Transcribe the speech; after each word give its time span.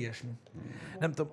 ilyesmi. 0.00 0.30
Nem 0.98 1.12
tudom, 1.12 1.32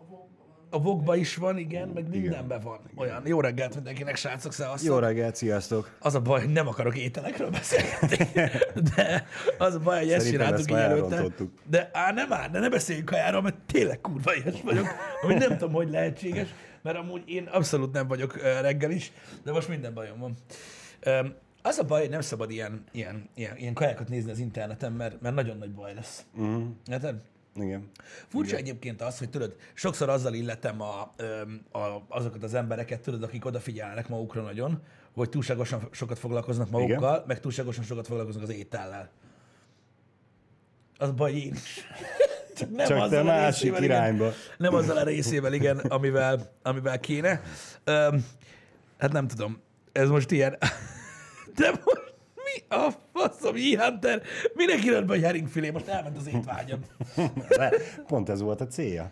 a 0.69 0.81
vogba 0.81 1.15
is 1.15 1.35
van, 1.35 1.57
igen, 1.57 1.87
meg 1.87 2.09
mindenben 2.09 2.61
van. 2.61 2.79
Olyan. 2.95 3.21
Jó 3.25 3.41
reggelt 3.41 3.75
mindenkinek, 3.75 4.15
srácok, 4.15 4.53
szevasztok. 4.53 4.89
Jó 4.89 4.99
reggelt, 4.99 5.35
sziasztok! 5.35 5.97
Az 5.99 6.15
a 6.15 6.21
baj, 6.21 6.41
hogy 6.41 6.51
nem 6.51 6.67
akarok 6.67 6.97
ételekről 6.97 7.49
beszélni. 7.49 8.17
De 8.95 9.25
az 9.57 9.75
a 9.75 9.79
baj, 9.79 9.99
hogy 9.99 10.11
ezt 10.11 10.29
csináltuk 10.29 10.59
így 10.59 10.71
már 10.75 10.89
előtte. 10.89 11.23
De 11.69 11.89
á, 11.93 12.11
nem 12.11 12.33
áll, 12.33 12.49
de 12.49 12.59
ne 12.59 12.69
beszéljünk 12.69 13.09
kajáról, 13.09 13.41
mert 13.41 13.55
tényleg 13.65 14.01
kurva 14.01 14.35
ilyes 14.35 14.61
vagyok, 14.61 14.87
ami 15.21 15.33
nem 15.33 15.57
tudom, 15.57 15.73
hogy 15.73 15.89
lehetséges, 15.89 16.47
mert 16.81 16.97
amúgy 16.97 17.23
én 17.25 17.43
abszolút 17.43 17.93
nem 17.93 18.07
vagyok 18.07 18.41
reggel 18.41 18.91
is, 18.91 19.11
de 19.43 19.51
most 19.51 19.67
minden 19.67 19.93
bajom 19.93 20.19
van. 20.19 20.33
Az 21.61 21.77
a 21.77 21.83
baj, 21.83 22.01
hogy 22.01 22.09
nem 22.09 22.21
szabad 22.21 22.51
ilyen, 22.51 22.83
ilyen, 22.91 23.29
ilyen, 23.35 23.57
ilyen 23.57 23.73
kajákat 23.73 24.09
nézni 24.09 24.31
az 24.31 24.39
interneten, 24.39 24.91
mert, 24.91 25.21
mert 25.21 25.35
nagyon 25.35 25.57
nagy 25.57 25.71
baj 25.71 25.93
lesz. 25.93 26.25
Mm, 26.39 26.67
Érted? 26.91 27.15
Igen. 27.61 27.89
Furcsa 28.27 28.55
egyébként 28.55 29.01
az, 29.01 29.17
hogy 29.17 29.29
tudod, 29.29 29.55
sokszor 29.73 30.09
azzal 30.09 30.33
illetem 30.33 30.81
a, 30.81 31.01
a, 31.71 32.05
azokat 32.07 32.43
az 32.43 32.53
embereket, 32.53 33.01
tudod, 33.01 33.23
akik 33.23 33.45
odafigyelnek 33.45 34.07
magukra 34.07 34.41
nagyon, 34.41 34.81
hogy 35.13 35.29
túlságosan 35.29 35.87
sokat 35.91 36.19
foglalkoznak 36.19 36.69
magukkal, 36.69 37.13
Igen. 37.13 37.23
meg 37.27 37.39
túlságosan 37.39 37.83
sokat 37.83 38.07
foglalkoznak 38.07 38.43
az 38.43 38.49
étellel. 38.49 39.09
Az 40.97 41.11
baj 41.11 41.33
én 41.33 41.53
is. 41.53 41.87
Csak 42.55 42.71
nem 42.71 42.87
Csak 42.87 42.97
azzal 42.97 43.19
a 43.19 43.23
másik 43.23 43.61
részével, 43.61 43.83
igen. 43.83 43.97
irányba. 43.97 44.31
Nem 44.57 44.73
azzal 44.73 44.97
a 44.97 45.03
részével, 45.03 45.53
igen, 45.53 45.77
amivel, 45.77 46.51
amivel 46.61 46.99
kéne. 46.99 47.41
Öm, 47.83 48.25
hát 48.97 49.11
nem 49.11 49.27
tudom, 49.27 49.61
ez 49.91 50.09
most 50.09 50.31
ilyen... 50.31 50.57
De 51.55 51.71
most 51.71 52.06
mi 52.69 52.75
a 52.75 52.89
faszom, 53.13 53.55
E-Hunter? 53.55 54.21
Minek 54.53 54.83
írod 54.83 55.05
be, 55.05 55.13
hogy 55.13 55.23
heringfilé? 55.23 55.69
Most 55.69 55.87
elment 55.87 56.17
az 56.17 56.27
étvágyam. 56.27 56.79
Pont 58.07 58.29
ez 58.29 58.41
volt 58.41 58.61
a 58.61 58.67
célja. 58.67 59.11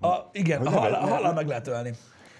A, 0.00 0.16
igen, 0.32 0.66
a 0.66 0.70
ne- 0.70 0.96
hallal 0.96 1.32
meg 1.32 1.46
lehet 1.46 1.66
ölni. 1.66 1.92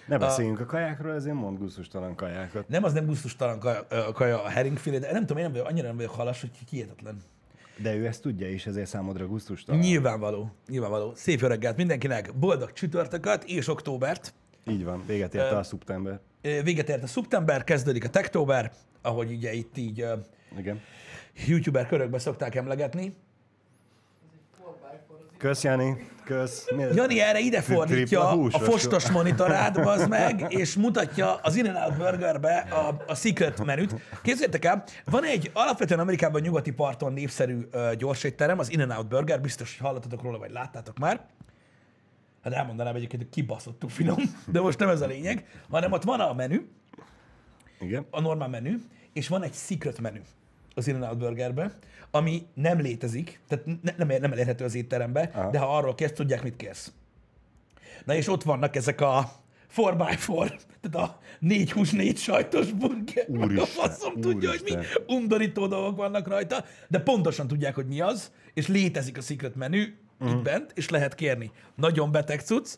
Ne 0.06 0.18
beszéljünk 0.18 0.60
a 0.60 0.64
kajákról, 0.66 1.14
ezért 1.14 1.34
mond 1.34 1.58
gusztustalan 1.58 2.14
kajákat. 2.14 2.68
Nem, 2.68 2.84
az 2.84 2.92
nem 2.92 3.06
gusztustalan 3.06 3.58
kaja, 3.58 3.80
a, 3.88 4.12
kaja, 4.12 4.42
a 4.42 4.48
heringfilé, 4.48 4.98
de 4.98 5.12
nem 5.12 5.20
tudom, 5.20 5.36
én 5.36 5.42
nem 5.42 5.52
vagyok, 5.52 5.68
annyira 5.68 5.86
nem 5.86 5.96
vagyok 5.96 6.14
halas, 6.14 6.40
hogy 6.40 6.50
hihetetlen. 6.70 7.22
De 7.76 7.94
ő 7.94 8.06
ezt 8.06 8.22
tudja, 8.22 8.48
és 8.48 8.66
ezért 8.66 8.86
számodra 8.86 9.26
gusztustalan. 9.26 9.80
Nyilvánvaló, 9.80 10.50
nyilvánvaló. 10.68 11.12
Szép 11.14 11.40
reggelt 11.40 11.76
mindenkinek, 11.76 12.34
boldog 12.34 12.72
csütörtököt 12.72 13.44
és 13.44 13.68
októbert. 13.68 14.34
Így 14.66 14.84
van, 14.84 15.02
véget 15.06 15.34
érte 15.34 15.56
a 15.56 15.62
szeptember. 15.62 16.20
Véget 16.40 16.88
ért 16.88 17.02
a 17.02 17.06
szeptember, 17.06 17.64
kezdődik 17.64 18.04
a 18.04 18.08
tektóber, 18.08 18.72
ahogy 19.02 19.32
ugye 19.32 19.52
itt 19.52 19.76
így 19.76 20.06
Igen. 20.58 20.80
youtuber 21.46 21.86
körökbe 21.86 22.18
szokták 22.18 22.54
emlegetni. 22.54 23.14
Kösz, 25.38 25.62
Jani. 25.62 26.08
Kösz. 26.24 26.70
Mi- 26.76 26.94
Jani 26.94 27.20
erre 27.20 27.38
ide 27.38 27.60
fordítja 27.60 28.30
hús, 28.30 28.54
a 28.54 28.58
fostos 28.58 29.10
monitorát, 29.10 29.82
bazd 29.82 30.08
meg, 30.08 30.46
és 30.48 30.74
mutatja 30.76 31.34
az 31.34 31.56
In-N-Out 31.56 31.96
Burgerbe 31.96 32.56
a, 32.58 33.04
a 33.06 33.14
secret 33.14 33.64
menüt. 33.64 33.94
Képzeljétek 34.22 34.64
el, 34.64 34.84
van 35.04 35.24
egy 35.24 35.50
alapvetően 35.52 36.00
Amerikában 36.00 36.40
nyugati 36.40 36.70
parton 36.72 37.12
népszerű 37.12 37.58
uh, 37.72 37.92
gyorsétterem, 37.94 38.58
az 38.58 38.70
In-N-Out 38.70 39.08
Burger, 39.08 39.40
biztos, 39.40 39.76
hogy 39.78 39.86
hallottatok 39.86 40.22
róla, 40.22 40.38
vagy 40.38 40.50
láttátok 40.50 40.98
már. 40.98 41.20
Hát 42.42 42.52
elmondanám 42.52 42.94
egyébként, 42.94 43.22
hogy 43.22 43.30
kibaszottul 43.30 43.88
finom, 43.88 44.16
de 44.46 44.60
most 44.60 44.78
nem 44.78 44.88
ez 44.88 45.00
a 45.00 45.06
lényeg, 45.06 45.46
hanem 45.70 45.92
ott 45.92 46.04
van 46.04 46.20
a 46.20 46.32
menü, 46.32 46.68
Igen. 47.80 48.06
a 48.10 48.20
normál 48.20 48.48
menü, 48.48 48.76
és 49.12 49.28
van 49.28 49.42
egy 49.42 49.54
secret 49.54 50.00
menü 50.00 50.20
az 50.74 50.86
In-N-Out 50.86 51.18
Burgerbe, 51.18 51.78
ami 52.10 52.46
nem 52.54 52.80
létezik, 52.80 53.40
tehát 53.48 53.66
ne, 53.66 53.94
nem, 53.96 54.20
nem 54.20 54.32
elérhető 54.32 54.64
az 54.64 54.74
étterembe, 54.74 55.30
Aha. 55.34 55.50
de 55.50 55.58
ha 55.58 55.76
arról 55.76 55.94
kérsz, 55.94 56.12
tudják, 56.12 56.42
mit 56.42 56.56
kérsz. 56.56 56.92
Na 58.04 58.14
és 58.14 58.28
ott 58.28 58.42
vannak 58.42 58.76
ezek 58.76 59.00
a 59.00 59.32
4x4, 59.76 60.60
tehát 60.80 61.08
a 61.08 61.18
négy 61.38 61.72
hús, 61.72 61.90
négy 61.90 62.16
sajtos 62.18 62.72
burger. 62.72 63.28
Meg 63.28 63.40
a 63.40 63.44
Úristen, 63.44 63.66
faszom 63.66 64.20
tudja, 64.20 64.50
hogy 64.50 64.60
mi 64.64 64.70
úristen. 64.70 65.02
undorító 65.06 65.66
dolgok 65.66 65.96
vannak 65.96 66.28
rajta, 66.28 66.64
de 66.88 67.00
pontosan 67.00 67.46
tudják, 67.46 67.74
hogy 67.74 67.86
mi 67.86 68.00
az, 68.00 68.32
és 68.54 68.66
létezik 68.66 69.19
a 69.19 69.20
secret 69.20 69.54
menü 69.54 69.94
Mhm. 70.20 70.28
itt 70.36 70.42
bent, 70.42 70.72
és 70.75 70.88
lehet 70.88 71.14
kérni. 71.14 71.50
Nagyon 71.75 72.12
beteg 72.12 72.41
cucc. 72.41 72.76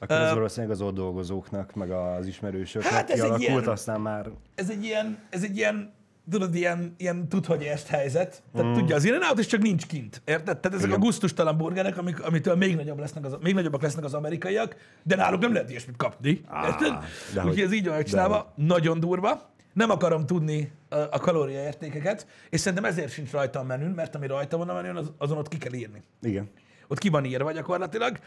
Akkor 0.00 0.16
ez 0.16 0.32
valószínűleg 0.32 0.76
az 0.76 0.80
ott 0.82 0.94
dolgozóknak, 0.94 1.74
meg 1.74 1.90
az 1.90 2.26
ismerősöknek 2.26 2.92
Hát 2.92 3.10
ez 3.10 3.20
egy 3.20 3.40
ilyen- 3.40 3.66
aztán 3.66 4.00
már 4.00 4.30
ez 4.54 4.70
egy 4.70 4.84
ilyen, 4.84 5.18
ez 5.30 5.42
egy 5.42 5.56
ilyen, 5.56 5.92
tudod, 6.30 6.54
ilyen, 6.54 6.94
ilyen 6.96 7.28
tud, 7.28 7.46
hogy 7.46 7.62
ezt 7.62 7.86
helyzet. 7.86 8.42
Tehát 8.54 8.70
mm. 8.70 8.74
tudja 8.74 8.96
az 8.96 9.04
in 9.04 9.14
és 9.36 9.46
csak 9.46 9.60
nincs 9.60 9.86
kint. 9.86 10.22
Érted? 10.24 10.58
Tehát 10.58 10.76
ezek 10.76 10.86
Igen. 10.88 11.00
a 11.00 11.04
gusztustalan 11.04 11.56
burgerek, 11.56 11.96
amik, 11.98 12.22
amitől 12.22 12.54
még, 12.56 12.76
nagyobb 12.76 12.98
lesznek 12.98 13.24
az, 13.24 13.36
még 13.40 13.54
nagyobbak 13.54 13.82
lesznek 13.82 14.04
az 14.04 14.14
amerikaiak, 14.14 14.76
de 15.02 15.16
náluk 15.16 15.40
nem 15.40 15.52
lehet 15.52 15.70
ilyesmit 15.70 15.96
kapni. 15.96 16.40
Érted? 16.64 16.92
dehogy. 17.34 17.50
Úgyhogy 17.50 17.64
ez 17.66 17.72
így 17.72 17.86
van 17.86 17.94
megcsinálva. 17.96 18.52
Nagyon 18.56 19.00
durva. 19.00 19.48
Nem 19.72 19.90
akarom 19.90 20.26
tudni 20.26 20.72
a, 20.88 20.96
a 20.96 21.18
kalóriaértékeket, 21.18 22.26
és 22.50 22.60
szerintem 22.60 22.84
ezért 22.90 23.12
sincs 23.12 23.30
rajta 23.30 23.58
a 23.58 23.62
menün, 23.62 23.90
mert 23.90 24.14
ami 24.14 24.26
rajta 24.26 24.56
van 24.56 24.68
a 24.68 24.74
menün, 24.74 24.96
az, 24.96 25.12
azon 25.18 25.38
ott 25.38 25.48
ki 25.48 25.58
kell 25.58 25.72
írni. 25.72 26.02
igen. 26.22 26.50
Ott 26.90 26.98
ki 26.98 27.08
van 27.08 27.24
írva 27.24 27.52
gyakorlatilag. 27.52 28.18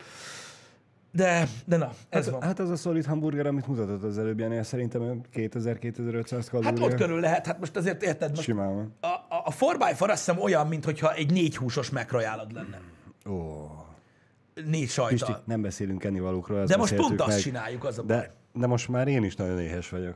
De, 1.11 1.47
de 1.65 1.77
na, 1.77 1.93
ez 2.09 2.23
Hát, 2.25 2.33
van. 2.33 2.41
hát 2.41 2.59
az 2.59 2.69
a 2.69 2.75
szolid 2.75 3.05
hamburger, 3.05 3.45
amit 3.47 3.67
mutatott 3.67 4.03
az 4.03 4.17
előbb, 4.17 4.39
Jani, 4.39 4.63
szerintem 4.63 5.01
olyan 5.01 5.25
2000-2500 5.33 6.45
kalória. 6.51 6.69
Hát 6.69 6.79
ott 6.79 6.93
körül 6.95 7.19
lehet, 7.19 7.45
hát 7.45 7.59
most 7.59 7.75
azért 7.75 8.03
érted, 8.03 8.29
most 8.29 8.41
Simán 8.41 8.75
van. 8.75 8.93
a, 9.01 9.07
a, 9.07 9.43
a 9.45 9.51
4x4 9.51 9.99
azt 9.99 10.09
hiszem 10.09 10.39
olyan, 10.39 10.67
mintha 10.67 11.13
egy 11.13 11.31
négy 11.31 11.57
húsos 11.57 11.89
megrajálod 11.89 12.51
lenne. 12.53 12.79
Ó. 13.29 13.65
Négy 14.53 14.69
Pisti, 14.69 14.87
sajtal. 14.87 15.41
nem 15.45 15.61
beszélünk 15.61 16.03
ennivalókról, 16.03 16.65
De 16.65 16.77
most 16.77 16.95
pont 16.95 17.19
azt 17.21 17.29
meg. 17.29 17.39
csináljuk, 17.39 17.83
az 17.83 17.97
a 17.99 18.03
baj. 18.03 18.15
De, 18.17 18.33
de 18.53 18.67
most 18.67 18.87
már 18.87 19.07
én 19.07 19.23
is 19.23 19.35
nagyon 19.35 19.59
éhes 19.59 19.89
vagyok. 19.89 20.15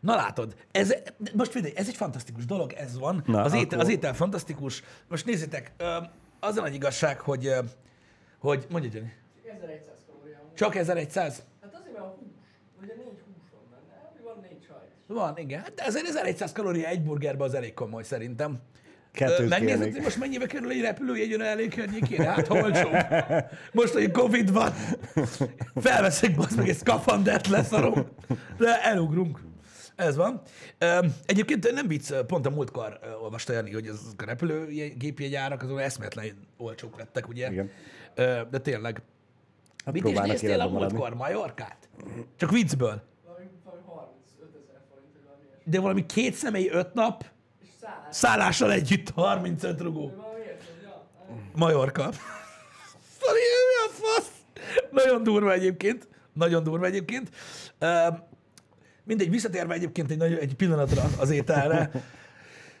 Na 0.00 0.14
látod, 0.14 0.54
ez, 0.70 0.94
most 1.34 1.50
figyelj, 1.50 1.72
ez 1.76 1.88
egy 1.88 1.96
fantasztikus 1.96 2.44
dolog, 2.46 2.72
ez 2.72 2.98
van. 2.98 3.22
Na, 3.26 3.42
az, 3.42 3.52
étel, 3.52 3.64
akkor- 3.66 3.78
az 3.78 3.88
étel 3.88 4.14
fantasztikus. 4.14 4.82
Most 5.08 5.26
nézzétek, 5.26 5.72
ö, 5.76 5.96
az 6.40 6.56
a 6.56 6.60
nagy 6.60 6.74
igazság, 6.74 7.20
hogy, 7.20 7.52
hogy 8.38 8.66
mondja 8.70 8.90
Jenny, 8.94 9.10
1100 9.56 9.94
kalória. 10.06 10.38
csak 10.54 10.74
1100? 10.74 11.42
Hát 11.60 11.74
azért, 11.74 11.92
mert 11.92 12.04
a 12.04 12.16
hús. 12.18 12.28
Ugye 12.82 12.94
négy 12.94 13.04
hús 13.06 13.50
van 13.52 13.62
benne, 13.70 14.22
van 14.22 14.46
négy 14.50 14.64
sajt. 14.66 14.90
Van, 15.06 15.38
igen. 15.38 15.60
Hát 15.60 15.80
azért 15.86 16.06
1100 16.08 16.52
kalória 16.52 16.88
egy 16.88 17.02
burgerbe 17.02 17.44
az 17.44 17.54
elég 17.54 17.74
komoly 17.74 18.02
szerintem. 18.02 18.60
Kettőt 19.12 19.48
Megnézed, 19.48 19.92
hogy 19.92 20.02
most 20.02 20.18
mennyibe 20.18 20.46
kerül 20.46 20.70
egy 20.70 20.80
repülőjegy 20.80 21.32
ön 21.32 21.40
elég 21.40 21.74
környékére? 21.74 22.30
Hát 22.30 22.50
olcsó. 22.50 22.88
Most, 23.72 23.92
hogy 23.92 24.10
Covid 24.10 24.52
van, 24.52 24.72
felveszek 25.74 26.34
bazd 26.34 26.56
meg 26.56 26.68
egy 26.68 26.76
szkafandert, 26.76 27.46
leszarom, 27.46 28.06
de 28.58 28.82
elugrunk. 28.82 29.40
Ez 29.96 30.16
van. 30.16 30.40
Egyébként 31.26 31.72
nem 31.72 31.88
vicc, 31.88 32.12
pont 32.12 32.46
a 32.46 32.50
múltkor 32.50 32.98
olvasta 33.22 33.52
Jani, 33.52 33.72
hogy 33.72 33.86
az 33.86 34.14
a 34.16 34.24
repülőgépjegyárak 34.24 35.62
azon 35.62 35.78
eszméletlen 35.78 36.36
olcsók 36.56 36.98
lettek, 36.98 37.28
ugye? 37.28 37.50
Igen. 37.50 37.70
De 38.50 38.58
tényleg. 38.62 39.02
Hát 39.84 39.94
Mit 39.94 40.04
is 40.08 40.18
néztél 40.18 40.60
a 40.60 40.68
múltkor? 40.68 41.14
Majorkát? 41.14 41.88
Csak 42.36 42.50
viccből. 42.50 43.02
Valami, 43.24 43.44
valami 43.64 43.82
35 43.86 44.48
ezer 44.62 44.80
forint, 44.90 45.12
vagy 45.12 45.22
valami 45.24 45.42
ilyesmi. 45.44 45.70
De 45.70 45.80
valami 45.80 46.06
két 46.06 46.34
személy, 46.34 46.68
öt 46.72 46.94
nap, 46.94 47.24
szállás. 47.80 48.16
szállással 48.16 48.72
együtt 48.72 49.10
35 49.10 49.80
rugó. 49.80 50.12
Majorka. 51.54 52.02
Szari, 53.20 53.40
mi 53.40 53.86
a 53.86 53.90
fasz? 53.90 54.30
Nagyon 54.90 55.22
durva 55.22 55.52
egyébként. 55.52 56.08
Nagyon 56.32 56.62
durva 56.62 56.86
egyébként. 56.86 57.28
Mindegy, 59.06 59.30
visszatérve 59.30 59.74
egyébként 59.74 60.10
egy, 60.10 60.16
nagy, 60.16 60.32
egy 60.32 60.54
pillanatra 60.54 61.10
az 61.18 61.30
ételre. 61.30 61.90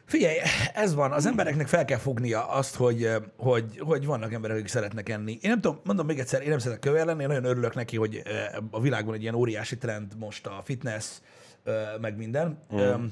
Figyelj, 0.04 0.36
ez 0.74 0.94
van, 0.94 1.12
az 1.12 1.26
embereknek 1.26 1.66
fel 1.66 1.84
kell 1.84 1.98
fognia 1.98 2.48
azt, 2.48 2.74
hogy, 2.74 3.04
eh, 3.04 3.16
hogy, 3.36 3.78
hogy 3.78 4.06
vannak 4.06 4.32
emberek, 4.32 4.56
akik 4.56 4.68
szeretnek 4.68 5.08
enni. 5.08 5.32
Én 5.32 5.50
nem 5.50 5.60
tudom, 5.60 5.80
mondom 5.84 6.06
még 6.06 6.18
egyszer, 6.18 6.42
én 6.42 6.48
nem 6.48 6.58
szeretek 6.58 6.80
kövér 6.80 7.04
lenni, 7.04 7.22
én 7.22 7.28
nagyon 7.28 7.44
örülök 7.44 7.74
neki, 7.74 7.96
hogy 7.96 8.22
eh, 8.24 8.46
a 8.70 8.80
világban 8.80 9.14
egy 9.14 9.22
ilyen 9.22 9.34
óriási 9.34 9.78
trend 9.78 10.12
most 10.18 10.46
a 10.46 10.62
fitness, 10.64 11.06
eh, 11.64 11.88
meg 12.00 12.16
minden. 12.16 12.62
Mm. 12.74 13.04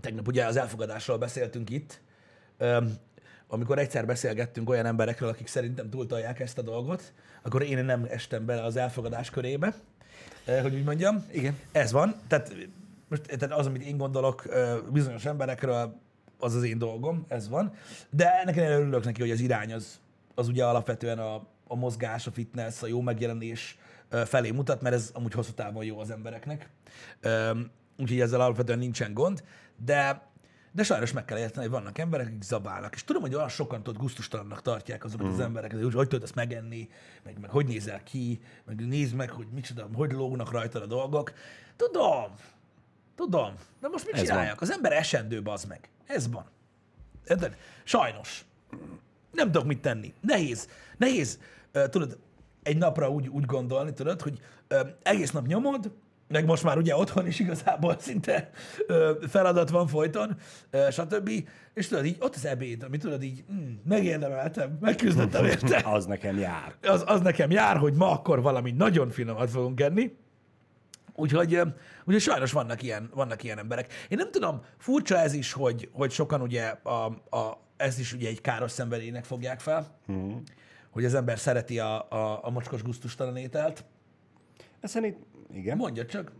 Tegnap 0.00 0.26
ugye 0.26 0.44
az 0.44 0.56
elfogadásról 0.56 1.18
beszéltünk 1.18 1.70
itt, 1.70 2.00
amikor 3.48 3.78
egyszer 3.78 4.06
beszélgettünk 4.06 4.70
olyan 4.70 4.86
emberekről, 4.86 5.28
akik 5.28 5.46
szerintem 5.46 5.90
túltolják 5.90 6.40
ezt 6.40 6.58
a 6.58 6.62
dolgot, 6.62 7.12
akkor 7.42 7.62
én 7.62 7.84
nem 7.84 8.06
estem 8.10 8.46
bele 8.46 8.62
az 8.62 8.76
elfogadás 8.76 9.30
körébe, 9.30 9.74
hogy 10.44 10.74
úgy 10.74 10.84
mondjam. 10.84 11.24
Igen. 11.32 11.58
Ez 11.72 11.92
van. 11.92 12.14
Tehát, 12.28 12.54
most, 13.08 13.22
tehát 13.22 13.58
az, 13.58 13.66
amit 13.66 13.82
én 13.82 13.96
gondolok 13.96 14.44
ö, 14.46 14.78
bizonyos 14.92 15.24
emberekről, 15.24 16.00
az 16.38 16.54
az 16.54 16.62
én 16.62 16.78
dolgom, 16.78 17.24
ez 17.28 17.48
van. 17.48 17.72
De 18.10 18.40
ennek 18.40 18.56
ellenére 18.56 18.80
örülök 18.80 19.04
neki, 19.04 19.20
hogy 19.20 19.30
az 19.30 19.40
irány 19.40 19.72
az, 19.72 20.00
az 20.34 20.48
ugye 20.48 20.64
alapvetően 20.64 21.18
a, 21.18 21.34
a 21.66 21.74
mozgás, 21.74 22.26
a 22.26 22.30
fitness, 22.30 22.82
a 22.82 22.86
jó 22.86 23.00
megjelenés 23.00 23.78
felé 24.24 24.50
mutat, 24.50 24.82
mert 24.82 24.94
ez 24.94 25.10
amúgy 25.14 25.32
hosszú 25.32 25.52
távon 25.52 25.84
jó 25.84 25.98
az 25.98 26.10
embereknek. 26.10 26.70
Úgyhogy 27.98 28.20
ezzel 28.20 28.40
alapvetően 28.40 28.78
nincsen 28.78 29.14
gond. 29.14 29.44
De 29.84 30.22
De 30.72 30.82
sajnos 30.82 31.12
meg 31.12 31.24
kell 31.24 31.38
érteni, 31.38 31.66
hogy 31.66 31.74
vannak 31.74 31.98
emberek, 31.98 32.26
akik 32.26 32.42
zabálnak. 32.42 32.94
És 32.94 33.04
tudom, 33.04 33.22
hogy 33.22 33.34
olyan 33.34 33.48
sokan 33.48 33.82
tudod 33.82 34.00
gusztustalannak 34.00 34.62
tartják 34.62 35.04
azokat 35.04 35.26
mm. 35.26 35.32
az 35.32 35.40
embereket, 35.40 35.82
hogy 35.82 35.94
hogy 35.94 36.08
tudod 36.08 36.24
ezt 36.24 36.34
megenni, 36.34 36.88
meg, 37.24 37.38
meg 37.40 37.50
hogy 37.50 37.66
nézel 37.66 38.02
ki, 38.02 38.40
meg 38.64 38.86
nézd 38.86 39.14
meg, 39.14 39.30
hogy 39.30 39.46
micsoda, 39.52 39.88
hogy 39.94 40.12
lógnak 40.12 40.50
rajta 40.50 40.82
a 40.82 40.86
dolgok. 40.86 41.32
Tudom, 41.76 42.34
tudom. 43.16 43.54
De 43.80 43.88
most 43.88 44.06
mit 44.06 44.14
Ez 44.14 44.20
csináljak? 44.20 44.60
Az 44.60 44.70
ember 44.70 44.92
esendő, 44.92 45.40
az 45.44 45.64
meg. 45.64 45.88
Ez 46.06 46.30
van. 46.30 46.44
Érted? 47.26 47.56
Sajnos. 47.84 48.44
Nem 49.32 49.50
tudok 49.50 49.66
mit 49.66 49.80
tenni. 49.80 50.14
Nehéz. 50.20 50.68
Nehéz, 50.96 51.38
tudod, 51.90 52.18
egy 52.62 52.76
napra 52.76 53.10
úgy, 53.10 53.28
úgy 53.28 53.44
gondolni, 53.44 53.92
tudod, 53.92 54.20
hogy 54.20 54.40
egész 55.02 55.30
nap 55.30 55.46
nyomod, 55.46 55.92
meg 56.30 56.44
most 56.44 56.62
már 56.62 56.78
ugye 56.78 56.96
otthon 56.96 57.26
is 57.26 57.38
igazából 57.38 57.96
szinte 57.98 58.50
ö, 58.86 59.12
feladat 59.28 59.70
van 59.70 59.86
folyton, 59.86 60.36
ö, 60.70 60.86
stb. 60.90 61.30
És 61.74 61.88
tudod, 61.88 62.04
így 62.04 62.16
ott 62.20 62.34
az 62.34 62.44
ebéd, 62.46 62.82
amit 62.82 63.00
tudod 63.00 63.22
így, 63.22 63.44
mm, 63.52 63.72
megérdemeltem, 63.84 64.76
megküzdöttem 64.80 65.44
érte. 65.44 65.82
Az 65.94 66.06
nekem 66.06 66.38
jár. 66.38 66.74
Az, 66.82 67.04
az 67.06 67.20
nekem 67.20 67.50
jár, 67.50 67.76
hogy 67.76 67.94
ma 67.94 68.10
akkor 68.10 68.42
valami 68.42 68.70
nagyon 68.70 69.10
finomat 69.10 69.50
fogunk 69.50 69.80
enni. 69.80 70.16
Úgyhogy, 71.14 71.60
úgyhogy 72.04 72.20
sajnos 72.20 72.52
vannak 72.52 72.82
ilyen, 72.82 73.10
vannak 73.14 73.42
ilyen 73.42 73.58
emberek. 73.58 73.92
Én 74.08 74.18
nem 74.18 74.30
tudom, 74.30 74.60
furcsa 74.78 75.18
ez 75.18 75.32
is, 75.32 75.52
hogy, 75.52 75.88
hogy 75.92 76.10
sokan 76.10 76.40
ugye 76.40 76.74
a, 76.82 77.04
a, 77.36 77.60
ezt 77.76 77.98
is 77.98 78.12
ugye 78.12 78.28
egy 78.28 78.40
káros 78.40 78.70
szenvedélynek 78.70 79.24
fogják 79.24 79.60
fel, 79.60 79.98
Mm. 80.12 80.32
hogy 80.90 81.04
az 81.04 81.14
ember 81.14 81.38
szereti 81.38 81.78
a, 81.78 82.10
a, 82.10 82.40
a 82.42 82.50
mocskos 82.50 82.82
guztustalan 82.82 83.36
ételt. 83.36 83.84
Ez 84.80 84.90
szerint, 84.90 85.16
igen. 85.52 85.76
Mondja 85.76 86.06
csak. 86.06 86.32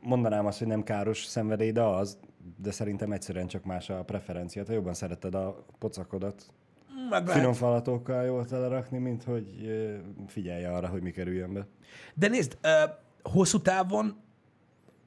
Mondanám 0.00 0.46
azt, 0.46 0.58
hogy 0.58 0.66
nem 0.66 0.82
káros 0.82 1.24
szenvedély, 1.24 1.72
de 1.72 1.82
az, 1.82 2.18
de 2.56 2.70
szerintem 2.70 3.12
egyszerűen 3.12 3.46
csak 3.46 3.64
más 3.64 3.90
a 3.90 4.04
preferencia. 4.04 4.64
Te 4.64 4.72
jobban 4.72 4.94
szereted 4.94 5.34
a 5.34 5.64
pocakodat 5.78 6.46
Meg 7.10 7.26
lehet. 7.26 7.40
finom 7.40 7.52
falatokkal 7.52 8.24
jól 8.24 8.44
telerakni, 8.44 8.98
mint 8.98 9.24
hogy 9.24 9.46
figyelj 10.26 10.64
arra, 10.64 10.88
hogy 10.88 11.02
mi 11.02 11.10
kerüljön 11.10 11.52
be. 11.52 11.66
De 12.14 12.28
nézd, 12.28 12.58
hosszú 13.22 13.60
távon 13.60 14.16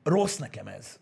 rossz 0.04 0.38
nekem 0.38 0.68
ez. 0.68 1.00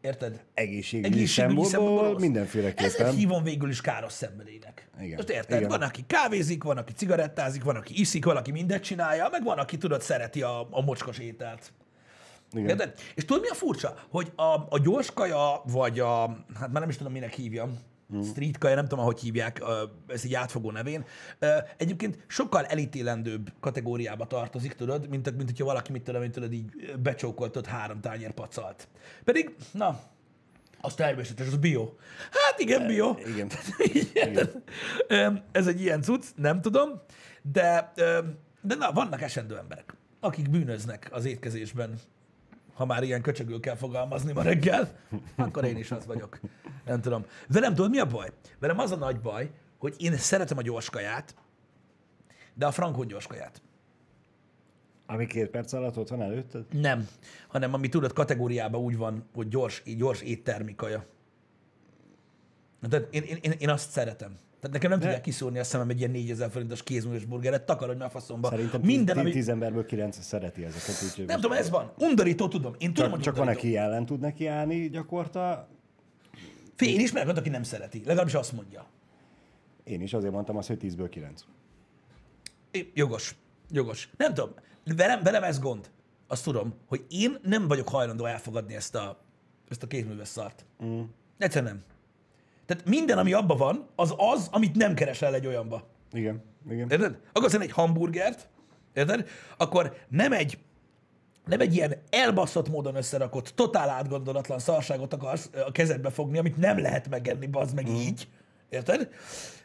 Érted? 0.00 0.44
Egészségügyi, 0.54 1.14
Egészségügyi 1.14 1.64
szempontból 1.64 2.18
mindenféleképpen. 2.18 2.84
Ezért 2.84 3.14
hívom 3.14 3.42
végül 3.42 3.68
is 3.68 3.80
káros 3.80 4.12
szenvedélynek. 4.12 4.88
Igen. 5.00 5.16
Most 5.16 5.30
érted? 5.30 5.56
Igen. 5.58 5.68
Van, 5.68 5.82
aki 5.82 6.04
kávézik, 6.06 6.62
van, 6.62 6.76
aki 6.76 6.92
cigarettázik, 6.92 7.64
van, 7.64 7.76
aki 7.76 8.00
iszik, 8.00 8.24
van, 8.24 8.36
aki 8.36 8.50
mindet 8.50 8.82
csinálja, 8.82 9.28
meg 9.30 9.44
van, 9.44 9.58
aki 9.58 9.78
tudod, 9.78 10.02
szereti 10.02 10.42
a, 10.42 10.68
a 10.70 10.80
mocskos 10.80 11.18
ételt. 11.18 11.72
Igen. 12.52 12.68
Érted? 12.68 12.94
És 13.14 13.24
tudod, 13.24 13.42
mi 13.42 13.48
a 13.48 13.54
furcsa? 13.54 13.94
Hogy 14.08 14.32
a, 14.36 14.42
a 14.68 14.78
gyors 14.82 15.12
kaja, 15.12 15.62
vagy 15.64 16.00
a, 16.00 16.36
hát 16.54 16.72
már 16.72 16.80
nem 16.80 16.88
is 16.88 16.96
tudom, 16.96 17.12
minek 17.12 17.32
hívjam, 17.32 17.78
hmm. 18.10 18.22
street 18.22 18.58
kaja, 18.58 18.74
nem 18.74 18.84
tudom, 18.84 19.04
ahogy 19.04 19.20
hívják, 19.20 19.62
ez 20.06 20.24
egy 20.24 20.34
átfogó 20.34 20.70
nevén. 20.70 21.04
Egyébként 21.76 22.18
sokkal 22.26 22.64
elítélendőbb 22.64 23.52
kategóriába 23.60 24.26
tartozik, 24.26 24.72
tudod, 24.72 25.08
mint, 25.08 25.36
mint 25.36 25.48
hogyha 25.48 25.64
valaki, 25.64 25.92
mit 25.92 26.02
tudom, 26.02 26.30
tudod, 26.30 26.52
így 26.52 26.96
becsókoltott 27.02 27.66
három 27.66 28.00
tányér 28.00 28.32
pacalt. 28.32 28.88
Pedig, 29.24 29.54
na, 29.72 30.00
az 30.80 30.94
természetes, 30.94 31.46
az 31.46 31.56
bio. 31.56 31.92
Hát 32.30 32.60
igen, 32.60 32.86
bio. 32.86 33.14
Igen. 33.26 33.50
Igen. 34.14 34.64
Öm, 35.08 35.42
Ez 35.52 35.66
egy 35.66 35.80
ilyen 35.80 36.02
cucc, 36.02 36.24
nem 36.36 36.60
tudom, 36.60 37.00
de, 37.42 37.92
de 38.60 38.74
na, 38.74 38.92
vannak 38.92 39.22
esendő 39.22 39.56
emberek, 39.56 39.94
akik 40.20 40.50
bűnöznek 40.50 41.08
az 41.12 41.24
étkezésben, 41.24 41.98
ha 42.76 42.84
már 42.84 43.02
ilyen 43.02 43.22
köcsögül 43.22 43.60
kell 43.60 43.74
fogalmazni 43.74 44.32
ma 44.32 44.42
reggel, 44.42 44.98
akkor 45.36 45.64
én 45.64 45.76
is 45.76 45.90
az 45.90 46.06
vagyok. 46.06 46.40
Nem 46.84 47.00
tudom. 47.00 47.24
Velem 47.48 47.74
tudod, 47.74 47.90
mi 47.90 47.98
a 47.98 48.06
baj? 48.06 48.28
Velem 48.58 48.78
az 48.78 48.90
a 48.90 48.96
nagy 48.96 49.20
baj, 49.20 49.50
hogy 49.78 49.94
én 49.98 50.16
szeretem 50.16 50.58
a 50.58 50.62
gyors 50.62 50.90
kaját, 50.90 51.34
de 52.54 52.66
a 52.66 52.70
frankon 52.70 53.06
gyors 53.06 53.26
kaját. 53.26 53.62
Ami 55.06 55.26
két 55.26 55.48
perc 55.48 55.72
alatt 55.72 55.98
ott 55.98 56.08
van 56.08 56.22
előtted? 56.22 56.64
Nem, 56.72 57.08
hanem 57.48 57.74
ami 57.74 57.88
tudod, 57.88 58.12
kategóriában 58.12 58.80
úgy 58.80 58.96
van, 58.96 59.28
hogy 59.34 59.48
gyors, 59.48 59.82
gyors 59.96 60.20
éttermi 60.20 60.74
kaja. 60.74 61.04
Tehát 62.90 63.14
én, 63.14 63.22
én, 63.22 63.38
én, 63.40 63.52
én 63.58 63.68
azt 63.68 63.90
szeretem. 63.90 64.36
Tehát 64.66 64.82
nekem 64.82 64.98
nem 64.98 65.08
tudják 65.08 65.24
kiszúrni 65.24 65.58
a 65.58 65.64
szemem 65.64 65.88
egy 65.88 65.98
ilyen 65.98 66.10
4000 66.10 66.50
forintos 66.50 66.82
kézműves 66.82 67.24
burgeret, 67.24 67.66
takarodj 67.66 67.98
már 67.98 68.08
a 68.08 68.10
faszomba. 68.10 68.48
Szerintem 68.48 68.80
Minden, 68.80 68.96
Minden, 68.96 69.18
ami... 69.18 69.30
tíz 69.30 69.48
emberből 69.48 69.86
kilenc 69.86 70.24
szereti 70.24 70.64
ezeket. 70.64 71.02
Úgyhogy 71.04 71.26
Nem 71.26 71.40
tudom, 71.40 71.56
ez 71.56 71.70
van. 71.70 71.92
Undorító, 71.98 72.48
tudom. 72.48 72.74
Én 72.78 72.94
tudom, 72.94 73.04
csak, 73.04 73.14
hogy 73.14 73.24
csak 73.24 73.36
van, 73.36 73.48
aki 73.48 73.76
ellen 73.76 74.06
tud 74.06 74.20
neki 74.20 74.46
állni 74.46 74.88
gyakorta. 74.88 75.68
Fél, 76.74 76.88
én 76.88 77.00
ismerek 77.00 77.26
olyat, 77.26 77.38
aki 77.38 77.48
nem 77.48 77.62
szereti. 77.62 78.02
Legalábbis 78.04 78.34
azt 78.34 78.52
mondja. 78.52 78.86
Én 79.84 80.00
is 80.00 80.14
azért 80.14 80.32
mondtam 80.32 80.56
azt, 80.56 80.68
hogy 80.68 80.78
10-ből 80.82 81.06
9. 81.10 81.44
É, 82.70 82.90
Jogos. 82.94 83.36
Jogos. 83.70 84.08
Nem 84.16 84.34
tudom. 84.34 84.54
Velem, 84.96 85.22
velem 85.22 85.42
ez 85.42 85.58
gond. 85.58 85.90
Azt 86.26 86.44
tudom, 86.44 86.74
hogy 86.86 87.04
én 87.08 87.38
nem 87.42 87.68
vagyok 87.68 87.88
hajlandó 87.88 88.24
elfogadni 88.24 88.74
ezt 88.74 88.94
a, 88.94 89.20
ezt 89.68 89.82
a 89.82 89.86
kézműves 89.86 90.28
szart. 90.28 90.64
Mm. 90.84 91.00
Egyszerűen 91.38 91.72
nem. 91.72 91.95
Tehát 92.66 92.84
minden, 92.84 93.18
ami 93.18 93.32
abban 93.32 93.56
van, 93.56 93.86
az 93.96 94.14
az, 94.16 94.48
amit 94.50 94.76
nem 94.76 94.94
keresel 94.94 95.34
egy 95.34 95.46
olyanba. 95.46 95.88
Igen, 96.12 96.42
igen. 96.70 96.90
Érted? 96.90 97.18
Akarsz 97.32 97.54
egy 97.54 97.70
hamburgert, 97.70 98.48
érted? 98.94 99.28
Akkor 99.56 99.96
nem 100.08 100.32
egy, 100.32 100.58
nem 101.46 101.60
egy 101.60 101.74
ilyen 101.74 101.94
elbaszott 102.10 102.68
módon 102.68 102.94
összerakott, 102.94 103.52
totál 103.54 103.88
átgondolatlan 103.88 104.58
szarságot 104.58 105.12
akarsz 105.12 105.50
a 105.66 105.72
kezedbe 105.72 106.10
fogni, 106.10 106.38
amit 106.38 106.56
nem 106.56 106.78
lehet 106.78 107.08
megenni, 107.08 107.46
bazd 107.46 107.74
meg 107.74 107.88
így. 107.88 108.28
Érted? 108.68 109.08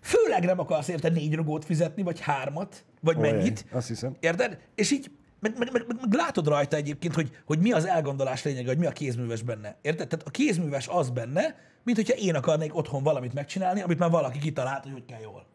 Főleg 0.02 0.46
nem 0.46 0.60
akarsz 0.60 0.88
érte 0.88 1.10
négy 1.10 1.36
rugót 1.36 1.66
fizetni, 1.66 2.04
vagy 2.04 2.20
hármat, 2.20 2.84
vagy 3.02 3.18
Ojej, 3.18 3.32
mennyit. 3.32 3.66
Azt 3.72 3.88
hiszem. 3.88 4.16
Érted? 4.20 4.60
És 4.76 4.92
így 4.92 5.12
meg, 5.42 5.58
meg, 5.58 5.72
meg, 5.72 5.86
meg, 5.88 6.14
látod 6.14 6.48
rajta 6.48 6.76
egyébként, 6.76 7.14
hogy, 7.14 7.32
hogy 7.46 7.60
mi 7.60 7.72
az 7.72 7.86
elgondolás 7.86 8.44
lényege, 8.44 8.68
hogy 8.68 8.78
mi 8.78 8.86
a 8.86 8.92
kézműves 8.92 9.42
benne. 9.42 9.78
Érted? 9.82 10.08
Tehát 10.08 10.28
a 10.28 10.30
kézműves 10.30 10.88
az 10.88 11.10
benne, 11.10 11.56
mint 11.84 11.98
hogyha 11.98 12.14
én 12.14 12.36
akarnék 12.36 12.76
otthon 12.76 13.04
valamit 13.04 13.34
megcsinálni, 13.34 13.82
amit 13.82 14.00
már 14.00 14.10
valaki 14.10 14.40
kitalált, 14.40 14.84
hogy 14.84 14.92
hogy 14.92 15.06
kell 15.06 15.20
jól. 15.20 15.46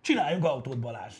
Csináljunk 0.00 0.44
autót, 0.44 0.78
Balázs. 0.78 1.14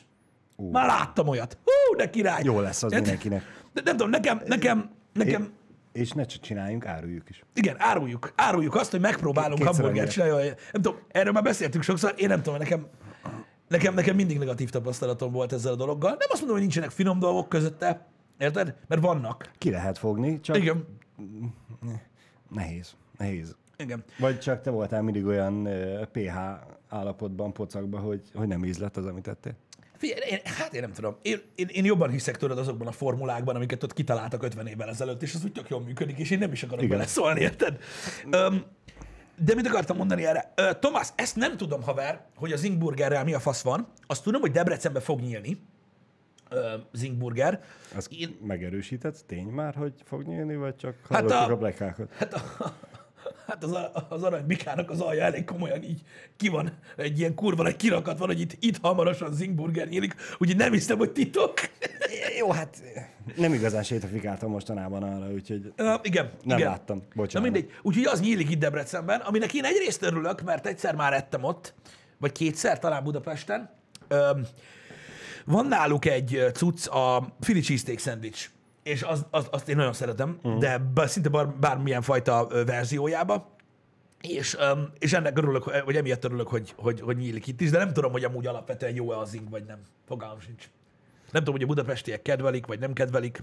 Uh. 0.56 0.70
Már 0.70 0.86
láttam 0.86 1.28
olyat. 1.28 1.58
Hú, 1.64 1.96
de 1.96 2.10
király. 2.10 2.42
Jó 2.44 2.60
lesz 2.60 2.82
az 2.82 2.92
Érted? 2.92 3.06
mindenkinek. 3.06 3.42
De 3.72 3.80
nem 3.84 3.96
tudom, 3.96 4.10
nekem, 4.10 4.42
nekem, 4.46 4.90
nekem, 5.12 5.52
És 5.92 6.10
ne 6.10 6.24
csak 6.24 6.40
csináljunk, 6.40 6.86
áruljuk 6.86 7.28
is. 7.28 7.44
igen, 7.54 7.76
áruljuk. 7.78 8.32
Áruljuk 8.36 8.74
azt, 8.74 8.90
hogy 8.90 9.00
megpróbálunk 9.00 9.58
Kétszer 9.58 9.74
hamburgert 9.74 10.10
csinálni. 10.10 10.44
Nem 10.46 10.82
tudom, 10.82 10.98
erről 11.08 11.32
már 11.32 11.42
beszéltünk 11.42 11.84
sokszor, 11.84 12.14
én 12.16 12.28
nem 12.28 12.42
tudom, 12.42 12.58
nekem, 12.58 12.86
nekem, 13.68 13.94
nekem 13.94 14.16
mindig 14.16 14.38
negatív 14.38 14.70
tapasztalatom 14.70 15.32
volt 15.32 15.52
ezzel 15.52 15.72
a 15.72 15.76
dologgal. 15.76 16.10
Nem 16.10 16.28
azt 16.30 16.38
mondom, 16.38 16.56
hogy 16.56 16.60
nincsenek 16.60 16.90
finom 16.90 17.18
dolgok 17.18 17.48
közötte, 17.48 18.06
érted? 18.38 18.74
Mert 18.86 19.02
vannak. 19.02 19.50
Ki 19.58 19.70
lehet 19.70 19.98
fogni, 19.98 20.40
csak 20.40 20.56
Igen. 20.56 20.86
nehéz. 22.50 22.94
Nehéz. 23.18 23.56
Igen. 23.76 24.04
Vagy 24.18 24.38
csak 24.38 24.62
te 24.62 24.70
voltál 24.70 25.02
mindig 25.02 25.26
olyan 25.26 25.68
pH 26.12 26.36
állapotban, 26.88 27.52
pocakban, 27.52 28.00
hogy, 28.00 28.22
hogy 28.34 28.48
nem 28.48 28.64
íz 28.64 28.78
lett 28.78 28.96
az, 28.96 29.06
amit 29.06 29.22
tettél. 29.22 29.54
Figyelj, 29.96 30.20
én, 30.30 30.38
hát 30.44 30.74
én 30.74 30.80
nem 30.80 30.92
tudom. 30.92 31.16
Én, 31.22 31.40
én, 31.54 31.66
én 31.70 31.84
jobban 31.84 32.10
hiszek 32.10 32.36
tőled 32.36 32.58
azokban 32.58 32.86
a 32.86 32.92
formulákban, 32.92 33.56
amiket 33.56 33.82
ott 33.82 33.92
kitaláltak 33.92 34.42
50 34.42 34.66
évvel 34.66 34.88
ezelőtt, 34.88 35.22
és 35.22 35.34
az 35.34 35.44
úgy 35.44 35.52
tök 35.52 35.68
jól 35.68 35.80
működik, 35.80 36.18
és 36.18 36.30
én 36.30 36.38
nem 36.38 36.52
is 36.52 36.62
akarok 36.62 36.84
Igen. 36.84 36.96
beleszólni, 36.96 37.40
érted? 37.40 37.78
Um, 38.24 38.64
de 39.38 39.54
mit 39.54 39.66
akartam 39.66 39.96
mondani 39.96 40.24
erre? 40.26 40.52
Tomás, 40.80 41.08
ezt 41.14 41.36
nem 41.36 41.56
tudom, 41.56 41.82
haver, 41.82 42.24
hogy 42.36 42.52
az 42.52 42.62
Ingburgerrel 42.62 43.24
mi 43.24 43.34
a 43.34 43.38
fasz 43.40 43.62
van. 43.62 43.88
Azt 44.06 44.22
tudom, 44.22 44.40
hogy 44.40 44.50
Debrecenbe 44.50 45.00
fog 45.00 45.20
nyílni 45.20 45.66
ö, 46.50 46.74
az 46.92 47.02
Ingburger. 47.02 47.60
Azt 47.94 48.12
Én- 48.12 48.38
megerősített 48.46 49.24
tény 49.26 49.46
már, 49.46 49.74
hogy 49.74 49.92
fog 50.04 50.22
nyílni, 50.22 50.56
vagy 50.56 50.76
csak 50.76 50.94
Hát 51.10 51.30
hallottuk 51.30 51.48
a- 51.48 51.50
a, 51.50 51.52
a 51.52 51.56
black 51.56 51.78
Hát, 52.18 52.34
a, 52.34 52.40
hát 53.46 53.64
az, 53.64 53.72
a- 53.72 54.06
az 54.08 54.22
arany 54.22 54.46
bikának 54.46 54.90
az 54.90 55.00
alja 55.00 55.22
elég 55.22 55.44
komolyan 55.44 55.82
így 55.82 56.00
ki 56.36 56.48
van, 56.48 56.72
egy 56.96 57.18
ilyen 57.18 57.34
kurva 57.34 57.66
egy 57.66 57.76
kirakat 57.76 58.18
van, 58.18 58.26
hogy 58.28 58.40
itt, 58.40 58.56
itt 58.60 58.78
hamarosan 58.82 59.32
Zingburger 59.32 59.88
nyílik, 59.88 60.14
úgyhogy 60.38 60.56
nem 60.56 60.72
hiszem, 60.72 60.98
hogy 60.98 61.12
titok. 61.12 61.54
Jó, 62.38 62.50
hát 62.50 62.82
nem 63.36 63.52
igazán 63.54 63.82
sétafikáltam 63.82 64.50
mostanában 64.50 65.02
arra, 65.02 65.32
úgyhogy 65.32 65.72
Uh, 65.78 65.94
igen, 66.02 66.30
nem 66.42 66.58
igen. 66.58 66.70
láttam. 66.70 66.96
Na 66.96 67.04
Bocsánat. 67.14 67.50
mindegy. 67.52 67.72
Úgyhogy 67.82 68.04
az 68.04 68.20
nyílik 68.20 68.50
itt 68.50 68.58
Debrecenben, 68.58 69.20
aminek 69.20 69.54
én 69.54 69.64
egyrészt 69.64 70.02
örülök, 70.02 70.42
mert 70.42 70.66
egyszer 70.66 70.94
már 70.94 71.12
ettem 71.12 71.42
ott, 71.44 71.74
vagy 72.18 72.32
kétszer, 72.32 72.78
talán 72.78 73.04
Budapesten. 73.04 73.70
Öm, 74.08 74.46
van 75.44 75.66
náluk 75.66 76.04
egy 76.04 76.44
cucc, 76.52 76.86
a 76.86 77.28
Philly 77.40 77.60
cheesesteak 77.60 77.98
szendvics, 77.98 78.50
és 78.86 79.02
az, 79.02 79.26
az, 79.30 79.48
azt 79.50 79.68
én 79.68 79.76
nagyon 79.76 79.92
szeretem, 79.92 80.38
uh-huh. 80.42 80.60
de 80.60 80.78
bár, 80.78 81.08
szinte 81.08 81.28
bár, 81.28 81.48
bármilyen 81.48 82.02
fajta 82.02 82.46
verziójába. 82.66 83.54
És, 84.20 84.56
öm, 84.58 84.92
és 84.98 85.12
ennek 85.12 85.38
örülök, 85.38 85.84
vagy 85.84 85.96
emiatt 85.96 86.24
örülök, 86.24 86.48
hogy, 86.48 86.74
hogy, 86.76 87.00
hogy 87.00 87.16
nyílik 87.16 87.46
itt 87.46 87.60
is, 87.60 87.70
de 87.70 87.78
nem 87.78 87.92
tudom, 87.92 88.12
hogy 88.12 88.24
amúgy 88.24 88.46
alapvetően 88.46 88.94
jó-e 88.94 89.18
az 89.18 89.34
ing, 89.34 89.50
vagy 89.50 89.64
nem. 89.64 89.78
Fogalmam 90.06 90.40
sincs. 90.40 90.70
Nem 91.30 91.44
tudom, 91.44 91.54
hogy 91.54 91.62
a 91.62 91.66
budapestiek 91.66 92.22
kedvelik, 92.22 92.66
vagy 92.66 92.78
nem 92.78 92.92
kedvelik. 92.92 93.42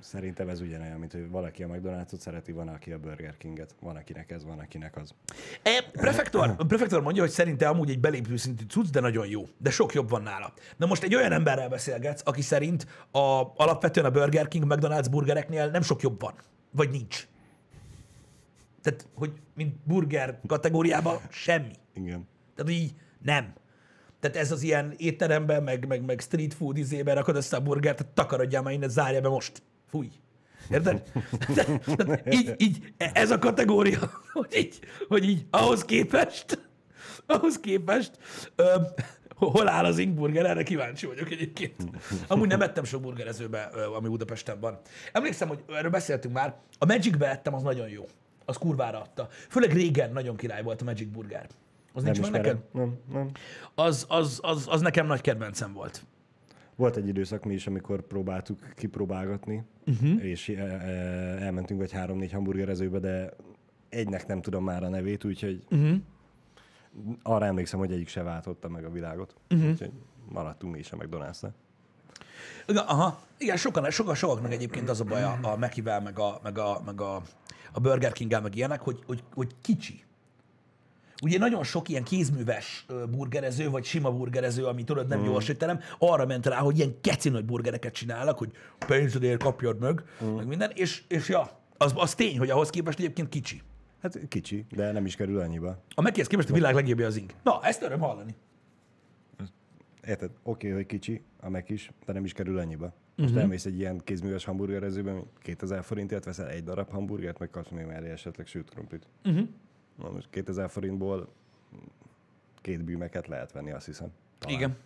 Szerintem 0.00 0.48
ez 0.48 0.60
ugyanolyan, 0.60 0.98
mint 0.98 1.12
hogy 1.12 1.30
valaki 1.30 1.62
a 1.62 1.66
McDonald's-ot 1.66 2.18
szereti, 2.18 2.52
van, 2.52 2.68
aki 2.68 2.92
a 2.92 2.98
Burger 2.98 3.36
King-et. 3.36 3.74
Van, 3.80 3.96
akinek 3.96 4.30
ez, 4.30 4.44
van, 4.44 4.58
akinek 4.58 4.96
az. 4.96 5.14
E, 5.62 5.90
prefektor, 5.92 6.56
prefektor 6.56 7.02
mondja, 7.02 7.22
hogy 7.22 7.30
szerinte 7.30 7.68
amúgy 7.68 7.90
egy 7.90 8.00
belépő 8.00 8.36
szintű 8.36 8.64
cucc, 8.68 8.90
de 8.90 9.00
nagyon 9.00 9.26
jó. 9.26 9.48
De 9.58 9.70
sok 9.70 9.94
jobb 9.94 10.08
van 10.08 10.22
nála. 10.22 10.52
Na 10.76 10.86
most 10.86 11.02
egy 11.02 11.14
olyan 11.14 11.32
emberrel 11.32 11.68
beszélgetsz, 11.68 12.22
aki 12.24 12.42
szerint 12.42 12.86
a, 13.10 13.42
alapvetően 13.56 14.06
a 14.06 14.10
Burger 14.10 14.48
King, 14.48 14.64
McDonald's 14.68 15.06
burgereknél 15.10 15.70
nem 15.70 15.82
sok 15.82 16.02
jobb 16.02 16.20
van. 16.20 16.34
Vagy 16.70 16.90
nincs. 16.90 17.28
Tehát, 18.82 19.06
hogy 19.14 19.32
mint 19.54 19.74
burger 19.84 20.40
kategóriában 20.46 21.20
semmi. 21.30 21.74
Igen. 21.94 22.28
Tehát 22.54 22.72
így 22.72 22.94
nem. 23.22 23.52
Tehát 24.20 24.36
ez 24.36 24.52
az 24.52 24.62
ilyen 24.62 24.94
étteremben, 24.96 25.62
meg, 25.62 25.86
meg, 25.86 26.04
meg 26.04 26.20
street 26.20 26.54
food 26.54 26.76
izében 26.76 27.14
rakod 27.14 27.36
össze 27.36 27.56
a 27.56 27.60
burgert, 27.60 27.96
tehát 27.96 28.12
takarodjál 28.12 28.62
már 28.62 28.72
innen, 28.72 28.88
zárja 28.88 29.20
be 29.20 29.28
most. 29.28 29.62
Fúj. 29.96 30.10
Érted? 30.70 31.02
Így, 32.30 32.54
így, 32.56 32.92
ez 32.96 33.30
a 33.30 33.38
kategória, 33.38 33.98
hogy 34.32 34.54
így, 34.56 34.78
hogy 35.08 35.28
így 35.28 35.46
ahhoz 35.50 35.84
képest, 35.84 36.68
ahhoz 37.26 37.60
képest, 37.60 38.10
ö, 38.56 38.80
hol 39.34 39.68
áll 39.68 39.84
az 39.84 39.98
Ingburger, 39.98 40.46
erre 40.46 40.62
kíváncsi 40.62 41.06
vagyok 41.06 41.30
egyébként. 41.30 41.74
Amúgy 42.28 42.48
nem 42.48 42.62
ettem 42.62 42.84
sok 42.84 43.00
burgerezőbe, 43.00 43.62
ami 43.96 44.08
Budapesten 44.08 44.60
van. 44.60 44.80
Emlékszem, 45.12 45.48
hogy 45.48 45.64
erről 45.68 45.90
beszéltünk 45.90 46.34
már, 46.34 46.54
a 46.78 46.86
Magicbe 46.86 47.30
ettem, 47.30 47.54
az 47.54 47.62
nagyon 47.62 47.88
jó. 47.88 48.04
Az 48.44 48.56
kurvára 48.56 49.00
adta. 49.00 49.28
Főleg 49.30 49.72
régen 49.72 50.12
nagyon 50.12 50.36
király 50.36 50.62
volt 50.62 50.80
a 50.80 50.84
Magic 50.84 51.08
Burger. 51.08 51.46
Az 51.92 52.02
Nem 52.02 52.12
nincs 52.12 52.30
meg 52.30 52.40
neked? 52.40 52.58
Nem, 52.72 52.98
nem. 53.12 53.30
Az, 53.74 54.04
az, 54.08 54.38
az, 54.42 54.66
az 54.68 54.80
nekem 54.80 55.06
nagy 55.06 55.20
kedvencem 55.20 55.72
volt. 55.72 56.04
Volt 56.76 56.96
egy 56.96 57.08
időszak 57.08 57.44
mi 57.44 57.54
is, 57.54 57.66
amikor 57.66 58.06
próbáltuk 58.06 58.58
kipróbálgatni, 58.74 59.64
uh-huh. 59.86 60.24
és 60.24 60.48
e, 60.48 60.62
e, 60.62 60.88
elmentünk 61.42 61.80
vagy 61.80 61.92
három-négy 61.92 62.32
hamburgerezőbe, 62.32 62.98
de 62.98 63.32
egynek 63.88 64.26
nem 64.26 64.40
tudom 64.40 64.64
már 64.64 64.82
a 64.82 64.88
nevét, 64.88 65.24
úgyhogy 65.24 65.64
uh-huh. 65.70 65.96
arra 67.22 67.44
emlékszem, 67.44 67.78
hogy 67.78 67.92
egyik 67.92 68.08
se 68.08 68.22
váltotta 68.22 68.68
meg 68.68 68.84
a 68.84 68.90
világot. 68.90 69.34
Uh-huh. 69.50 69.70
Úgyhogy 69.70 69.92
maradtunk 70.28 70.72
mi 70.72 70.78
is 70.78 70.92
a 70.92 70.96
McDonald's-nál. 70.96 71.54
Igen, 72.66 72.84
aha. 72.86 73.20
Igen, 73.38 73.56
sokan, 73.56 73.90
sokan, 73.90 74.14
sokaknak 74.14 74.52
egyébként 74.52 74.88
az 74.88 75.00
a 75.00 75.04
baj 75.04 75.22
a, 75.22 75.38
a 75.42 75.56
Mekivel, 75.56 76.00
meg 76.00 76.18
a, 76.18 76.40
meg 76.42 76.58
a, 76.58 76.82
meg 76.84 77.00
a, 77.00 77.22
a 77.72 77.80
Burger 77.80 78.12
king 78.12 78.42
meg 78.42 78.54
ilyenek, 78.54 78.80
hogy, 78.80 79.02
hogy, 79.06 79.22
hogy 79.34 79.54
kicsi. 79.60 80.04
Ugye 81.22 81.38
nagyon 81.38 81.64
sok 81.64 81.88
ilyen 81.88 82.02
kézműves 82.02 82.86
burgerező, 83.10 83.70
vagy 83.70 83.84
sima 83.84 84.10
burgerező, 84.10 84.64
ami 84.64 84.84
tudod, 84.84 85.08
nem 85.08 85.20
mm. 85.20 85.24
gyors 85.24 85.48
étterem, 85.48 85.80
arra 85.98 86.26
ment 86.26 86.46
rá, 86.46 86.58
hogy 86.58 86.76
ilyen 86.76 87.00
keci 87.00 87.28
nagy 87.28 87.44
burgereket 87.44 87.94
csinálnak, 87.94 88.38
hogy 88.38 88.50
pénzedért 88.86 89.42
kapjad 89.42 89.78
meg, 89.78 90.02
mm. 90.24 90.28
meg 90.28 90.46
minden, 90.46 90.70
és, 90.74 91.02
és 91.08 91.28
ja, 91.28 91.50
az, 91.76 91.92
az 91.96 92.14
tény, 92.14 92.38
hogy 92.38 92.50
ahhoz 92.50 92.70
képest 92.70 92.98
egyébként 92.98 93.28
kicsi. 93.28 93.62
Hát 94.02 94.28
kicsi, 94.28 94.66
de 94.70 94.92
nem 94.92 95.06
is 95.06 95.16
kerül 95.16 95.40
annyiba. 95.40 95.82
A 95.94 96.00
Mekihez 96.00 96.26
képest 96.26 96.50
a 96.50 96.52
világ 96.52 96.74
legjobbja 96.74 97.06
az 97.06 97.16
ing. 97.16 97.30
Na, 97.42 97.60
ezt 97.62 97.82
öröm 97.82 98.00
hallani. 98.00 98.34
Érted? 100.06 100.30
Oké, 100.30 100.66
okay, 100.66 100.70
hogy 100.70 100.86
kicsi, 100.86 101.22
a 101.40 101.48
meg 101.48 101.70
is, 101.70 101.90
de 102.06 102.12
nem 102.12 102.24
is 102.24 102.32
kerül 102.32 102.58
annyiba. 102.58 102.94
Most 103.16 103.28
uh-huh. 103.28 103.42
elmész 103.42 103.64
egy 103.64 103.78
ilyen 103.78 104.00
kézműves 104.04 104.44
hamburgerezőbe, 104.44 105.22
2000 105.42 105.84
forintért 105.84 106.24
veszel 106.24 106.48
egy 106.48 106.64
darab 106.64 106.90
hamburgert, 106.90 107.38
meg 107.38 107.50
kapsz 107.50 107.70
még 107.70 107.86
mellé 107.86 108.10
esetleg 108.10 108.46
sült 108.46 108.70
krumplit. 108.70 109.06
Uh-huh. 109.24 109.48
Na 109.98 110.10
most 110.10 110.30
2000 110.30 110.70
forintból 110.70 111.28
két 112.60 112.84
bűmeket 112.84 113.26
lehet 113.26 113.52
venni, 113.52 113.70
azt 113.70 113.86
hiszem. 113.86 114.08
Talán. 114.38 114.56
Igen. 114.56 114.76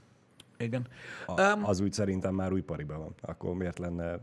Igen. 0.58 0.86
A, 1.26 1.40
Um, 1.40 1.64
az 1.64 1.80
úgy 1.80 1.92
szerintem 1.92 2.34
már 2.34 2.52
új 2.52 2.60
pariban 2.60 2.98
van. 2.98 3.14
Akkor 3.20 3.54
miért 3.54 3.78
lenne 3.78 4.18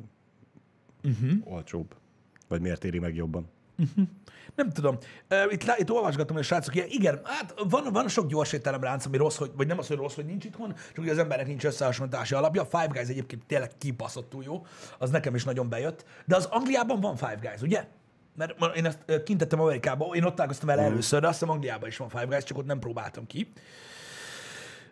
uh-huh. 1.03 1.31
olcsóbb? 1.43 1.95
Vagy 2.47 2.61
miért 2.61 2.83
éri 2.83 2.99
meg 2.99 3.15
jobban? 3.15 3.49
Nem 4.55 4.69
tudom. 4.69 4.97
Uh, 5.29 5.53
Itt, 5.53 5.63
lá- 5.63 5.79
itt 5.79 5.91
olvasgatom, 5.91 6.35
hogy 6.35 6.45
srácok, 6.45 6.75
ilyen, 6.75 6.87
igen, 6.89 7.19
hát 7.23 7.53
van, 7.69 7.91
van 7.91 8.07
sok 8.07 8.27
gyors 8.27 8.53
étteremránc, 8.53 9.05
ami 9.05 9.17
rossz, 9.17 9.37
hogy, 9.37 9.51
vagy 9.55 9.67
nem 9.67 9.77
az, 9.77 9.87
hogy 9.87 9.97
rossz, 9.97 10.15
hogy 10.15 10.25
nincs 10.25 10.45
itthon, 10.45 10.73
csak 10.75 10.95
hogy 10.95 11.09
az 11.09 11.17
emberek 11.17 11.47
nincs 11.47 11.65
összehasonlítási 11.65 12.33
alapja. 12.35 12.65
Five 12.65 12.87
Guys 12.87 13.07
egyébként 13.07 13.45
tényleg 13.45 13.71
kibaszottul 13.77 14.43
jó, 14.43 14.65
az 14.97 15.09
nekem 15.09 15.35
is 15.35 15.43
nagyon 15.43 15.69
bejött. 15.69 16.05
De 16.25 16.35
az 16.35 16.45
Angliában 16.45 16.99
van 16.99 17.15
Five 17.15 17.39
Guys, 17.41 17.61
ugye? 17.61 17.87
Mert 18.37 18.75
én 18.75 18.85
ezt 18.85 18.99
ö, 19.05 19.23
kint 19.23 19.39
tettem 19.39 19.59
Amerikába, 19.59 20.05
én 20.13 20.23
ott 20.23 20.33
találkoztam 20.35 20.67
vele 20.67 20.81
először, 20.81 21.21
de 21.21 21.27
azt 21.27 21.39
hiszem 21.39 21.53
Angliában 21.53 21.89
is 21.89 21.97
van 21.97 22.09
Five 22.09 22.25
Guys, 22.25 22.43
csak 22.43 22.57
ott 22.57 22.65
nem 22.65 22.79
próbáltam 22.79 23.27
ki. 23.27 23.51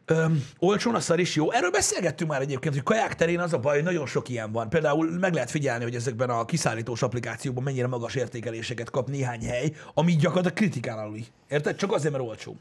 Öm, 0.06 0.44
olcsón 0.60 0.96
a 0.96 1.00
szar 1.00 1.20
is 1.20 1.36
jó. 1.36 1.52
Erről 1.52 1.72
beszélgettünk 1.72 2.30
már 2.30 2.42
egyébként, 2.42 2.74
hogy 2.74 2.84
kaják 2.84 3.16
terén 3.16 3.40
az 3.40 3.54
a 3.54 3.60
baj, 3.60 3.75
hogy 3.75 3.84
nagyon 3.84 4.06
sok 4.06 4.30
ilyen 4.30 4.52
van. 4.52 4.70
Például 4.70 5.12
meg 5.20 5.34
lehet 5.34 5.52
figyelni, 5.52 5.84
hogy 5.84 5.96
ezekben 5.96 6.30
a 6.30 6.46
kiszállítós 6.46 7.02
applikációkban 7.02 7.64
mennyire 7.64 7.88
magas 7.88 8.16
értékeléseket 8.16 8.90
kap 8.90 9.10
néhány 9.10 9.46
hely, 9.46 9.72
ami 9.94 10.16
gyakorlatilag 10.16 10.58
kritikán 10.58 10.98
aluli. 10.98 11.25
Érted? 11.50 11.75
Csak 11.75 11.92
azért, 11.92 12.14
mert 12.14 12.25
olcsó. 12.25 12.56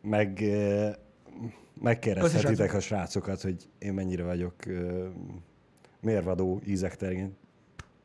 Meg 0.00 0.44
megkérdezhetitek 1.80 2.74
a 2.74 2.80
srácokat, 2.80 3.40
hogy 3.40 3.68
én 3.78 3.92
mennyire 3.92 4.24
vagyok 4.24 4.54
mérvadó 6.00 6.60
ízek 6.66 6.96
terén. 6.96 7.36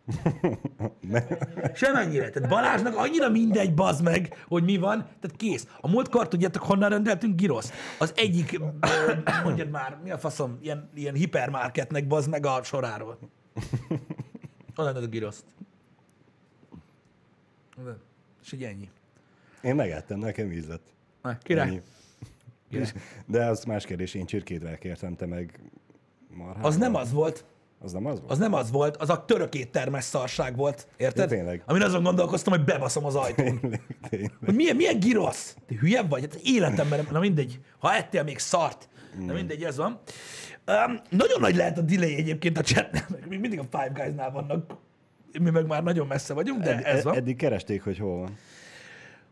Semennyire. 1.73 2.29
Tehát 2.29 2.49
Balázsnak 2.49 2.95
annyira 2.95 3.29
mindegy, 3.29 3.73
bazd 3.73 4.03
meg, 4.03 4.43
hogy 4.47 4.63
mi 4.63 4.77
van. 4.77 4.97
Tehát 4.97 5.37
kész. 5.37 5.67
A 5.81 5.89
múltkor 5.89 6.27
tudjátok, 6.27 6.63
honnan 6.63 6.89
rendeltünk 6.89 7.35
giroszt? 7.35 7.73
Az 7.99 8.13
egyik, 8.15 8.59
mondjad 9.43 9.69
már, 9.69 9.97
mi 10.03 10.11
a 10.11 10.17
faszom, 10.17 10.57
ilyen, 10.61 10.89
ilyen 10.93 11.13
hipermarketnek 11.13 12.07
bazd 12.07 12.29
meg 12.29 12.45
a 12.45 12.63
soráról. 12.63 13.19
Honnan 14.75 14.93
rendeltünk 14.93 15.11
giroszt? 15.11 15.45
És 18.43 18.51
így 18.51 18.63
ennyi. 18.63 18.89
Én 19.61 19.75
megettem, 19.75 20.19
nekem 20.19 20.51
ízlett. 20.51 20.93
Na, 21.21 21.37
Király. 21.37 21.67
Ennyi. 21.67 21.81
Király. 22.69 22.91
De 23.25 23.45
az 23.45 23.63
más 23.63 23.85
kérdés, 23.85 24.13
én 24.13 24.25
csirkétvel 24.25 24.77
kértem, 24.77 25.15
te 25.15 25.25
meg 25.25 25.59
marhával. 26.35 26.65
Az 26.65 26.77
nem 26.77 26.95
az 26.95 27.11
volt. 27.11 27.45
Az 27.79 27.91
nem 27.91 28.05
az 28.05 28.19
volt? 28.19 28.31
Az 28.31 28.37
nem 28.37 28.53
az 28.53 28.71
volt, 28.71 28.97
az 28.97 29.09
a 29.09 29.25
török 29.25 29.55
éttermes 29.55 30.03
szarság 30.03 30.55
volt, 30.55 30.87
érted? 30.97 31.31
Ja, 31.31 31.37
tényleg. 31.37 31.63
Amin 31.65 31.81
azon 31.81 32.03
gondolkoztam, 32.03 32.53
hogy 32.53 32.63
bebaszom 32.63 33.05
az 33.05 33.15
ajtón. 33.15 33.59
Tényleg. 34.09 34.31
Hogy 34.45 34.55
milyen, 34.55 34.75
milyen 34.75 34.99
girosz? 34.99 35.55
Te 35.67 35.75
hülye 35.79 36.01
vagy? 36.01 36.21
Hát 36.21 36.39
életemben, 36.43 36.99
nem- 36.99 37.07
na 37.11 37.19
mindegy. 37.19 37.59
Ha 37.79 37.93
ettél 37.93 38.23
még 38.23 38.37
szart. 38.39 38.89
Na 39.25 39.33
mindegy, 39.33 39.63
ez 39.63 39.77
van. 39.77 39.99
Um, 40.67 41.01
nagyon 41.09 41.39
nagy 41.39 41.55
lehet 41.55 41.77
a 41.77 41.81
delay 41.81 42.15
egyébként 42.15 42.57
a 42.57 42.61
chatnél, 42.61 43.05
meg 43.09 43.27
még 43.29 43.39
mindig 43.39 43.59
a 43.59 43.63
Five 43.71 43.91
Guys-nál 44.03 44.31
vannak. 44.31 44.73
Mi 45.39 45.49
meg 45.49 45.67
már 45.67 45.83
nagyon 45.83 46.07
messze 46.07 46.33
vagyunk, 46.33 46.61
de 46.63 46.81
ez 46.81 47.03
van. 47.03 47.15
Eddig 47.15 47.35
keresték, 47.35 47.83
hogy 47.83 47.97
hol 47.97 48.19
van. 48.19 48.37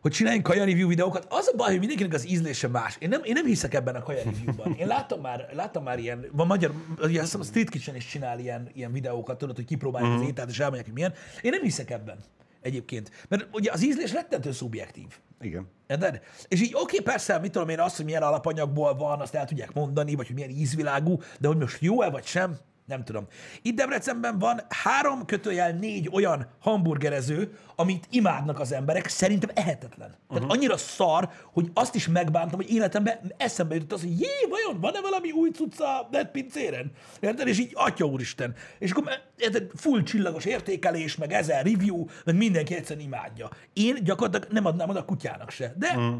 Hogy 0.06 0.14
csináljunk 0.14 0.44
kaja 0.46 0.64
review 0.64 0.88
videókat. 0.88 1.26
Az 1.28 1.50
a 1.52 1.56
baj, 1.56 1.70
hogy 1.70 1.78
mindenkinek 1.78 2.12
az 2.12 2.28
ízlése 2.28 2.68
más. 2.68 2.96
Én 2.98 3.08
nem, 3.08 3.20
én 3.24 3.32
nem 3.32 3.44
hiszek 3.44 3.74
ebben 3.74 3.94
a 3.94 4.02
kaja 4.02 4.22
reviewban. 4.24 4.74
Én 4.78 4.86
láttam 4.86 5.20
már, 5.20 5.48
láttam 5.52 5.82
már 5.82 5.98
ilyen, 5.98 6.26
van 6.32 6.46
magyar, 6.46 6.72
ugye 7.02 7.22
azt 7.22 7.34
a 7.34 7.42
Street 7.42 7.70
Kitchen 7.70 7.96
is 7.96 8.06
csinál 8.06 8.38
ilyen, 8.38 8.70
ilyen 8.74 8.92
videókat, 8.92 9.38
tudod, 9.38 9.56
hogy 9.56 9.64
kipróbálják 9.64 10.10
uh-huh. 10.10 10.26
az 10.26 10.30
ételt, 10.30 10.48
és 10.48 10.58
elmondják, 10.58 10.84
hogy 10.84 10.94
milyen. 10.94 11.12
Én 11.42 11.50
nem 11.50 11.62
hiszek 11.62 11.90
ebben 11.90 12.18
egyébként. 12.62 13.10
Mert 13.28 13.46
ugye 13.52 13.72
az 13.72 13.84
ízlés 13.84 14.12
rettentő 14.12 14.52
szubjektív. 14.52 15.06
Igen. 15.40 15.66
Érted? 15.86 16.20
És 16.48 16.60
így 16.60 16.72
oké, 16.74 17.00
persze, 17.00 17.38
mit 17.38 17.52
tudom 17.52 17.68
én, 17.68 17.80
azt, 17.80 17.96
hogy 17.96 18.04
milyen 18.04 18.22
alapanyagból 18.22 18.94
van, 18.94 19.20
azt 19.20 19.34
el 19.34 19.44
tudják 19.46 19.72
mondani, 19.72 20.14
vagy 20.14 20.26
hogy 20.26 20.34
milyen 20.34 20.50
ízvilágú, 20.50 21.20
de 21.38 21.48
hogy 21.48 21.58
most 21.58 21.80
jó-e 21.80 22.10
vagy 22.10 22.24
sem, 22.24 22.56
nem 22.86 23.04
tudom. 23.04 23.26
Itt 23.62 23.76
Debrecenben 23.76 24.38
van 24.38 24.60
három 24.68 25.24
kötőjel 25.24 25.72
négy 25.72 26.08
olyan 26.12 26.46
hamburgerező, 26.60 27.58
amit 27.76 28.06
imádnak 28.10 28.60
az 28.60 28.72
emberek, 28.72 29.08
szerintem 29.08 29.50
ehetetlen. 29.54 30.08
Tehát 30.08 30.18
uh-huh. 30.28 30.50
annyira 30.50 30.76
szar, 30.76 31.30
hogy 31.52 31.70
azt 31.74 31.94
is 31.94 32.08
megbántam, 32.08 32.58
hogy 32.58 32.70
életemben 32.70 33.32
eszembe 33.36 33.74
jutott 33.74 33.92
az, 33.92 34.00
hogy 34.00 34.20
jé, 34.20 34.46
vajon 34.48 34.80
van-e 34.80 35.00
valami 35.00 35.30
új 35.30 35.50
cucca 35.50 36.08
net 36.10 36.30
pincéren? 36.30 36.92
Érted? 37.20 37.46
És 37.46 37.58
így, 37.58 37.70
atya 37.74 38.04
úristen. 38.04 38.54
És 38.78 38.90
akkor 38.90 39.10
érted, 39.36 39.70
full 39.74 40.02
csillagos 40.02 40.44
értékelés, 40.44 41.16
meg 41.16 41.32
ezer 41.32 41.64
review, 41.64 42.04
meg 42.24 42.36
mindenki 42.36 42.74
egyszerűen 42.74 43.06
imádja. 43.06 43.48
Én 43.72 44.04
gyakorlatilag 44.04 44.52
nem 44.52 44.66
adnám 44.66 44.88
oda 44.88 44.98
a 44.98 45.04
kutyának 45.04 45.50
se. 45.50 45.74
De 45.76 45.88
uh-huh. 45.88 46.16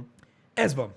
ez 0.55 0.75
van. 0.75 0.95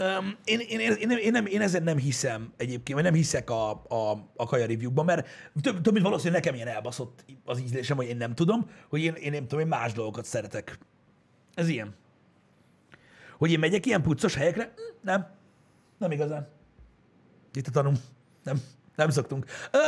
Um, 0.00 0.36
én, 0.44 0.60
én, 0.60 0.80
én, 0.80 1.10
én, 1.10 1.30
nem, 1.30 1.46
én, 1.46 1.60
ezen 1.60 1.82
nem 1.82 1.96
hiszem 1.96 2.52
egyébként, 2.56 2.98
vagy 2.98 3.02
nem 3.02 3.14
hiszek 3.14 3.50
a, 3.50 3.70
a, 3.70 4.30
a 4.36 4.46
kaja 4.46 4.66
reviewkban, 4.66 5.04
mert 5.04 5.28
több, 5.60 5.80
több 5.80 5.92
mint 5.92 6.04
valószínűleg 6.04 6.42
nekem 6.42 6.56
ilyen 6.56 6.74
elbaszott 6.74 7.24
az 7.44 7.60
ízlésem, 7.60 7.96
hogy 7.96 8.06
én 8.06 8.16
nem 8.16 8.34
tudom, 8.34 8.70
hogy 8.88 9.00
én, 9.00 9.14
én 9.14 9.30
nem 9.30 9.42
tudom, 9.42 9.60
én 9.60 9.66
más 9.66 9.92
dolgokat 9.92 10.24
szeretek. 10.24 10.78
Ez 11.54 11.68
ilyen. 11.68 11.94
Hogy 13.38 13.50
én 13.50 13.58
megyek 13.58 13.86
ilyen 13.86 14.02
puccos 14.02 14.34
helyekre? 14.34 14.62
Hm, 14.62 14.80
Nem. 15.02 15.26
Nem 15.98 16.10
igazán. 16.10 16.48
Itt 17.52 17.66
a 17.66 17.70
tanum. 17.70 17.94
Nem. 18.42 18.60
Nem 18.98 19.10
szoktunk. 19.10 19.44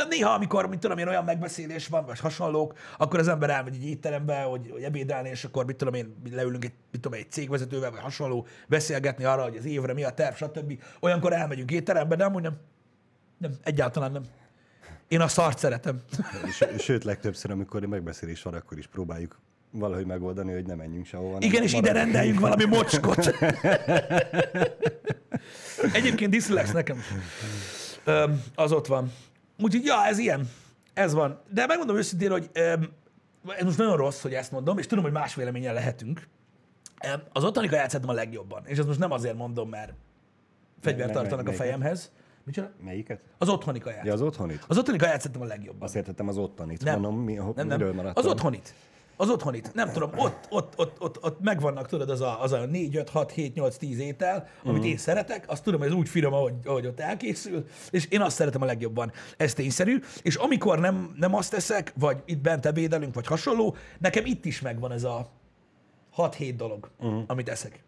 Néha, 0.09 0.33
amikor, 0.33 0.67
mint 0.67 0.81
tudom 0.81 0.97
én, 0.97 1.07
olyan 1.07 1.23
megbeszélés 1.23 1.87
van, 1.87 2.05
vagy 2.05 2.19
hasonlók, 2.19 2.73
akkor 2.97 3.19
az 3.19 3.27
ember 3.27 3.49
elmegy 3.49 3.75
egy 3.75 3.85
étterembe, 3.85 4.41
hogy, 4.41 4.69
hogy 4.71 4.83
ebédelni, 4.83 5.29
és 5.29 5.43
akkor, 5.43 5.65
mit 5.65 5.75
tudom 5.75 5.93
én, 5.93 6.15
leülünk 6.31 6.65
egy, 6.65 6.73
mit 6.91 7.01
tudom 7.01 7.17
én, 7.17 7.23
egy 7.23 7.31
cégvezetővel, 7.31 7.91
vagy 7.91 7.99
hasonló, 7.99 8.47
beszélgetni 8.67 9.23
arra, 9.23 9.43
hogy 9.43 9.57
az 9.57 9.65
évre 9.65 9.93
mi 9.93 10.03
a 10.03 10.09
terv, 10.09 10.35
stb. 10.35 10.83
Olyankor 10.99 11.33
elmegyünk 11.33 11.71
étterembe, 11.71 12.15
de 12.15 12.23
amúgy 12.23 12.41
nem. 12.41 12.57
Nem, 13.37 13.51
egyáltalán 13.63 14.11
nem. 14.11 14.23
Én 15.07 15.21
a 15.21 15.27
szart 15.27 15.57
szeretem. 15.57 16.01
Sőt, 16.77 17.03
legtöbbször, 17.03 17.51
amikor 17.51 17.85
megbeszélés 17.85 18.41
van, 18.41 18.53
akkor 18.53 18.77
is 18.77 18.87
próbáljuk 18.87 19.39
valahogy 19.71 20.05
megoldani, 20.05 20.53
hogy 20.53 20.65
ne 20.65 20.75
menjünk 20.75 21.05
sehova. 21.05 21.37
Igen, 21.39 21.63
és 21.63 21.73
ide 21.73 21.91
rendeljünk 21.91 22.39
valami 22.39 22.65
mocskot. 22.65 23.25
Egyébként 25.93 26.31
Diszlex 26.31 26.71
nekem. 26.71 26.97
Öm, 28.05 28.43
az 28.55 28.71
ott 28.71 28.87
van. 28.87 29.11
Úgyhogy, 29.59 29.85
ja, 29.85 30.05
ez 30.05 30.17
ilyen. 30.17 30.49
Ez 30.93 31.13
van. 31.13 31.39
De 31.49 31.65
megmondom 31.65 31.95
őszintén, 31.97 32.31
hogy 32.31 32.49
öm, 32.53 32.89
ez 33.57 33.63
most 33.63 33.77
nagyon 33.77 33.97
rossz, 33.97 34.21
hogy 34.21 34.33
ezt 34.33 34.51
mondom, 34.51 34.77
és 34.77 34.87
tudom, 34.87 35.03
hogy 35.03 35.13
más 35.13 35.35
véleményen 35.35 35.73
lehetünk. 35.73 36.27
Öm, 37.13 37.21
az 37.33 37.43
ottani 37.43 37.67
kaját 37.67 37.89
szeretem 37.89 38.09
a 38.09 38.13
legjobban. 38.13 38.65
És 38.65 38.77
ezt 38.77 38.87
most 38.87 38.99
nem 38.99 39.11
azért 39.11 39.35
mondom, 39.35 39.69
mert 39.69 39.93
fegyvert 40.81 41.13
tartanak 41.13 41.47
a 41.47 41.53
fejemhez. 41.53 42.11
Micsoda? 42.43 42.71
Melyiket? 42.83 43.21
Az 43.37 43.49
otthoni 43.49 43.79
kaját. 43.79 44.05
Ja, 44.05 44.13
az 44.13 44.21
otthonit? 44.21 44.65
Az 44.67 44.77
otthoni 44.77 44.97
kaját 44.97 45.21
szeretem 45.21 45.41
a 45.41 45.45
legjobban. 45.45 45.81
Azt 45.81 45.95
értettem 45.95 46.27
az 46.27 46.37
ottanit. 46.37 46.83
Nem. 46.83 47.01
Mondom, 47.01 47.23
mi, 47.23 47.33
Nem, 47.33 47.53
nem. 47.55 47.67
miről 47.67 47.93
maradtam? 47.93 48.25
Az 48.25 48.31
otthonit. 48.31 48.73
Az 49.15 49.29
otthonit. 49.29 49.73
Nem 49.73 49.91
tudom, 49.91 50.11
ott, 50.15 50.47
ott, 50.49 50.73
ott, 50.77 51.01
ott, 51.01 51.23
ott 51.23 51.39
megvannak, 51.39 51.87
tudod, 51.87 52.09
az 52.09 52.21
a, 52.21 52.41
az 52.41 52.51
a 52.51 52.65
4, 52.65 52.95
5, 52.95 53.09
6, 53.09 53.31
7, 53.31 53.53
8, 53.55 53.77
10 53.77 53.99
étel, 53.99 54.47
amit 54.63 54.81
Mhm. 54.81 54.89
én 54.89 54.97
szeretek, 54.97 55.43
azt 55.47 55.63
tudom, 55.63 55.79
hogy 55.79 55.89
ez 55.89 55.95
úgy 55.95 56.09
finom, 56.09 56.33
ahogy, 56.33 56.53
ahogy 56.63 56.85
ott 56.85 56.99
elkészül, 56.99 57.65
és 57.89 58.05
én 58.05 58.21
azt 58.21 58.35
szeretem 58.35 58.61
a 58.61 58.65
legjobban. 58.65 59.11
Ez 59.37 59.53
tényszerű, 59.53 59.99
és 60.21 60.35
amikor 60.35 60.79
nem, 60.79 61.13
nem 61.17 61.35
azt 61.35 61.51
teszek, 61.51 61.93
vagy 61.95 62.21
itt 62.25 62.39
bent 62.41 62.65
ebédelünk, 62.65 63.13
vagy 63.13 63.25
hasonló, 63.27 63.75
nekem 63.99 64.25
itt 64.25 64.45
is 64.45 64.61
megvan 64.61 64.91
ez 64.91 65.03
a 65.03 65.29
6-7 66.17 66.53
dolog, 66.57 66.89
uh-huh. 66.99 67.23
amit 67.27 67.49
eszek. 67.49 67.83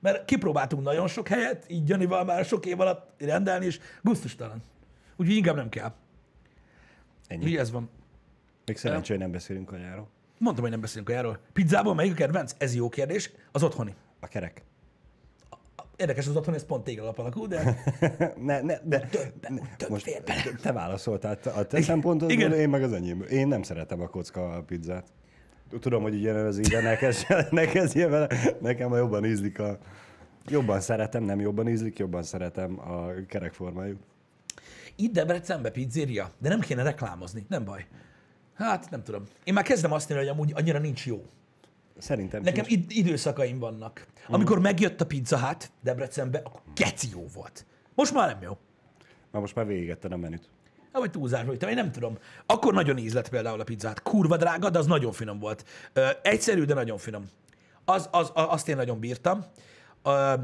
Mert 0.00 0.24
kipróbáltunk 0.24 0.82
nagyon 0.82 1.08
sok 1.08 1.28
helyet, 1.28 1.64
így 1.68 1.88
Janival 1.88 2.24
már 2.24 2.44
sok 2.44 2.66
év 2.66 2.80
alatt 2.80 3.10
rendelni, 3.18 3.64
és 3.66 3.80
gusztustalan. 4.02 4.62
Úgyhogy 5.16 5.36
inkább 5.36 5.56
nem 5.56 5.68
kell. 5.68 5.92
Ennyi. 7.26 7.46
Így 7.46 7.56
ez 7.56 7.70
van. 7.70 7.90
Még 8.66 8.76
szerencsé, 8.76 9.12
hogy 9.12 9.22
nem 9.22 9.30
beszélünk 9.30 9.66
kajáról. 9.66 10.08
Mondtam, 10.38 10.62
hogy 10.62 10.72
nem 10.72 10.80
beszélünk 10.80 11.08
olyanról. 11.08 11.38
Pizzából 11.52 11.94
melyik 11.94 12.12
a 12.12 12.14
kedvenc? 12.14 12.54
Ez 12.58 12.74
jó 12.74 12.88
kérdés. 12.88 13.30
Az 13.52 13.62
otthoni. 13.62 13.94
A 14.20 14.26
kerek. 14.26 14.62
Érdekes, 15.96 16.26
az 16.26 16.36
otthoni, 16.36 16.56
ez 16.56 16.64
pont 16.64 16.84
tégla 16.84 17.02
alap 17.02 17.18
alakú, 17.18 17.46
de 17.46 17.82
Ne, 18.42 18.60
ne, 18.60 18.78
de 18.82 18.98
több, 19.00 19.32
több 19.76 19.90
most 19.90 20.22
bele. 20.24 20.42
te 20.62 20.72
válaszoltál 20.72 21.38
a 21.56 21.62
te 21.62 21.82
szempontodból, 21.82 22.36
Igen. 22.36 22.52
én 22.52 22.68
meg 22.68 22.82
az 22.82 22.92
enyém. 22.92 23.22
Én 23.30 23.48
nem 23.48 23.62
szeretem 23.62 24.00
a 24.00 24.06
kocka 24.08 24.62
pizzát. 24.66 25.06
Tudom, 25.80 26.02
hogy 26.02 26.14
ugyan 26.14 26.36
az 26.36 26.58
ide, 26.58 26.80
ne 26.80 26.96
kezdj, 26.96 27.24
ne 27.50 27.64
kezdjél 27.64 28.08
vele. 28.08 28.28
Nekem 28.60 28.92
a 28.92 28.96
jobban 28.96 29.24
ízlik 29.24 29.58
a... 29.58 29.78
Jobban 30.48 30.80
szeretem, 30.80 31.22
nem 31.22 31.40
jobban 31.40 31.68
ízlik, 31.68 31.98
jobban 31.98 32.22
szeretem 32.22 32.80
a 32.80 33.06
kerekformájú. 33.28 33.96
itt 34.96 35.12
Debrecenbe 35.12 35.70
pizzeria, 35.70 36.30
de 36.38 36.48
nem 36.48 36.60
kéne 36.60 36.82
reklámozni, 36.82 37.46
nem 37.48 37.64
baj. 37.64 37.86
Hát 38.56 38.90
nem 38.90 39.02
tudom. 39.02 39.22
Én 39.44 39.54
már 39.54 39.64
kezdem 39.64 39.92
azt 39.92 40.08
mondani, 40.08 40.28
hogy 40.28 40.38
amúgy 40.38 40.52
annyira 40.56 40.78
nincs 40.78 41.06
jó. 41.06 41.24
Szerintem 41.98 42.42
Nekem 42.42 42.64
sincs. 42.64 42.80
id- 42.82 42.90
időszakaim 43.06 43.58
vannak. 43.58 44.06
Amikor 44.28 44.58
megjött 44.58 45.00
a 45.00 45.06
Pizza 45.06 45.38
Hut 45.46 45.70
Debrecenbe, 45.82 46.38
akkor 46.44 46.60
geci 46.74 47.08
jó 47.12 47.26
volt. 47.34 47.66
Most 47.94 48.12
már 48.14 48.28
nem 48.28 48.42
jó. 48.42 48.58
Már 49.30 49.42
most 49.42 49.54
már 49.54 49.66
végigetted 49.66 50.12
a 50.12 50.16
menüt. 50.16 50.48
Hát, 50.92 51.00
vagy 51.02 51.10
túlzás 51.10 51.44
vagy, 51.44 51.62
én 51.62 51.74
nem 51.74 51.92
tudom. 51.92 52.18
Akkor 52.46 52.74
nagyon 52.74 52.98
íz 52.98 53.14
lett 53.14 53.28
például 53.28 53.60
a 53.60 53.64
pizzát. 53.64 54.02
Kurva 54.02 54.36
drága, 54.36 54.70
de 54.70 54.78
az 54.78 54.86
nagyon 54.86 55.12
finom 55.12 55.38
volt. 55.38 55.64
Ö, 55.92 56.08
egyszerű, 56.22 56.64
de 56.64 56.74
nagyon 56.74 56.98
finom. 56.98 57.28
Az, 57.84 58.08
az, 58.12 58.30
a- 58.34 58.52
azt 58.52 58.68
én 58.68 58.76
nagyon 58.76 59.00
bírtam. 59.00 59.44
Ö, 60.02 60.34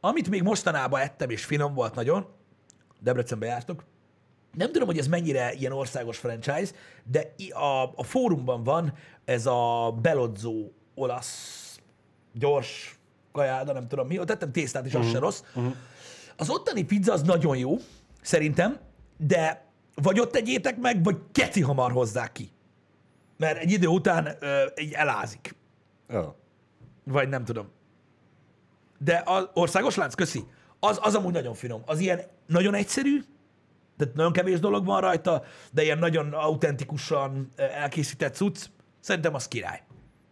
amit 0.00 0.28
még 0.30 0.42
mostanában 0.42 1.00
ettem, 1.00 1.30
és 1.30 1.44
finom 1.44 1.74
volt 1.74 1.94
nagyon, 1.94 2.26
Debrecenbe 3.00 3.46
jártok, 3.46 3.84
nem 4.56 4.72
tudom, 4.72 4.88
hogy 4.88 4.98
ez 4.98 5.06
mennyire 5.06 5.52
ilyen 5.52 5.72
országos 5.72 6.18
franchise, 6.18 6.72
de 7.04 7.34
a, 7.54 7.82
a 7.96 8.02
fórumban 8.02 8.62
van 8.62 8.94
ez 9.24 9.46
a 9.46 9.92
Belozzó 10.02 10.72
olasz 10.94 11.80
gyors 12.32 12.98
kajáda, 13.32 13.72
nem 13.72 13.88
tudom 13.88 14.06
mi, 14.06 14.18
ott 14.18 14.26
tettem 14.26 14.52
tésztát 14.52 14.86
is, 14.86 14.94
az 14.94 15.10
se 15.10 15.18
rossz. 15.18 15.42
Az 16.36 16.50
ottani 16.50 16.84
pizza 16.84 17.12
az 17.12 17.22
nagyon 17.22 17.56
jó, 17.56 17.76
szerintem, 18.22 18.78
de 19.16 19.66
vagy 19.94 20.20
ott 20.20 20.32
tegyétek 20.32 20.76
meg, 20.76 21.04
vagy 21.04 21.16
keci 21.32 21.60
hamar 21.60 21.92
hozzák 21.92 22.32
ki. 22.32 22.50
Mert 23.36 23.58
egy 23.58 23.70
idő 23.70 23.86
után 23.86 24.36
ö, 24.40 24.64
így 24.80 24.92
elázik. 24.92 25.54
Oh. 26.08 26.34
Vagy 27.04 27.28
nem 27.28 27.44
tudom. 27.44 27.68
De 28.98 29.22
az 29.24 29.48
országos 29.54 29.94
lánc, 29.94 30.14
köszi. 30.14 30.44
Az, 30.80 30.98
az 31.02 31.14
amúgy 31.14 31.32
nagyon 31.32 31.54
finom. 31.54 31.82
Az 31.86 31.98
ilyen 31.98 32.22
nagyon 32.46 32.74
egyszerű, 32.74 33.22
tehát 33.98 34.14
nagyon 34.14 34.32
kevés 34.32 34.60
dolog 34.60 34.84
van 34.84 35.00
rajta, 35.00 35.42
de 35.72 35.82
ilyen 35.82 35.98
nagyon 35.98 36.32
autentikusan 36.32 37.48
elkészített 37.56 38.34
cucc. 38.34 38.64
Szerintem 39.00 39.34
az 39.34 39.48
király. 39.48 39.82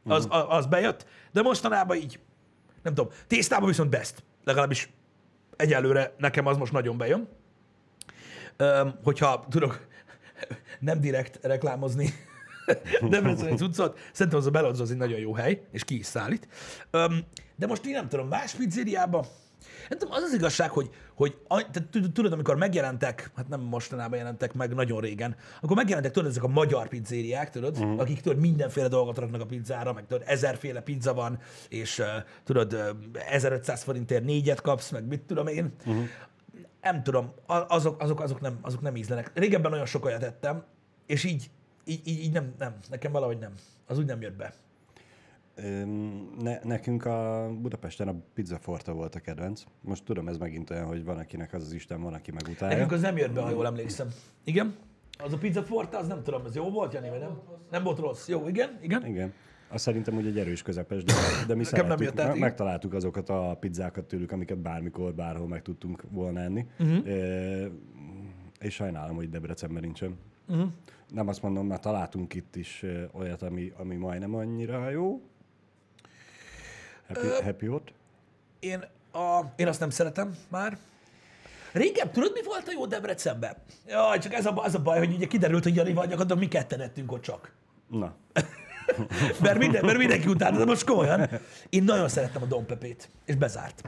Az, 0.04 0.26
a- 0.30 0.50
az 0.50 0.66
bejött, 0.66 1.06
de 1.32 1.42
mostanában 1.42 1.96
így, 1.96 2.18
nem 2.82 2.94
tudom, 2.94 3.12
tésztában 3.26 3.68
viszont 3.68 3.90
best. 3.90 4.24
Legalábbis 4.44 4.90
egyelőre 5.56 6.14
nekem 6.18 6.46
az 6.46 6.56
most 6.56 6.72
nagyon 6.72 6.98
bejön. 6.98 7.28
Öm, 8.56 8.94
hogyha 9.04 9.46
tudok 9.50 9.86
nem 10.80 11.00
direkt 11.00 11.38
reklámozni 11.44 12.08
Debreceni 13.10 13.56
cuccot, 13.56 13.98
szerintem 14.12 14.40
az 14.40 14.46
a 14.46 14.50
Belodz 14.50 14.80
az 14.80 14.90
egy 14.90 14.96
nagyon 14.96 15.18
jó 15.18 15.34
hely, 15.34 15.66
és 15.72 15.84
ki 15.84 15.98
is 15.98 16.06
szállít. 16.06 16.48
Öm, 16.90 17.24
de 17.56 17.66
most 17.66 17.84
én 17.86 17.92
nem 17.92 18.08
tudom, 18.08 18.28
más 18.28 18.52
pizzériában, 18.52 19.24
nem 19.88 19.98
tudom, 19.98 20.14
az 20.14 20.22
az 20.22 20.34
igazság, 20.34 20.70
hogy, 20.70 20.90
hogy 21.14 21.36
tudod, 22.12 22.32
amikor 22.32 22.56
megjelentek, 22.56 23.30
hát 23.36 23.48
nem 23.48 23.60
mostanában 23.60 24.18
jelentek 24.18 24.54
meg, 24.54 24.74
nagyon 24.74 25.00
régen, 25.00 25.36
akkor 25.60 25.76
megjelentek, 25.76 26.12
tudod, 26.12 26.30
ezek 26.30 26.42
a 26.42 26.48
magyar 26.48 26.88
pizzériák, 26.88 27.50
tudod, 27.50 27.76
uh-huh. 27.76 28.00
akik 28.00 28.20
tudod, 28.20 28.38
mindenféle 28.38 28.88
dolgot 28.88 29.18
raknak 29.18 29.40
a 29.40 29.46
pizzára, 29.46 29.92
meg 29.92 30.06
tudod, 30.06 30.22
ezerféle 30.26 30.80
pizza 30.80 31.14
van, 31.14 31.38
és 31.68 31.98
uh, 31.98 32.06
tudod, 32.44 32.72
uh, 32.72 32.80
1500 33.28 33.82
forintért 33.82 34.24
négyet 34.24 34.60
kapsz, 34.60 34.90
meg 34.90 35.06
mit 35.06 35.22
tudom 35.22 35.46
én. 35.46 35.72
Uh-huh. 35.78 36.04
Nem 36.80 37.02
tudom, 37.02 37.32
azok, 37.46 38.02
azok, 38.02 38.20
azok, 38.20 38.40
nem, 38.40 38.58
azok 38.62 38.80
nem 38.80 38.96
ízlenek. 38.96 39.30
Régebben 39.34 39.70
nagyon 39.70 39.86
sok 39.86 40.04
olyat 40.04 40.22
ettem, 40.22 40.64
és 41.06 41.24
így, 41.24 41.50
így, 41.84 42.00
így, 42.04 42.18
így 42.18 42.32
nem, 42.32 42.54
nem, 42.58 42.76
nekem 42.90 43.12
valahogy 43.12 43.38
nem. 43.38 43.52
Az 43.86 43.98
úgy 43.98 44.06
nem 44.06 44.20
jött 44.20 44.36
be. 44.36 44.54
Ne, 46.38 46.58
nekünk 46.62 47.04
a 47.04 47.48
Budapesten 47.60 48.08
a 48.08 48.14
pizza 48.34 48.58
forta 48.58 48.92
volt 48.92 49.14
a 49.14 49.20
kedvenc. 49.20 49.64
Most 49.80 50.04
tudom, 50.04 50.28
ez 50.28 50.38
megint 50.38 50.70
olyan, 50.70 50.86
hogy 50.86 51.04
van 51.04 51.18
akinek 51.18 51.52
az 51.52 51.62
az 51.62 51.72
Isten, 51.72 52.02
van, 52.02 52.14
aki 52.14 52.30
meg 52.30 52.48
utálja. 52.50 52.74
Nekünk 52.74 52.92
az 52.92 53.00
nem 53.00 53.16
jött 53.16 53.32
be, 53.32 53.40
ha 53.40 53.50
jól 53.50 53.66
emlékszem. 53.66 54.08
Igen? 54.44 54.74
Az 55.18 55.32
a 55.32 55.38
pizza 55.38 55.62
forte, 55.62 55.96
az 55.96 56.06
nem 56.06 56.22
tudom, 56.22 56.42
az 56.44 56.54
jó 56.54 56.70
volt, 56.70 56.92
Jani, 56.92 57.08
vagy 57.08 57.18
nem? 57.20 57.40
Nem 57.70 57.82
volt 57.82 57.98
rossz. 57.98 58.28
Jó, 58.28 58.48
igen, 58.48 58.78
igen. 58.82 59.06
Igen. 59.06 59.32
Azt 59.68 59.82
szerintem 59.84 60.16
úgy 60.16 60.26
egy 60.26 60.38
erős 60.38 60.62
közepes, 60.62 61.04
de, 61.04 61.12
de 61.46 61.54
mi 61.54 61.62
Nekem 61.62 61.86
nem 61.86 61.96
szerettük, 61.98 62.18
jött 62.18 62.28
me- 62.28 62.38
megtaláltuk 62.38 62.94
azokat 62.94 63.28
a 63.28 63.56
pizzákat 63.60 64.04
tőlük, 64.04 64.32
amiket 64.32 64.58
bármikor, 64.58 65.14
bárhol 65.14 65.48
meg 65.48 65.62
tudtunk 65.62 66.04
volna 66.10 66.40
enni. 66.40 66.66
Uh-huh. 66.78 67.08
E, 67.08 67.70
és 68.60 68.74
sajnálom, 68.74 69.16
hogy 69.16 69.30
Debrecenben 69.30 69.82
nincsen. 69.82 70.18
Uh-huh. 70.48 70.68
Nem 71.08 71.28
azt 71.28 71.42
mondom, 71.42 71.66
mert 71.66 71.82
találtunk 71.82 72.34
itt 72.34 72.56
is 72.56 72.84
olyat, 73.12 73.42
ami, 73.42 73.72
ami 73.76 73.96
majdnem 73.96 74.34
annyira 74.34 74.90
jó. 74.90 75.20
Happy, 77.08 77.44
happy 77.44 77.68
ott. 77.68 77.92
Én, 78.58 78.84
a, 79.12 79.40
én 79.56 79.66
azt 79.66 79.80
nem 79.80 79.90
szeretem 79.90 80.36
már. 80.48 80.78
Régen, 81.72 82.10
tudod, 82.10 82.30
mi 82.34 82.42
volt 82.44 82.68
a 82.68 82.72
jó 82.72 82.86
Debrecenben? 82.86 83.56
Jaj, 83.86 84.18
csak 84.18 84.34
ez 84.34 84.46
a, 84.46 84.52
az 84.54 84.74
a 84.74 84.82
baj, 84.82 84.98
hogy 84.98 85.14
ugye 85.14 85.26
kiderült, 85.26 85.62
hogy 85.62 85.74
Jani 85.74 85.92
vagy, 85.92 86.14
de 86.14 86.34
mi 86.34 86.48
ketten 86.48 86.80
ettünk 86.80 87.12
ott 87.12 87.22
csak. 87.22 87.52
Na, 87.88 88.14
Mert, 89.40 89.58
minden, 89.58 89.84
mert 89.84 89.98
mindenki 89.98 90.28
utána, 90.28 90.58
de 90.58 90.64
most 90.64 90.84
komolyan. 90.84 91.28
Én 91.68 91.84
nagyon 91.84 92.08
szerettem 92.08 92.42
a 92.42 92.46
Dompepét, 92.46 93.08
és 93.24 93.34
bezárt. 93.34 93.82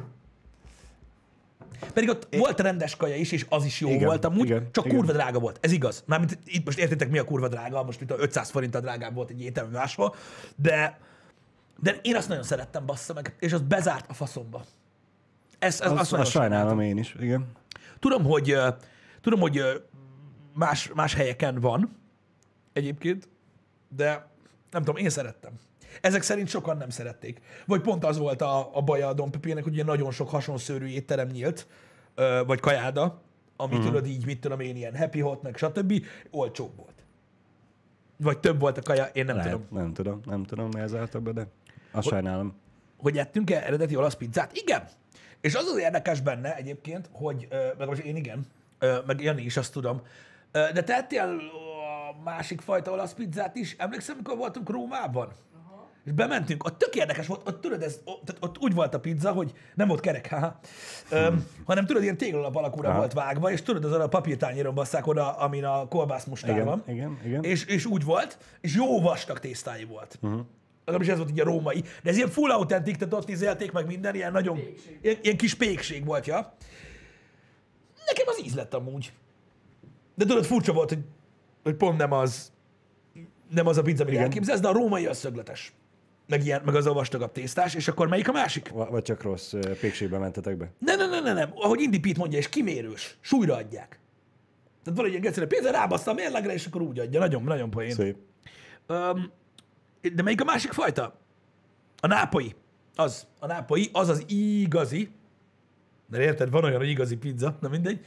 Pedig 1.92 2.08
ott 2.08 2.36
volt 2.36 2.60
rendes 2.60 2.96
kaja 2.96 3.16
is, 3.16 3.32
és 3.32 3.46
az 3.48 3.64
is 3.64 3.80
jó 3.80 3.88
Igen, 3.88 4.04
volt 4.04 4.24
amúgy, 4.24 4.44
igen, 4.44 4.68
csak 4.72 4.84
igen. 4.84 4.96
kurva 4.96 5.12
drága 5.12 5.38
volt. 5.38 5.58
Ez 5.60 5.72
igaz. 5.72 6.02
Mármint 6.06 6.38
itt 6.44 6.64
most 6.64 6.78
értitek, 6.78 7.10
mi 7.10 7.18
a 7.18 7.24
kurva 7.24 7.48
drága, 7.48 7.82
most 7.82 8.00
itt 8.00 8.10
a 8.10 8.16
500 8.18 8.50
forinttal 8.50 8.80
drágább 8.80 9.14
volt 9.14 9.30
egy 9.30 9.42
étel, 9.42 9.64
mint 9.64 9.76
máshol, 9.76 10.14
de, 10.56 10.98
de 11.80 11.98
én 12.02 12.16
azt 12.16 12.28
nagyon 12.28 12.42
szerettem, 12.42 12.86
bassza 12.86 13.12
meg, 13.12 13.36
és 13.38 13.52
az 13.52 13.60
bezárt 13.60 14.10
a 14.10 14.14
faszomba. 14.14 14.64
Ez, 15.58 15.80
ez, 15.80 15.90
azt, 15.90 16.12
azt 16.12 16.30
sajnálom 16.30 16.80
én 16.80 16.98
is, 16.98 17.16
igen. 17.20 17.46
Tudom, 17.98 18.24
hogy, 18.24 18.56
tudom, 19.20 19.40
hogy 19.40 19.62
más, 20.54 20.90
más 20.94 21.14
helyeken 21.14 21.60
van 21.60 21.96
egyébként, 22.72 23.28
de 23.96 24.26
nem 24.70 24.82
tudom, 24.82 24.96
én 25.02 25.10
szerettem. 25.10 25.52
Ezek 26.00 26.22
szerint 26.22 26.48
sokan 26.48 26.76
nem 26.76 26.90
szerették. 26.90 27.40
Vagy 27.66 27.80
pont 27.80 28.04
az 28.04 28.18
volt 28.18 28.42
a, 28.42 28.76
a 28.76 28.82
baja 28.82 29.08
a 29.08 29.12
Dompepének, 29.12 29.62
hogy 29.62 29.72
ugye 29.72 29.84
nagyon 29.84 30.10
sok 30.10 30.28
hasonszörű 30.28 30.86
étterem 30.86 31.28
nyílt, 31.28 31.66
vagy 32.46 32.60
kajáda, 32.60 33.22
ami 33.56 33.76
mm. 33.76 33.80
tudod 33.80 34.06
így, 34.06 34.26
mit 34.26 34.40
tudom 34.40 34.60
én, 34.60 34.76
ilyen 34.76 34.96
happy 34.96 35.20
hot, 35.20 35.42
meg 35.42 35.56
stb. 35.56 36.04
olcsóbb 36.30 36.76
volt. 36.76 37.04
Vagy 38.16 38.38
több 38.38 38.60
volt 38.60 38.78
a 38.78 38.82
kaja, 38.82 39.04
én 39.04 39.24
nem 39.24 39.36
Lehet, 39.36 39.52
tudom. 39.52 39.66
nem 39.70 39.92
tudom, 39.92 40.20
nem 40.24 40.44
tudom, 40.44 40.68
mi 40.72 40.80
ezáltal 40.80 41.20
be, 41.20 41.32
de 41.32 41.46
azt 41.98 42.08
sajnálom. 42.08 42.54
hogy 42.98 43.18
ettünk-e 43.18 43.62
eredeti 43.66 43.96
olasz 43.96 44.14
pizzát? 44.14 44.50
Igen. 44.56 44.88
És 45.40 45.54
az 45.54 45.66
az 45.66 45.78
érdekes 45.78 46.20
benne 46.20 46.56
egyébként, 46.56 47.08
hogy, 47.12 47.48
meg 47.78 47.88
most 47.88 48.00
én 48.00 48.16
igen, 48.16 48.46
meg 49.06 49.20
Jani 49.20 49.42
is 49.42 49.56
azt 49.56 49.72
tudom, 49.72 50.02
De 50.52 50.82
te 50.82 50.96
ettél 50.96 51.22
a 51.22 52.22
másik 52.24 52.60
fajta 52.60 52.90
olasz 52.90 53.12
pizzát 53.12 53.56
is. 53.56 53.74
Emlékszem, 53.78 54.14
amikor 54.14 54.36
voltunk 54.36 54.70
Rómában? 54.70 55.28
És 56.04 56.14
bementünk, 56.14 56.64
ott 56.64 56.78
tök 56.78 56.94
érdekes 56.94 57.26
volt, 57.26 57.48
ott 57.48 57.60
tudod, 57.60 57.82
ez, 57.82 58.00
ott, 58.04 58.24
tehát 58.24 58.44
ott 58.44 58.58
úgy 58.58 58.74
volt 58.74 58.94
a 58.94 59.00
pizza, 59.00 59.32
hogy 59.32 59.52
nem 59.74 59.88
volt 59.88 60.00
kerek, 60.00 60.28
haha, 60.30 60.58
Öm, 61.10 61.46
hanem 61.64 61.86
tudod, 61.86 62.02
ilyen 62.02 62.16
téglalap 62.16 62.56
alakúra 62.56 62.88
Aha. 62.88 62.98
volt 62.98 63.12
vágva, 63.12 63.50
és 63.50 63.62
tudod, 63.62 63.84
azon 63.84 64.00
a 64.00 64.06
papírtányéron 64.06 64.74
basszák 64.74 65.06
oda, 65.06 65.32
amin 65.36 65.64
a 65.64 65.88
kolbászmustár 65.88 66.50
Igen, 66.50 66.64
van. 66.64 66.82
igen, 66.86 67.18
igen. 67.24 67.42
És, 67.42 67.64
és 67.64 67.84
úgy 67.84 68.04
volt, 68.04 68.38
és 68.60 68.74
jó 68.74 69.00
vastag 69.00 69.38
tésztái 69.38 69.84
volt. 69.84 70.18
Uh-huh. 70.22 70.40
Legalábbis 70.88 71.08
ez 71.12 71.18
volt 71.18 71.30
így 71.30 71.40
a 71.40 71.44
római. 71.44 71.80
De 72.02 72.10
ez 72.10 72.16
ilyen 72.16 72.28
full 72.28 72.50
autentik, 72.50 72.96
tehát 72.96 73.14
ott 73.14 73.30
ízélték 73.30 73.72
meg 73.72 73.86
minden, 73.86 74.14
ilyen 74.14 74.32
nagyon, 74.32 74.54
Pékség. 74.56 74.98
ilyen, 75.02 75.16
ilyen 75.22 75.36
kis 75.36 75.54
pékség 75.54 76.04
volt, 76.04 76.26
ja. 76.26 76.54
Nekem 78.06 78.24
az 78.26 78.42
íz 78.44 78.54
lett 78.54 78.74
amúgy. 78.74 79.12
De 80.14 80.24
tudod, 80.24 80.44
furcsa 80.44 80.72
volt, 80.72 80.88
hogy, 80.88 80.98
hogy 81.62 81.74
pont 81.74 81.98
nem 81.98 82.12
az, 82.12 82.52
nem 83.50 83.66
az 83.66 83.76
a 83.78 83.82
pizza, 83.82 84.04
amit 84.04 84.18
elképzelsz, 84.18 84.60
de 84.60 84.68
a 84.68 84.72
római 84.72 85.06
az 85.06 85.18
szögletes. 85.18 85.72
Meg, 86.26 86.44
ilyen, 86.44 86.62
meg 86.64 86.74
az 86.74 86.86
a 86.86 86.92
vastagabb 86.92 87.32
tésztás, 87.32 87.74
és 87.74 87.88
akkor 87.88 88.08
melyik 88.08 88.28
a 88.28 88.32
másik? 88.32 88.68
Va- 88.68 88.88
Vagy 88.90 89.02
csak 89.02 89.22
rossz 89.22 89.54
pékségbe 89.80 90.18
mentetek 90.18 90.56
be? 90.56 90.70
Nem, 90.78 90.98
nem, 90.98 91.10
nem, 91.10 91.22
nem, 91.24 91.34
nem. 91.34 91.50
Ahogy 91.54 91.80
Indi 91.80 92.00
Pete 92.00 92.18
mondja, 92.18 92.38
és 92.38 92.48
kimérős. 92.48 93.16
Súlyra 93.20 93.54
adják. 93.56 94.00
Tehát 94.84 94.98
van 94.98 95.04
egy 95.08 95.12
ilyen 95.12 95.26
egyszerű 95.26 95.46
pénz, 95.46 95.66
rábaszta 95.70 96.10
a 96.10 96.14
mérlegre, 96.14 96.52
és 96.52 96.66
akkor 96.66 96.82
úgy 96.82 96.98
adja. 96.98 97.20
Nagyon, 97.20 97.42
nagyon 97.42 97.70
poén. 97.70 97.90
Szép. 97.90 98.16
Um, 98.88 99.30
de 100.14 100.22
melyik 100.22 100.40
a 100.40 100.44
másik 100.44 100.72
fajta? 100.72 101.18
A 102.00 102.06
nápoi. 102.06 102.54
Az. 102.94 103.26
A 103.38 103.46
nápoi, 103.46 103.88
az 103.92 104.08
az 104.08 104.24
igazi. 104.26 105.10
De 106.06 106.20
érted, 106.20 106.50
van 106.50 106.64
olyan, 106.64 106.78
hogy 106.78 106.88
igazi 106.88 107.16
pizza, 107.16 107.56
na 107.60 107.68
mindegy. 107.68 108.04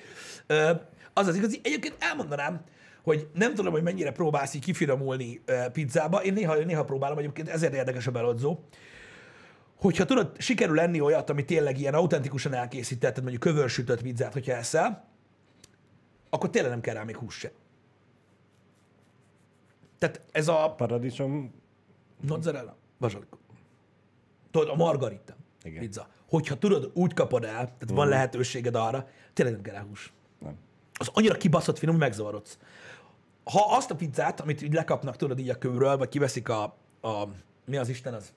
Az 1.13 1.27
az 1.27 1.35
igazi. 1.35 1.59
Egyébként 1.63 1.95
elmondanám, 1.99 2.63
hogy 3.03 3.27
nem 3.33 3.53
tudom, 3.53 3.71
hogy 3.71 3.83
mennyire 3.83 4.11
próbálsz 4.11 4.53
így 4.53 4.63
kifinomulni 4.63 5.41
pizzába. 5.71 6.23
Én 6.23 6.33
néha, 6.33 6.55
néha 6.55 6.83
próbálom, 6.83 7.17
egyébként 7.17 7.49
ezért 7.49 7.73
érdekes 7.73 8.07
a 8.07 8.11
belodzó. 8.11 8.59
Hogyha 9.75 10.05
tudod, 10.05 10.41
sikerül 10.41 10.79
enni 10.79 10.99
olyat, 11.01 11.29
ami 11.29 11.45
tényleg 11.45 11.79
ilyen 11.79 11.93
autentikusan 11.93 12.53
elkészített, 12.53 12.99
tehát 13.13 13.21
mondjuk 13.21 13.41
kövörsütött 13.41 14.01
pizzát, 14.01 14.33
hogyha 14.33 14.53
eszel, 14.53 15.09
akkor 16.29 16.49
tényleg 16.49 16.71
nem 16.71 16.81
kell 16.81 16.93
rá 16.93 17.03
még 17.03 17.17
hús 17.17 17.35
se. 17.35 17.51
Tehát 19.97 20.21
ez 20.31 20.47
a 20.47 20.73
Paradicsom, 20.77 21.53
Mozzarella, 22.27 22.75
bazsalikó. 22.99 23.37
Tudod, 24.51 24.69
a 24.69 24.75
margarita 24.75 25.35
Igen. 25.63 25.79
pizza. 25.79 26.07
Hogyha 26.29 26.57
tudod, 26.57 26.91
úgy 26.93 27.13
kapod 27.13 27.43
el, 27.43 27.51
tehát 27.53 27.89
van 27.89 28.07
lehetőséged 28.07 28.75
arra, 28.75 29.07
tényleg 29.33 29.53
nem 29.55 29.63
kell 29.63 29.73
rá 29.73 29.81
hús. 29.81 30.13
nem. 30.39 30.57
Az 30.93 31.09
annyira 31.13 31.37
kibaszott 31.37 31.77
finom, 31.77 31.95
hogy 31.95 32.03
megzavarodsz. 32.03 32.57
Ha 33.43 33.75
azt 33.75 33.91
a 33.91 33.95
pizzát, 33.95 34.41
amit 34.41 34.61
így 34.61 34.73
lekapnak, 34.73 35.15
tudod, 35.15 35.39
így 35.39 35.49
a 35.49 35.57
kőről, 35.57 35.97
vagy 35.97 36.09
kiveszik 36.09 36.49
a, 36.49 36.63
a 37.01 37.27
mi 37.65 37.77
az 37.77 37.89
Isten 37.89 38.13
az? 38.13 38.33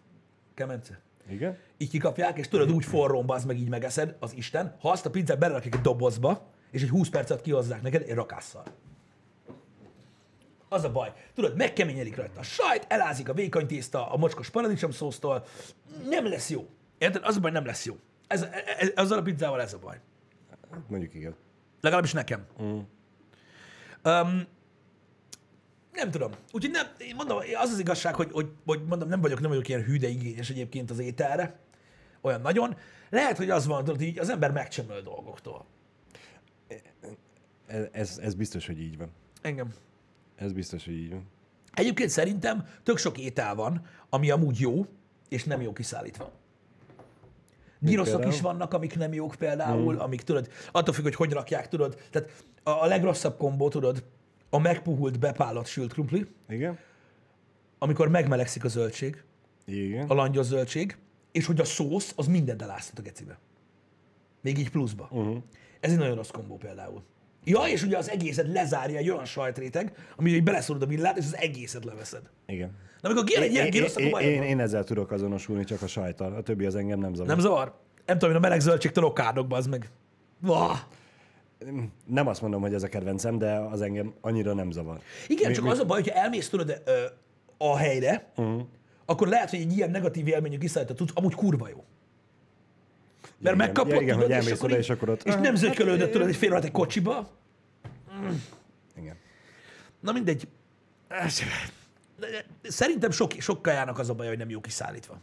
Kemence? 0.54 1.00
Igen? 1.28 1.58
Így 1.76 1.88
kikapják, 1.88 2.38
és 2.38 2.48
tudod, 2.48 2.72
úgy 2.72 2.84
forrón 2.84 3.30
az 3.30 3.44
meg 3.44 3.58
így 3.58 3.68
megeszed, 3.68 4.16
az 4.20 4.34
Isten. 4.34 4.76
Ha 4.80 4.90
azt 4.90 5.06
a 5.06 5.10
pizzát 5.10 5.38
belerakják 5.38 5.74
egy 5.74 5.80
dobozba, 5.80 6.46
és 6.70 6.82
egy 6.82 6.88
20 6.88 7.08
percet 7.08 7.40
kihozzák 7.40 7.82
neked, 7.82 8.02
egy 8.02 8.14
rakásszal. 8.14 8.64
Az 10.74 10.84
a 10.84 10.92
baj. 10.92 11.12
Tudod, 11.34 11.56
megkeményedik 11.56 12.16
rajta 12.16 12.40
a 12.40 12.42
sajt, 12.42 12.86
elázik 12.88 13.28
a 13.28 13.32
vékony 13.32 13.66
tészta 13.66 14.10
a 14.10 14.16
mocskos 14.16 14.50
paradicsom 14.50 14.90
szósztól. 14.90 15.44
Nem 16.08 16.28
lesz 16.28 16.50
jó. 16.50 16.68
Érted? 16.98 17.24
Az 17.24 17.36
a 17.36 17.40
baj, 17.40 17.50
nem 17.50 17.66
lesz 17.66 17.84
jó. 17.84 17.96
Ez, 18.26 18.46
ez, 18.78 18.92
azzal 18.94 19.18
a 19.18 19.22
pizzával 19.22 19.60
ez 19.60 19.72
a 19.72 19.78
baj. 19.78 20.00
Mondjuk 20.88 21.14
igen. 21.14 21.34
Legalábbis 21.80 22.12
nekem. 22.12 22.46
Mm. 22.62 22.66
Um, 22.66 24.46
nem 25.92 26.10
tudom. 26.10 26.32
Úgyhogy 26.52 26.70
nem, 26.70 26.86
én 26.98 27.14
mondom, 27.14 27.38
az 27.38 27.70
az 27.70 27.78
igazság, 27.78 28.14
hogy, 28.14 28.30
hogy, 28.32 28.50
hogy 28.64 28.84
mondom, 28.84 29.08
nem 29.08 29.20
vagyok, 29.20 29.40
nem 29.40 29.50
vagyok 29.50 29.68
ilyen 29.68 29.82
hű, 29.82 29.96
de 29.96 30.08
igényes 30.08 30.50
egyébként 30.50 30.90
az 30.90 30.98
ételre. 30.98 31.58
Olyan 32.20 32.40
nagyon. 32.40 32.76
Lehet, 33.10 33.36
hogy 33.36 33.50
az 33.50 33.66
van, 33.66 33.84
tudod, 33.84 34.00
így 34.00 34.18
az 34.18 34.28
ember 34.28 34.50
megcsömöl 34.50 35.02
dolgoktól. 35.02 35.64
Ez, 37.66 37.86
ez, 37.92 38.18
ez 38.18 38.34
biztos, 38.34 38.66
hogy 38.66 38.80
így 38.80 38.98
van. 38.98 39.10
Engem. 39.42 39.74
Ez 40.36 40.52
biztos, 40.52 40.84
hogy 40.84 40.94
így 40.94 41.10
van. 41.10 41.26
Egyébként 41.72 42.10
szerintem 42.10 42.66
tök 42.82 42.98
sok 42.98 43.18
étel 43.18 43.54
van, 43.54 43.86
ami 44.08 44.30
amúgy 44.30 44.58
jó, 44.58 44.86
és 45.28 45.44
nem 45.44 45.60
jó 45.60 45.72
kiszállítva. 45.72 46.32
Gyroszok 47.80 48.26
is 48.26 48.40
vannak, 48.40 48.74
amik 48.74 48.96
nem 48.96 49.12
jók 49.12 49.34
például, 49.34 49.98
amik 49.98 50.22
tudod, 50.22 50.48
attól 50.72 50.94
függ, 50.94 51.02
hogy 51.02 51.14
hogy 51.14 51.32
rakják, 51.32 51.68
tudod. 51.68 52.00
Tehát 52.10 52.44
a, 52.62 52.70
a 52.70 52.86
legrosszabb 52.86 53.36
kombó, 53.36 53.68
tudod, 53.68 54.04
a 54.50 54.58
megpuhult, 54.58 55.18
bepálott 55.18 55.66
sült 55.66 55.92
krumpli, 55.92 56.26
Igen? 56.48 56.78
amikor 57.78 58.08
megmelegszik 58.08 58.64
a 58.64 58.68
zöldség, 58.68 59.22
Igen. 59.64 60.08
a 60.08 60.14
langyos 60.14 60.46
zöldség, 60.46 60.96
és 61.32 61.46
hogy 61.46 61.60
a 61.60 61.64
szósz, 61.64 62.12
az 62.16 62.26
mindent 62.26 62.62
eláztat 62.62 62.98
a 62.98 63.02
gecibe. 63.02 63.38
Még 64.40 64.58
így 64.58 64.70
pluszba. 64.70 65.08
Uh-huh. 65.10 65.36
Ez 65.80 65.92
egy 65.92 65.98
nagyon 65.98 66.14
rossz 66.14 66.30
kombó 66.30 66.56
például. 66.56 67.02
Ja, 67.44 67.60
és 67.60 67.82
ugye 67.82 67.96
az 67.98 68.10
egészet 68.10 68.46
lezárja 68.52 68.98
egy 68.98 69.10
olyan 69.10 69.24
sajtréteg, 69.24 69.92
ami 70.16 70.30
így 70.30 70.42
beleszorod 70.42 70.82
a 70.82 70.86
villát, 70.86 71.16
és 71.18 71.24
az 71.24 71.36
egészet 71.36 71.84
leveszed. 71.84 72.22
Igen. 72.46 72.70
Na, 73.00 73.08
amikor 73.08 73.24
kijön 73.24 73.42
egy 73.42 73.52
ilyen 73.52 73.64
Én, 73.64 73.70
gyrosz, 73.70 73.96
akkor 73.96 74.22
én, 74.22 74.42
én, 74.42 74.60
ezzel 74.60 74.84
tudok 74.84 75.10
azonosulni, 75.10 75.64
csak 75.64 75.82
a 75.82 75.86
sajtal. 75.86 76.34
A 76.34 76.42
többi 76.42 76.64
az 76.66 76.74
engem 76.74 76.98
nem 76.98 77.14
zavar. 77.14 77.28
Nem 77.28 77.38
zavar? 77.38 77.74
Nem 78.06 78.18
tudom, 78.18 78.30
én 78.30 78.36
a 78.36 78.40
meleg 78.40 78.60
zöldségtől 78.60 79.04
okádok, 79.04 79.52
az 79.52 79.66
meg. 79.66 79.90
Vah. 80.40 80.78
nem 82.06 82.26
azt 82.26 82.40
mondom, 82.42 82.60
hogy 82.60 82.74
ez 82.74 82.82
a 82.82 82.88
kedvencem, 82.88 83.38
de 83.38 83.52
az 83.56 83.80
engem 83.82 84.14
annyira 84.20 84.52
nem 84.54 84.70
zavar. 84.70 84.98
Igen, 85.28 85.48
Mi- 85.48 85.54
csak 85.54 85.64
mi- 85.64 85.70
az 85.70 85.78
a 85.78 85.84
baj, 85.84 86.00
hogyha 86.02 86.18
elmész 86.20 86.48
tudod 86.48 86.82
ö, 86.84 86.92
a 87.58 87.76
helyre, 87.76 88.32
Uh-huh. 88.36 88.62
akkor 89.06 89.28
lehet, 89.28 89.50
hogy 89.50 89.60
egy 89.60 89.76
ilyen 89.76 89.90
negatív 89.90 90.26
élményű 90.28 90.58
kiszállított 90.58 90.96
tudsz, 90.96 91.12
amúgy 91.14 91.34
kurva 91.34 91.68
jó. 91.68 91.84
Mert 93.38 93.54
igen. 93.54 93.56
megkapod, 93.56 93.92
Ja, 93.92 94.00
igen, 94.00 94.14
tudod, 94.14 94.22
hogy 94.30 94.36
elmész 94.38 94.52
akkor 94.58 94.70
oda, 94.70 94.78
és 94.78 94.90
akkor 94.90 95.08
ott- 95.08 95.22
És 95.22 95.32
Ah, 95.32 95.40
nem 95.40 95.50
hát, 95.50 95.56
zögykölődött, 95.56 96.08
ö, 96.08 96.12
tudod, 96.12 96.28
egy 96.28 96.36
fél 96.36 96.54
egy 96.54 96.70
kocsiba. 96.70 97.30
Igen. 98.96 99.16
Na 100.00 100.12
mindegy. 100.12 100.48
Szerintem 102.62 103.10
sok, 103.10 103.32
sok 103.32 103.62
kajának 103.62 103.98
az 103.98 104.08
a 104.10 104.14
baj, 104.14 104.26
hogy 104.28 104.38
nem 104.38 104.50
jó 104.50 104.60
kiszállítva. 104.60 105.20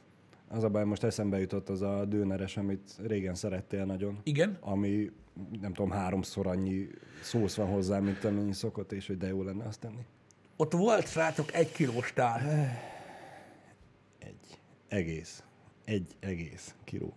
Az 0.48 0.64
a 0.64 0.70
baj, 0.70 0.84
most 0.84 1.04
eszembe 1.04 1.40
jutott 1.40 1.70
az 1.70 1.82
a 1.82 2.06
dőneres, 2.06 2.58
amit 2.58 2.92
régen 3.08 3.36
szerettél 3.36 3.86
nagyon. 3.86 4.20
Igen? 4.24 4.58
Ami, 4.60 5.12
nem 5.62 5.74
tudom, 5.74 5.92
háromszor 5.92 6.48
annyi 6.48 6.88
szósz 7.22 7.56
van 7.56 7.68
hozzá, 7.68 8.00
mint 8.00 8.24
amennyi 8.24 8.54
szokott, 8.54 8.92
és 8.92 9.08
hogy 9.08 9.18
de 9.18 9.28
jó 9.28 9.44
lenne 9.44 9.64
azt 9.66 9.80
tenni. 9.80 10.06
Ott 10.56 10.72
volt, 10.74 11.08
srácok, 11.08 11.54
egy 11.54 11.72
kilós 11.72 12.14
tál. 12.14 12.42
Egy. 14.20 14.60
Egész. 14.88 15.44
Egy 15.86 16.06
egész 16.20 16.76
kiló. 16.84 17.14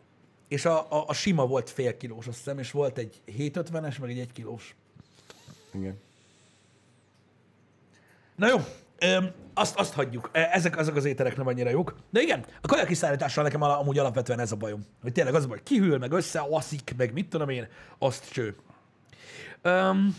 És 0.55 0.65
a, 0.65 0.87
a, 0.91 1.05
a 1.07 1.13
sima 1.13 1.47
volt 1.47 1.71
fél 1.71 1.97
kilós, 1.97 2.27
azt 2.27 2.37
hiszem, 2.37 2.59
és 2.59 2.71
volt 2.71 2.99
egy 2.99 3.21
750-es, 3.27 4.01
meg 4.01 4.11
egy 4.11 4.19
egy 4.19 4.33
kilós. 4.33 4.75
Igen. 5.73 5.99
Na 8.37 8.49
jó, 8.49 8.57
öm, 8.99 9.33
azt, 9.55 9.77
azt 9.79 9.93
hagyjuk. 9.93 10.31
E, 10.33 10.49
Ezek 10.53 10.77
azok 10.77 10.97
az 10.97 11.05
ételek 11.05 11.37
nem 11.37 11.47
annyira 11.47 11.71
jók. 11.71 11.95
De 12.11 12.21
igen, 12.21 12.45
a 12.61 12.67
kajakiszállítással 12.67 13.45
nekem 13.45 13.63
amúgy 13.63 13.99
alapvetően 13.99 14.41
ez 14.41 14.53
a 14.53 14.57
bajom. 14.57 14.87
Hogy 15.03 15.13
tényleg 15.13 15.35
az 15.35 15.45
a 15.45 15.49
baj, 15.49 15.63
kihűl, 15.63 15.99
meg 15.99 16.13
összeaszik, 16.13 16.95
meg 16.97 17.13
mit 17.13 17.29
tudom 17.29 17.49
én, 17.49 17.69
azt 17.99 18.33
cső. 18.33 18.57
Um, 19.65 20.17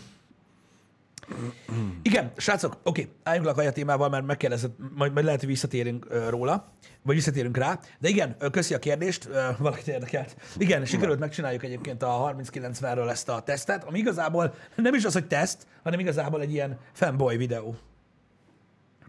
igen, 2.02 2.32
srácok, 2.36 2.76
oké, 2.82 3.08
álljunk 3.22 3.46
le 3.46 3.52
a 3.52 3.54
kaja 3.54 3.72
témával, 3.72 4.08
mert 4.08 4.26
megkérdezett, 4.26 4.76
majd, 4.94 5.12
majd 5.12 5.24
lehet, 5.24 5.40
hogy 5.40 5.48
visszatérünk 5.48 6.06
uh, 6.10 6.28
róla, 6.28 6.72
vagy 7.02 7.14
visszatérünk 7.14 7.56
rá. 7.56 7.78
De 7.98 8.08
igen, 8.08 8.36
köszi 8.50 8.74
a 8.74 8.78
kérdést, 8.78 9.24
uh, 9.24 9.58
valakit 9.58 9.88
érdekelt. 9.88 10.36
Igen, 10.56 10.84
sikerült 10.84 11.18
megcsináljuk 11.18 11.64
egyébként 11.64 12.02
a 12.02 12.34
3090-ről 12.36 13.10
ezt 13.10 13.28
a 13.28 13.40
tesztet, 13.40 13.84
ami 13.84 13.98
igazából 13.98 14.54
nem 14.74 14.94
is 14.94 15.04
az, 15.04 15.12
hogy 15.12 15.26
teszt, 15.26 15.66
hanem 15.82 15.98
igazából 15.98 16.40
egy 16.40 16.52
ilyen 16.52 16.78
fanboy 16.92 17.36
videó. 17.36 17.68
Igen. 17.68 17.78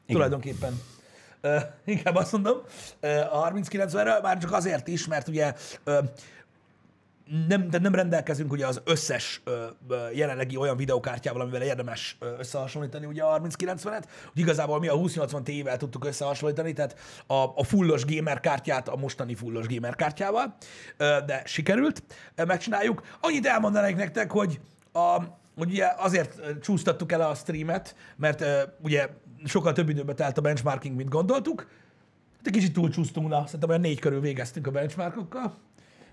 Tulajdonképpen. 0.05 0.81
Uh, 1.43 1.61
inkább 1.85 2.15
azt 2.15 2.31
mondom, 2.31 2.57
uh, 3.01 3.43
a 3.43 3.51
3090-ről, 3.51 4.21
már 4.21 4.37
csak 4.37 4.51
azért 4.51 4.87
is, 4.87 5.07
mert 5.07 5.27
ugye 5.27 5.53
uh, 5.85 5.97
nem, 7.47 7.69
de 7.69 7.79
nem 7.79 7.95
rendelkezünk 7.95 8.51
ugye 8.51 8.67
az 8.67 8.81
összes 8.85 9.41
ö, 9.43 9.65
ö, 9.87 9.95
jelenlegi 10.13 10.57
olyan 10.57 10.77
videokártyával, 10.77 11.41
amivel 11.41 11.61
érdemes 11.61 12.17
ö, 12.19 12.33
összehasonlítani 12.39 13.05
ugye 13.05 13.23
a 13.23 13.39
3090-et. 13.41 14.03
Úgy 14.29 14.39
igazából 14.39 14.79
mi 14.79 14.87
a 14.87 14.93
2080 14.93 15.43
Ti-vel 15.43 15.77
tudtuk 15.77 16.05
összehasonlítani, 16.05 16.73
tehát 16.73 16.99
a, 17.27 17.33
a 17.33 17.63
fullos 17.63 18.05
gamer 18.05 18.39
kártyát 18.39 18.87
a 18.87 18.95
mostani 18.95 19.35
fullos 19.35 19.67
gamer 19.67 19.95
kártyával, 19.95 20.55
ö, 20.97 21.17
de 21.25 21.41
sikerült, 21.45 22.03
ö, 22.35 22.43
megcsináljuk. 22.45 23.03
Annyit 23.21 23.45
elmondanék 23.45 23.95
nektek, 23.95 24.31
hogy 24.31 24.59
a, 24.93 25.21
hogy 25.57 25.71
ugye 25.71 25.87
azért 25.97 26.61
csúsztattuk 26.61 27.11
el 27.11 27.21
a 27.21 27.35
streamet, 27.35 27.95
mert 28.15 28.41
ö, 28.41 28.61
ugye 28.81 29.07
sokkal 29.45 29.73
több 29.73 29.89
időbe 29.89 30.13
telt 30.13 30.37
a 30.37 30.41
benchmarking, 30.41 30.95
mint 30.95 31.09
gondoltuk. 31.09 31.67
Hát 32.37 32.47
egy 32.47 32.53
kicsit 32.53 32.73
túlcsúsztunk, 32.73 33.27
na, 33.27 33.45
szerintem 33.45 33.69
olyan 33.69 33.81
négy 33.81 33.99
körül 33.99 34.19
végeztünk 34.19 34.67
a 34.67 34.71
benchmarkokkal 34.71 35.65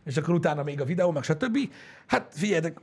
és 0.05 0.17
akkor 0.17 0.35
utána 0.35 0.63
még 0.63 0.81
a 0.81 0.85
videó, 0.85 1.11
meg 1.11 1.23
stb. 1.23 1.59
Hát 2.07 2.33
figyeljetek, 2.35 2.81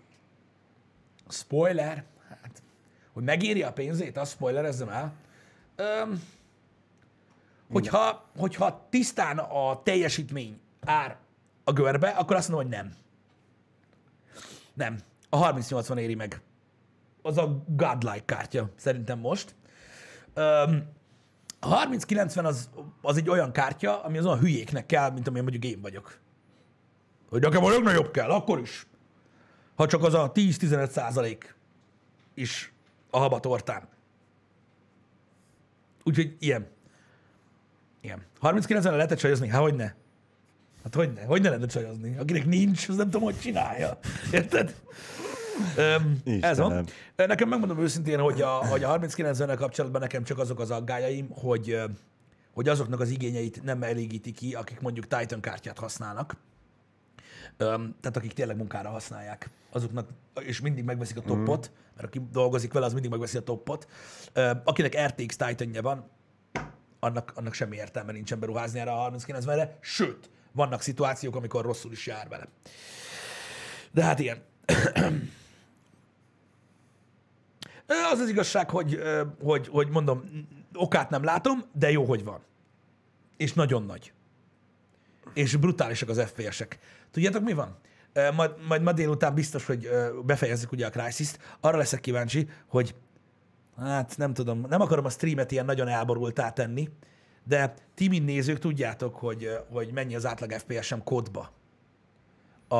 spoiler, 1.29 2.03
hát 2.41 2.61
hogy 3.13 3.23
megéri 3.23 3.63
a 3.63 3.73
pénzét, 3.73 4.17
azt 4.17 4.31
spoilerezzem 4.31 4.89
el. 4.89 5.13
Öm, 5.75 6.23
hogyha, 7.71 8.29
hogyha 8.37 8.87
tisztán 8.89 9.37
a 9.37 9.83
teljesítmény 9.83 10.59
ár 10.79 11.17
a 11.63 11.71
görbe, 11.71 12.09
akkor 12.09 12.35
azt 12.35 12.49
mondom, 12.49 12.67
hogy 12.67 12.77
nem. 12.77 12.93
Nem. 14.73 14.99
A 15.29 15.37
3080 15.37 15.97
éri 15.97 16.15
meg. 16.15 16.41
Az 17.21 17.37
a 17.37 17.63
godlike 17.67 18.25
kártya, 18.25 18.69
szerintem 18.75 19.19
most. 19.19 19.55
Öm, 20.33 20.89
a 21.59 21.67
3090 21.67 22.45
az, 22.45 22.69
az 23.01 23.17
egy 23.17 23.29
olyan 23.29 23.51
kártya, 23.51 24.03
ami 24.03 24.17
az 24.17 24.25
olyan 24.25 24.39
hülyéknek 24.39 24.85
kell, 24.85 25.11
mint 25.11 25.27
amilyen 25.27 25.45
mondjuk 25.45 25.73
én 25.73 25.81
vagyok. 25.81 26.20
Hogy 27.31 27.41
nekem 27.41 27.63
a 27.63 27.69
legnagyobb 27.69 28.11
kell, 28.11 28.29
akkor 28.29 28.59
is. 28.59 28.85
Ha 29.75 29.87
csak 29.87 30.03
az 30.03 30.13
a 30.13 30.31
10-15 30.31 30.89
százalék 30.89 31.55
is 32.33 32.73
a 33.09 33.17
habatortán. 33.17 33.87
Úgyhogy 36.03 36.35
ilyen. 36.39 36.67
Ilyen. 38.01 38.25
39-en 38.41 38.83
lehetett 38.83 39.17
csajozni? 39.17 39.47
Hát 39.47 39.61
hogy 39.61 39.75
ne? 39.75 39.93
Hát 40.83 40.95
hogy 40.95 41.13
ne? 41.13 41.23
Hogy 41.23 41.41
ne 41.41 41.49
lehetett 41.49 41.69
csajozni? 41.69 42.17
Akinek 42.17 42.45
nincs, 42.45 42.89
az 42.89 42.95
nem 42.95 43.09
tudom, 43.09 43.21
hogy 43.21 43.39
csinálja. 43.39 43.97
Érted? 44.31 44.75
Um, 45.77 46.21
ez 46.41 46.57
van. 46.57 46.85
Nekem 47.15 47.49
megmondom 47.49 47.79
őszintén, 47.79 48.19
hogy 48.19 48.41
a, 48.41 48.49
hogy 48.49 48.83
a 48.83 48.87
39 48.87 49.37
nel 49.37 49.57
kapcsolatban 49.57 50.01
nekem 50.01 50.23
csak 50.23 50.37
azok 50.37 50.59
az 50.59 50.71
aggájaim, 50.71 51.29
hogy, 51.29 51.81
hogy 52.53 52.67
azoknak 52.67 52.99
az 52.99 53.09
igényeit 53.09 53.63
nem 53.63 53.83
elégíti 53.83 54.31
ki, 54.31 54.53
akik 54.53 54.79
mondjuk 54.79 55.07
Titan 55.07 55.41
kártyát 55.41 55.79
használnak. 55.79 56.35
Tehát 57.57 58.17
akik 58.17 58.33
tényleg 58.33 58.57
munkára 58.57 58.89
használják, 58.89 59.49
azoknak, 59.71 60.09
és 60.39 60.61
mindig 60.61 60.83
megveszik 60.83 61.17
a 61.17 61.21
toppot, 61.21 61.71
mert 61.95 62.07
aki 62.07 62.21
dolgozik 62.31 62.73
vele, 62.73 62.85
az 62.85 62.93
mindig 62.93 63.11
megveszi 63.11 63.37
a 63.37 63.41
toppot. 63.41 63.87
Akinek 64.63 65.05
RTX 65.05 65.35
Titan-je 65.35 65.81
van, 65.81 66.09
annak, 66.99 67.31
annak 67.35 67.53
semmi 67.53 67.75
értelme 67.75 68.11
nincsen 68.11 68.39
beruházni 68.39 68.79
erre 68.79 68.91
a 68.91 69.11
3090-re, 69.11 69.77
sőt, 69.79 70.29
vannak 70.51 70.81
szituációk, 70.81 71.35
amikor 71.35 71.65
rosszul 71.65 71.91
is 71.91 72.07
jár 72.07 72.27
vele. 72.27 72.47
De 73.91 74.03
hát 74.03 74.19
ilyen. 74.19 74.43
Az 78.11 78.19
az 78.19 78.29
igazság, 78.29 78.69
hogy, 78.69 78.99
hogy, 79.43 79.67
hogy 79.67 79.89
mondom, 79.89 80.47
okát 80.73 81.09
nem 81.09 81.23
látom, 81.23 81.63
de 81.73 81.91
jó, 81.91 82.05
hogy 82.05 82.23
van. 82.23 82.39
És 83.37 83.53
nagyon 83.53 83.83
nagy. 83.83 84.13
És 85.33 85.55
brutálisak 85.55 86.09
az 86.09 86.21
FPS-ek. 86.21 86.79
Tudjátok, 87.11 87.43
mi 87.43 87.53
van? 87.53 87.77
Majd, 88.35 88.51
majd 88.67 88.81
ma 88.81 88.91
délután 88.91 89.33
biztos, 89.33 89.65
hogy 89.65 89.89
befejezzük 90.25 90.71
ugye 90.71 90.85
a 90.85 90.89
Crysis-t. 90.89 91.39
Arra 91.59 91.77
leszek 91.77 91.99
kíváncsi, 91.99 92.49
hogy 92.67 92.95
hát 93.77 94.17
nem 94.17 94.33
tudom, 94.33 94.65
nem 94.69 94.81
akarom 94.81 95.05
a 95.05 95.09
streamet 95.09 95.51
ilyen 95.51 95.65
nagyon 95.65 95.87
elborultá 95.87 96.49
tenni, 96.49 96.89
de 97.43 97.73
ti, 97.95 98.07
mint 98.07 98.25
nézők, 98.25 98.59
tudjátok, 98.59 99.15
hogy, 99.15 99.49
hogy 99.69 99.91
mennyi 99.93 100.15
az 100.15 100.25
átlag 100.25 100.51
FPS-em 100.51 101.03
kódba 101.03 101.51
a, 102.67 102.75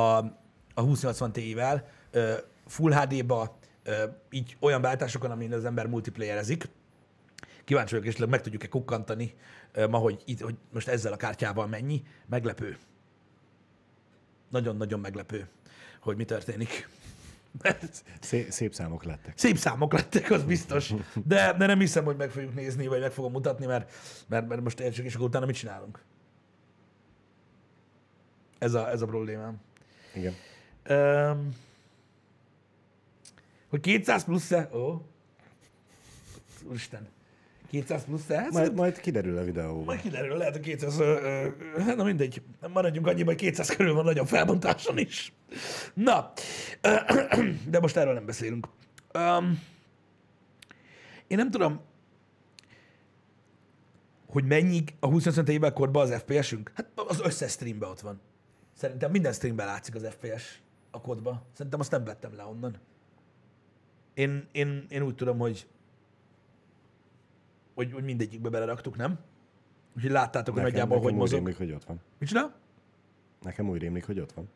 a 0.74 0.84
2080 0.84 1.32
Ti-vel, 1.32 1.88
Full 2.66 2.92
HD-ba, 2.92 3.58
így 4.30 4.56
olyan 4.60 4.80
beállításokon, 4.80 5.30
amin 5.30 5.52
az 5.52 5.64
ember 5.64 5.86
multiplayerezik. 5.86 6.68
Kíváncsi 7.64 7.94
vagyok, 7.94 8.14
és 8.14 8.26
meg 8.26 8.40
tudjuk-e 8.40 8.68
kukkantani 8.68 9.34
ma, 9.74 9.98
hogy, 9.98 10.22
itt, 10.24 10.40
hogy 10.40 10.56
most 10.72 10.88
ezzel 10.88 11.12
a 11.12 11.16
kártyával 11.16 11.66
mennyi. 11.66 12.02
Meglepő. 12.26 12.78
Nagyon-nagyon 14.50 15.00
meglepő, 15.00 15.48
hogy 16.00 16.16
mi 16.16 16.24
történik. 16.24 16.88
Szép, 18.20 18.50
szép 18.50 18.74
számok 18.74 19.04
lettek. 19.04 19.38
Szép 19.38 19.56
számok 19.56 19.92
lettek, 19.92 20.30
az 20.30 20.44
biztos. 20.44 20.92
De, 21.24 21.52
de 21.52 21.66
nem 21.66 21.78
hiszem, 21.78 22.04
hogy 22.04 22.16
meg 22.16 22.30
fogjuk 22.30 22.54
nézni, 22.54 22.86
vagy 22.86 23.00
meg 23.00 23.12
fogom 23.12 23.32
mutatni, 23.32 23.66
mert, 23.66 23.92
mert, 24.28 24.48
mert 24.48 24.62
most 24.62 24.80
értsük, 24.80 25.04
és 25.04 25.14
akkor 25.14 25.26
utána 25.26 25.46
mit 25.46 25.56
csinálunk. 25.56 26.02
Ez 28.58 28.74
a, 28.74 28.90
ez 28.90 29.02
a 29.02 29.06
problémám. 29.06 29.60
Igen. 30.14 30.34
Um, 30.88 31.54
hogy 33.68 33.80
200 33.80 34.24
plusz-e? 34.24 34.70
Ó. 34.74 35.06
Úristen. 36.64 37.08
200 37.72 38.04
plusz-e? 38.04 38.48
Majd, 38.50 38.74
majd 38.74 39.00
kiderül 39.00 39.38
a 39.38 39.44
videóban. 39.44 39.84
Majd 39.84 40.00
kiderül, 40.00 40.36
lehet, 40.36 40.52
hogy 40.52 40.62
200, 40.62 40.98
ö, 40.98 41.04
ö, 41.74 41.80
hát 41.80 41.96
na 41.96 42.04
mindegy, 42.04 42.42
maradjunk 42.72 43.06
annyiba, 43.06 43.30
hogy 43.30 43.40
200 43.40 43.76
körül 43.76 43.94
van 43.94 44.04
nagyobb 44.04 44.26
felbontáson 44.26 44.98
is. 44.98 45.32
Na, 45.94 46.32
de 47.68 47.80
most 47.80 47.96
erről 47.96 48.14
nem 48.14 48.26
beszélünk. 48.26 48.68
Um, 49.14 49.62
én 51.26 51.36
nem 51.36 51.50
tudom, 51.50 51.80
hogy 54.26 54.44
mennyi 54.44 54.84
a 55.00 55.06
25 55.06 55.48
évvel 55.48 55.72
korban 55.72 56.02
az 56.02 56.22
FPS-ünk? 56.22 56.72
Hát 56.74 56.90
az 56.94 57.20
összes 57.20 57.52
streamben 57.52 57.90
ott 57.90 58.00
van. 58.00 58.20
Szerintem 58.76 59.10
minden 59.10 59.32
streamben 59.32 59.66
látszik 59.66 59.94
az 59.94 60.08
FPS 60.18 60.60
a 60.90 61.00
kodba. 61.00 61.42
Szerintem 61.52 61.80
azt 61.80 61.90
nem 61.90 62.04
vettem 62.04 62.36
le 62.36 62.44
onnan. 62.44 62.76
Én, 64.14 64.48
én, 64.52 64.86
én 64.88 65.02
úgy 65.02 65.14
tudom, 65.14 65.38
hogy 65.38 65.66
hogy, 67.74 67.92
hogy 67.92 68.04
mindegyikbe 68.04 68.48
beleraktuk, 68.48 68.96
nem? 68.96 69.18
Úgyhogy 69.96 70.10
láttátok, 70.10 70.54
hogy 70.54 70.62
nagyjából 70.62 70.98
hogy 70.98 71.12
úgy 71.12 71.18
mozog. 71.18 71.38
rémlik, 71.38 71.56
hogy 71.56 71.72
ott 71.72 71.84
van. 71.84 72.00
Micsoda? 72.18 72.54
Nekem 73.40 73.68
úgy 73.68 73.80
rémlik, 73.80 74.06
hogy 74.06 74.20
ott 74.20 74.32
van. 74.32 74.48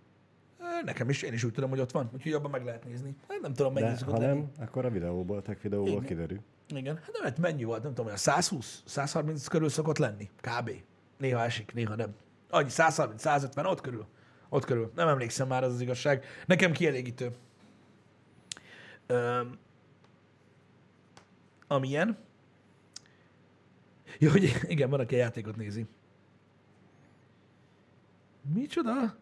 Nekem 0.85 1.09
is, 1.09 1.23
én 1.23 1.33
is 1.33 1.45
úgy 1.45 1.53
tudom, 1.53 1.71
hogy 1.71 1.81
ott 1.81 1.91
van. 1.91 2.11
Úgyhogy 2.15 2.33
abban 2.33 2.51
meg 2.51 2.65
lehet 2.65 2.85
nézni. 2.85 3.17
Hát 3.29 3.41
nem 3.41 3.55
tudom, 3.55 3.73
mennyi 3.73 3.87
De 3.87 4.05
ha 4.05 4.11
lenni. 4.19 4.27
nem, 4.27 4.51
akkor 4.61 4.85
a 4.85 4.91
videóból, 4.91 5.37
a 5.37 5.43
tech 5.43 5.63
videóból 5.63 5.89
Igen. 5.89 6.05
kiderül. 6.05 6.41
Igen. 6.69 6.97
Hát 6.97 7.11
nem, 7.13 7.23
hát 7.23 7.39
mennyi 7.39 7.65
volt, 7.65 7.81
nem 7.83 7.91
tudom, 7.91 8.07
olyan 8.07 8.19
120, 8.19 8.83
130 8.87 9.47
körül 9.47 9.69
szokott 9.69 9.99
lenni. 9.99 10.31
Kb. 10.41 10.71
Néha 11.19 11.43
esik, 11.43 11.75
néha 11.75 11.95
nem. 11.95 12.15
Annyi, 12.51 12.69
130, 12.69 13.21
150, 13.21 13.67
ott 13.67 13.81
körül. 13.81 14.07
Ott 14.49 14.65
körül. 14.65 14.93
Nem 14.95 15.09
emlékszem 15.09 15.49
már, 15.49 15.65
az 15.65 15.73
az 15.73 15.81
igazság. 15.81 16.25
Nekem 16.47 16.73
kielégítő. 16.73 17.31
Öm, 19.07 19.59
amilyen. 21.67 22.17
Jó, 24.19 24.31
hogy 24.31 24.53
igen, 24.75 24.90
van, 24.90 25.01
aki 25.01 25.14
a 25.14 25.19
játékot 25.19 25.57
nézi. 25.57 25.87
Micsoda? 28.55 29.16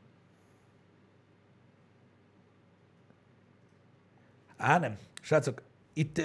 Á, 4.56 4.78
nem. 4.78 4.96
Srácok, 5.20 5.62
itt 5.92 6.22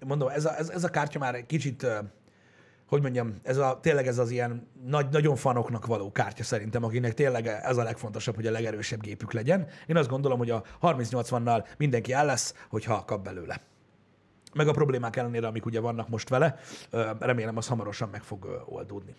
mondom, 0.00 0.28
ez 0.28 0.44
a, 0.44 0.58
ez, 0.58 0.68
ez 0.68 0.84
a 0.84 0.88
kártya 0.88 1.18
már 1.18 1.34
egy 1.34 1.46
kicsit, 1.46 1.86
hogy 2.86 3.02
mondjam, 3.02 3.34
ez 3.42 3.56
a, 3.56 3.78
tényleg 3.82 4.06
ez 4.06 4.18
az 4.18 4.30
ilyen 4.30 4.68
nagy, 4.84 5.08
nagyon 5.08 5.36
fanoknak 5.36 5.86
való 5.86 6.12
kártya 6.12 6.42
szerintem, 6.42 6.84
akinek 6.84 7.14
tényleg 7.14 7.46
ez 7.46 7.76
a 7.76 7.82
legfontosabb, 7.82 8.34
hogy 8.34 8.46
a 8.46 8.50
legerősebb 8.50 9.00
gépük 9.00 9.32
legyen. 9.32 9.68
Én 9.86 9.96
azt 9.96 10.08
gondolom, 10.08 10.38
hogy 10.38 10.50
a 10.50 10.62
3080-nal 10.80 11.66
mindenki 11.76 12.12
el 12.12 12.24
lesz, 12.24 12.54
hogyha 12.68 13.04
kap 13.04 13.24
belőle. 13.24 13.60
Meg 14.54 14.68
a 14.68 14.72
problémák 14.72 15.16
ellenére, 15.16 15.46
amik 15.46 15.66
ugye 15.66 15.80
vannak 15.80 16.08
most 16.08 16.28
vele, 16.28 16.58
remélem 17.18 17.56
az 17.56 17.68
hamarosan 17.68 18.08
meg 18.08 18.22
fog 18.22 18.64
oldódni. 18.66 19.14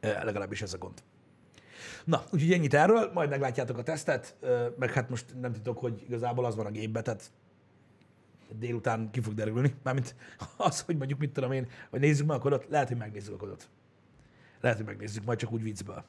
Legalábbis 0.00 0.62
ez 0.62 0.74
a 0.74 0.78
gond. 0.78 1.02
Na, 2.04 2.22
úgyhogy 2.32 2.52
ennyit 2.52 2.74
erről, 2.74 3.10
majd 3.12 3.30
meglátjátok 3.30 3.78
a 3.78 3.82
tesztet, 3.82 4.36
meg 4.78 4.92
hát 4.92 5.08
most 5.08 5.40
nem 5.40 5.52
titok, 5.52 5.78
hogy 5.78 6.02
igazából 6.06 6.44
az 6.44 6.56
van 6.56 6.66
a 6.66 6.70
gépbe, 6.70 7.02
tehát 7.02 7.30
délután 8.48 9.10
ki 9.10 9.20
fog 9.20 9.34
derülni. 9.34 9.74
Mármint 9.82 10.14
az, 10.56 10.80
hogy 10.80 10.96
mondjuk 10.96 11.18
mit 11.18 11.32
tudom 11.32 11.52
én, 11.52 11.68
hogy 11.90 12.00
nézzük 12.00 12.26
meg 12.26 12.36
a 12.36 12.40
kodot, 12.40 12.66
lehet, 12.68 12.88
hogy 12.88 12.96
megnézzük 12.96 13.34
a 13.34 13.36
kodot. 13.36 13.68
Lehet, 14.60 14.76
hogy 14.76 14.86
megnézzük, 14.86 15.24
majd 15.24 15.38
csak 15.38 15.52
úgy 15.52 15.62
viccből. 15.62 16.04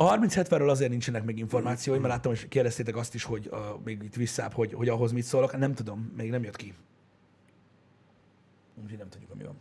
A 0.00 0.18
3070-ről 0.18 0.68
azért 0.68 0.90
nincsenek 0.90 1.24
még 1.24 1.38
információim, 1.38 2.00
mert 2.00 2.12
láttam, 2.12 2.32
hogy 2.32 2.48
kérdeztétek 2.48 2.96
azt 2.96 3.14
is, 3.14 3.24
hogy 3.24 3.48
uh, 3.50 3.58
még 3.84 4.02
itt 4.02 4.14
visszább, 4.14 4.52
hogy, 4.52 4.72
hogy 4.72 4.88
ahhoz 4.88 5.12
mit 5.12 5.24
szólok. 5.24 5.58
Nem 5.58 5.74
tudom, 5.74 6.12
még 6.16 6.30
nem 6.30 6.42
jött 6.42 6.56
ki. 6.56 6.74
Úgyhogy 8.82 8.98
nem 8.98 9.08
tudjuk, 9.08 9.34
mi 9.34 9.44
van. 9.44 9.58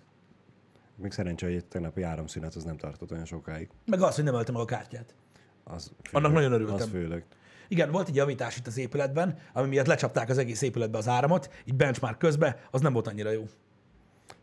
Még 0.96 1.12
szerencsé, 1.12 1.46
hogy 1.46 1.56
egy 1.56 1.66
tegnapi 1.66 2.02
áramszünet 2.02 2.56
az 2.56 2.64
nem 2.64 2.78
tartott 2.78 3.12
olyan 3.12 3.26
sokáig. 3.26 3.70
Meg 3.86 4.02
az, 4.02 4.16
hogy 4.16 4.24
nem 4.24 4.34
öltem 4.34 4.54
meg 4.54 4.64
a 4.64 4.66
kártyát. 4.66 5.16
Az 5.64 5.92
Annak 6.12 6.32
nagyon 6.32 6.52
örültem. 6.52 6.76
Az 6.76 6.88
főleg. 6.88 7.26
Igen, 7.68 7.92
volt 7.92 8.08
egy 8.08 8.16
javítás 8.16 8.58
itt 8.58 8.68
az 8.68 8.78
épületben, 8.78 9.38
ami 9.54 9.68
miatt 9.68 9.86
lecsapták 9.86 10.30
az 10.30 10.38
egész 10.38 10.62
épületbe 10.62 10.98
az 10.98 11.08
áramot, 11.08 11.50
így 11.66 11.76
benchmark 11.76 12.18
közben, 12.18 12.56
az 12.72 12.82
nem 12.82 12.94
volt 12.94 13.08
annyira 13.08 13.32
jó. 13.32 13.48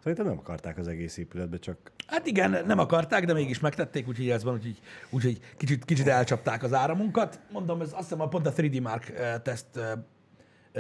Szerintem 0.03 0.27
nem 0.27 0.39
akarták 0.39 0.79
az 0.79 0.89
egész 0.89 1.17
épületbe, 1.17 1.59
csak 1.59 1.93
Hát 2.07 2.27
igen, 2.27 2.65
nem 2.67 2.79
akarták, 2.79 3.25
de 3.25 3.33
mégis 3.33 3.61
megtették, 3.61 4.09
úgyhogy 4.09 4.31
ez 4.31 4.45
van, 4.45 4.55
úgyhogy, 4.55 4.81
úgyhogy 5.11 5.41
kicsit, 5.57 5.85
kicsit 5.85 6.07
elcsapták 6.07 6.63
az 6.63 6.73
áramunkat. 6.73 7.41
Mondom, 7.51 7.81
ez 7.81 7.93
azt 7.93 8.03
hiszem 8.03 8.21
a 8.21 8.29
pont 8.29 8.47
a 8.47 8.53
3D 8.53 8.83
Mark 8.83 9.13
teszt 9.43 9.81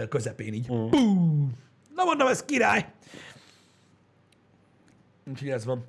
közepén 0.09 0.53
így. 0.53 0.73
Mm. 0.73 1.47
Na 1.95 2.05
mondom, 2.05 2.29
ez 2.29 2.45
király! 2.45 2.93
Úgyhogy 5.27 5.49
ez 5.49 5.65
van. 5.65 5.87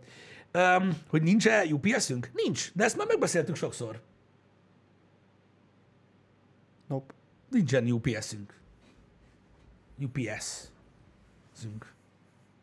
Um, 0.54 0.98
hogy 1.10 1.22
nincs-e 1.22 1.66
UPS-ünk? 1.66 2.32
Nincs, 2.34 2.72
de 2.74 2.84
ezt 2.84 2.98
már 2.98 3.08
megbeszéltük 3.08 3.56
sokszor. 3.56 4.02
nope. 6.88 7.14
Nincsen 7.50 7.92
UPS-ünk. 7.92 8.60
UPS. 10.00 10.64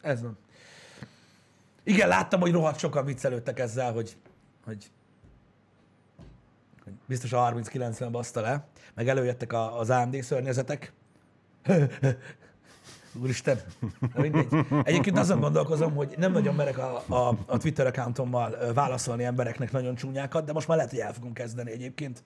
Ez 0.03 0.23
van. 0.23 0.39
Igen, 1.83 2.09
láttam, 2.09 2.41
hogy 2.41 2.53
rohadt 2.53 2.79
sokan 2.79 3.05
viccelődtek 3.05 3.59
ezzel, 3.59 3.93
hogy, 3.93 4.17
hogy, 4.65 4.91
biztos 7.07 7.33
a 7.33 7.53
30-90 7.53 8.09
baszta 8.11 8.41
le, 8.41 8.67
meg 8.95 9.09
előjöttek 9.09 9.53
a, 9.53 9.79
az 9.79 9.91
AMD 9.91 10.23
szörnyezetek. 10.23 10.93
Úristen, 13.23 13.61
na 14.15 14.21
mindegy. 14.21 14.47
Egyébként 14.83 15.19
azon 15.19 15.41
gondolkozom, 15.41 15.95
hogy 15.95 16.15
nem 16.19 16.33
nagyon 16.33 16.55
merek 16.55 16.79
a, 16.79 17.03
a, 17.09 17.39
a 17.47 17.59
Twitter 17.59 17.87
accountommal 17.87 18.73
válaszolni 18.75 19.25
embereknek 19.25 19.73
nagyon 19.73 19.95
csúnyákat, 19.95 20.45
de 20.45 20.53
most 20.53 20.69
már 20.69 20.77
lehet, 20.77 20.93
hogy 20.93 21.01
el 21.01 21.13
fogom 21.13 21.33
kezdeni 21.33 21.71
egyébként. 21.71 22.23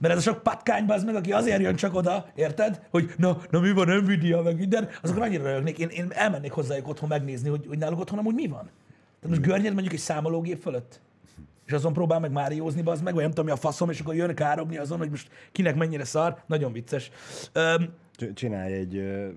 Mert 0.00 0.14
ez 0.14 0.18
a 0.18 0.22
sok 0.22 0.42
patkány, 0.42 0.84
az 0.88 1.04
meg, 1.04 1.14
aki 1.14 1.32
azért 1.32 1.60
jön 1.60 1.76
csak 1.76 1.94
oda, 1.94 2.26
érted? 2.34 2.80
Hogy 2.90 3.12
na, 3.16 3.38
na 3.50 3.60
mi 3.60 3.72
van, 3.72 3.88
Nvidia, 3.88 4.42
meg 4.42 4.56
minden, 4.56 4.88
azokon 5.02 5.22
annyira 5.22 5.42
rögnék. 5.42 5.78
Én, 5.78 5.88
én 5.88 6.06
elmennék 6.14 6.52
hozzájuk 6.52 6.88
otthon 6.88 7.08
megnézni, 7.08 7.48
hogy, 7.48 7.64
hogy 7.68 7.78
náluk 7.78 8.00
otthon 8.00 8.18
amúgy 8.18 8.34
mi 8.34 8.46
van. 8.46 8.70
Tehát 9.20 9.36
most 9.36 9.40
görnyed 9.40 9.72
mondjuk 9.72 9.92
egy 9.92 10.00
számológép 10.00 10.62
fölött, 10.62 11.00
és 11.66 11.72
azon 11.72 11.92
próbál 11.92 12.20
meg 12.20 12.32
Máriózni, 12.32 12.82
az 12.84 13.00
meg, 13.00 13.12
vagy 13.12 13.22
nem 13.22 13.30
tudom, 13.30 13.44
mi 13.44 13.50
a 13.50 13.56
faszom, 13.56 13.90
és 13.90 14.00
akkor 14.00 14.14
jön 14.14 14.34
károgni 14.34 14.76
azon, 14.76 14.98
hogy 14.98 15.10
most 15.10 15.28
kinek 15.52 15.74
mennyire 15.74 16.04
szar. 16.04 16.42
Nagyon 16.46 16.72
vicces. 16.72 17.10
Csinálj 18.34 18.72
egy 18.72 18.96
uh, 18.96 19.28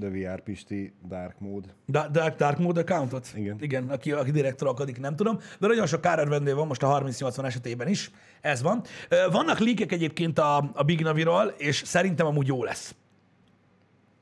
The 0.00 0.08
VR 0.08 0.40
Pisti 0.40 0.92
Dark 1.08 1.38
Mode. 1.38 1.68
Dark, 1.86 2.36
Dark 2.36 2.58
Mode 2.58 2.80
accountot? 2.80 3.32
Igen. 3.36 3.56
Igen, 3.60 3.90
aki, 3.90 4.12
aki 4.12 4.30
direkt 4.30 4.56
trollkodik, 4.56 5.00
nem 5.00 5.16
tudom. 5.16 5.38
De 5.58 5.66
nagyon 5.66 5.86
sok 5.86 6.00
kárörvendő 6.00 6.54
van 6.54 6.66
most 6.66 6.82
a 6.82 6.88
3080 6.88 7.44
esetében 7.44 7.88
is. 7.88 8.10
Ez 8.40 8.62
van. 8.62 8.82
Vannak 9.30 9.58
líkek 9.58 9.92
egyébként 9.92 10.38
a, 10.38 10.70
a 10.74 10.82
Big 10.82 11.00
Naviról, 11.00 11.54
és 11.56 11.82
szerintem 11.84 12.26
amúgy 12.26 12.46
jó 12.46 12.64
lesz. 12.64 12.94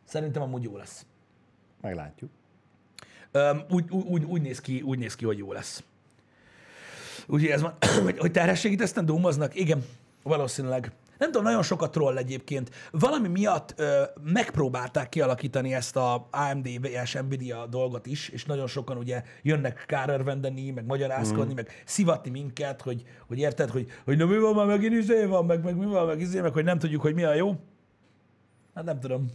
Szerintem 0.04 0.42
amúgy 0.42 0.62
jó 0.62 0.76
lesz. 0.76 1.06
Meglátjuk. 1.80 2.30
Úgy, 3.68 3.90
úgy, 3.90 4.04
úgy, 4.04 4.24
úgy, 4.24 4.42
néz 4.42 4.60
ki, 4.60 4.80
úgy 4.80 4.98
néz 4.98 5.14
ki, 5.14 5.24
hogy 5.24 5.38
jó 5.38 5.52
lesz. 5.52 5.82
Úgyhogy 7.26 7.50
ez 7.50 7.60
van, 7.60 7.76
hogy, 8.04 8.18
hogy 8.18 8.32
terhességi 8.32 8.74
teszten 8.74 9.06
dúmoznak? 9.06 9.54
Igen, 9.54 9.84
valószínűleg. 10.22 10.92
Nem 11.22 11.30
tudom, 11.30 11.46
nagyon 11.46 11.62
sokat 11.62 11.90
troll 11.90 12.16
egyébként. 12.16 12.70
Valami 12.90 13.28
miatt 13.28 13.74
ö, 13.76 14.02
megpróbálták 14.22 15.08
kialakítani 15.08 15.74
ezt 15.74 15.96
a 15.96 16.28
AMD 16.30 16.68
vs 16.80 17.12
Nvidia 17.12 17.66
dolgot 17.66 18.06
is, 18.06 18.28
és 18.28 18.44
nagyon 18.44 18.66
sokan 18.66 18.96
ugye 18.96 19.22
jönnek 19.42 19.84
kárörvendeni, 19.86 20.70
meg 20.70 20.86
magyarázkodni, 20.86 21.52
mm. 21.52 21.56
meg 21.56 21.82
szivatni 21.84 22.30
minket, 22.30 22.82
hogy, 22.82 23.02
hogy 23.26 23.38
érted, 23.38 23.70
hogy, 23.70 23.86
hogy 24.04 24.16
na 24.16 24.26
mi 24.26 24.38
van 24.38 24.54
már 24.54 24.66
megint 24.66 24.92
izé 24.92 25.24
van, 25.24 25.44
meg, 25.44 25.64
meg 25.64 25.76
mi 25.76 25.84
van, 25.84 26.06
meg 26.06 26.20
izé, 26.20 26.40
meg 26.40 26.52
hogy 26.52 26.64
nem 26.64 26.78
tudjuk, 26.78 27.02
hogy 27.02 27.14
mi 27.14 27.24
a 27.24 27.34
jó. 27.34 27.56
Hát 28.74 28.84
nem 28.84 29.00
tudom. 29.00 29.26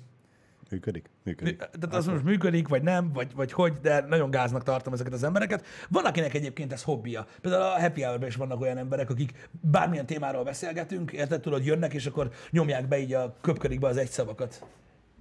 Működik? 0.72 1.10
Működik. 1.24 1.58
Tehát 1.58 1.96
az 1.96 2.06
most 2.06 2.24
működik, 2.24 2.68
vagy 2.68 2.84
nem, 2.84 3.14
vagy, 3.14 3.36
vagy 3.36 3.52
hogy, 3.52 3.74
de 3.74 4.06
nagyon 4.08 4.30
gáznak 4.30 4.64
tartom 4.64 4.94
ezeket 4.94 5.14
az 5.14 5.24
embereket. 5.24 5.66
Van, 5.90 6.06
akinek 6.06 6.34
egyébként 6.34 6.74
ez 6.74 6.84
hobbija. 6.84 7.28
Például 7.42 7.64
a 7.64 7.80
Happy 7.80 8.02
hour 8.02 8.26
is 8.26 8.36
vannak 8.36 8.62
olyan 8.62 8.78
emberek, 8.78 9.10
akik 9.10 9.50
bármilyen 9.62 10.06
témáról 10.06 10.44
beszélgetünk, 10.44 11.12
érted, 11.12 11.42
tudod, 11.42 11.66
jönnek, 11.66 11.94
és 11.94 12.06
akkor 12.06 12.32
nyomják 12.52 12.88
be 12.88 13.00
így 13.00 13.14
a 13.14 13.36
köpkörikbe 13.42 13.88
az 13.88 13.98
egy 13.98 14.10
szavakat. 14.10 14.66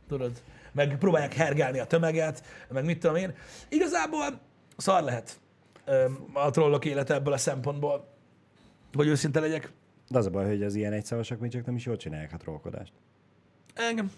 Tudod? 0.09 0.43
Meg 0.73 0.99
próbálják 0.99 1.35
hergálni 1.35 1.79
a 1.79 1.87
tömeget, 1.87 2.43
meg 2.69 2.85
mit 2.85 2.99
tudom 2.99 3.17
én. 3.17 3.35
Igazából 3.69 4.41
szar 4.77 5.03
lehet 5.03 5.41
a 6.33 6.51
trollok 6.51 6.85
élete 6.85 7.15
ebből 7.15 7.33
a 7.33 7.37
szempontból, 7.39 8.09
hogy 8.93 9.07
őszinte 9.07 9.41
legyek. 9.41 9.73
De 10.09 10.19
az 10.19 10.27
a 10.27 10.31
baj, 10.31 10.47
hogy 10.47 10.63
az 10.63 10.75
ilyen 10.75 10.93
egyszavasak 10.93 11.39
még 11.39 11.51
csak 11.51 11.67
nem 11.67 11.75
is 11.75 11.85
jól 11.85 11.97
csinálják 11.97 12.33
a 12.33 12.37
trollkodást. 12.37 12.93
Engem. 13.75 14.11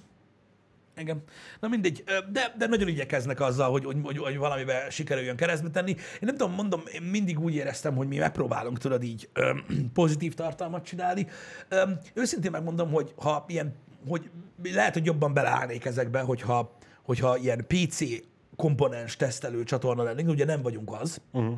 Engem. 0.99 1.23
Na 1.61 1.69
mindegy, 1.69 2.05
de, 2.33 2.55
de 2.59 2.67
nagyon 2.67 2.89
igyekeznek 2.89 3.41
azzal, 3.41 3.71
hogy, 3.71 3.85
hogy, 3.85 3.97
hogy, 4.03 4.19
hogy 4.19 4.37
valamiben 4.37 4.91
sikerüljön 4.91 5.37
keresztbe 5.37 5.71
tenni. 5.71 5.91
Én 5.91 6.19
nem 6.21 6.37
tudom, 6.37 6.55
mondom, 6.55 6.83
én 6.93 7.03
mindig 7.03 7.41
úgy 7.41 7.55
éreztem, 7.55 7.95
hogy 7.95 8.09
mi 8.09 8.17
megpróbálunk, 8.17 8.79
tudod 8.79 9.03
így 9.03 9.29
ö, 9.33 9.59
pozitív 9.93 10.35
tartalmat 10.35 10.85
csinálni. 10.85 11.27
Ö, 11.69 11.83
őszintén 12.15 12.51
megmondom, 12.51 12.91
hogy 12.91 13.13
ha 13.17 13.45
ilyen, 13.49 13.75
hogy 14.09 14.31
lehet, 14.63 14.93
hogy 14.93 15.05
jobban 15.05 15.35
beleállnék 15.35 15.85
ezekbe, 15.85 16.21
hogyha, 16.21 16.77
hogyha 17.03 17.37
ilyen 17.37 17.67
PC 17.67 18.05
komponens 18.57 19.17
tesztelő 19.17 19.65
csatorna 19.65 20.03
lennénk, 20.03 20.29
ugye 20.29 20.45
nem 20.45 20.63
vagyunk 20.63 20.93
az. 21.01 21.21
Uh-huh. 21.33 21.57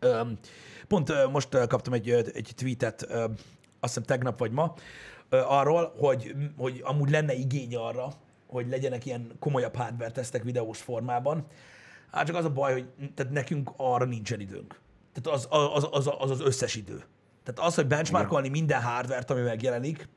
Ö, 0.00 0.20
Pont 0.88 1.08
ö, 1.08 1.28
most 1.28 1.66
kaptam 1.66 1.92
egy, 1.92 2.10
egy 2.10 2.52
tweetet, 2.56 3.06
ö, 3.08 3.24
azt 3.80 3.94
hiszem 3.94 4.02
tegnap 4.02 4.38
vagy 4.38 4.50
ma, 4.50 4.74
arról, 5.30 5.94
hogy, 5.98 6.34
hogy 6.56 6.80
amúgy 6.84 7.10
lenne 7.10 7.34
igény 7.34 7.76
arra, 7.76 8.12
hogy 8.48 8.68
legyenek 8.68 9.06
ilyen 9.06 9.32
komolyabb 9.38 9.76
hardware 9.76 10.10
tesztek 10.10 10.42
videós 10.42 10.80
formában. 10.80 11.46
Hát 12.10 12.26
csak 12.26 12.36
az 12.36 12.44
a 12.44 12.50
baj, 12.50 12.72
hogy 12.72 12.86
tehát 13.14 13.32
nekünk 13.32 13.70
arra 13.76 14.04
nincsen 14.04 14.40
időnk. 14.40 14.80
Tehát 15.12 15.38
az 15.38 15.46
az, 15.50 15.88
az, 15.90 16.10
az, 16.18 16.30
az 16.30 16.40
összes 16.40 16.74
idő. 16.74 17.04
Tehát 17.44 17.70
az, 17.70 17.74
hogy 17.74 17.86
benchmarkolni 17.86 18.48
minden 18.48 18.82
hardware-t, 18.82 19.30
ami 19.30 19.40
megjelenik, 19.40 20.08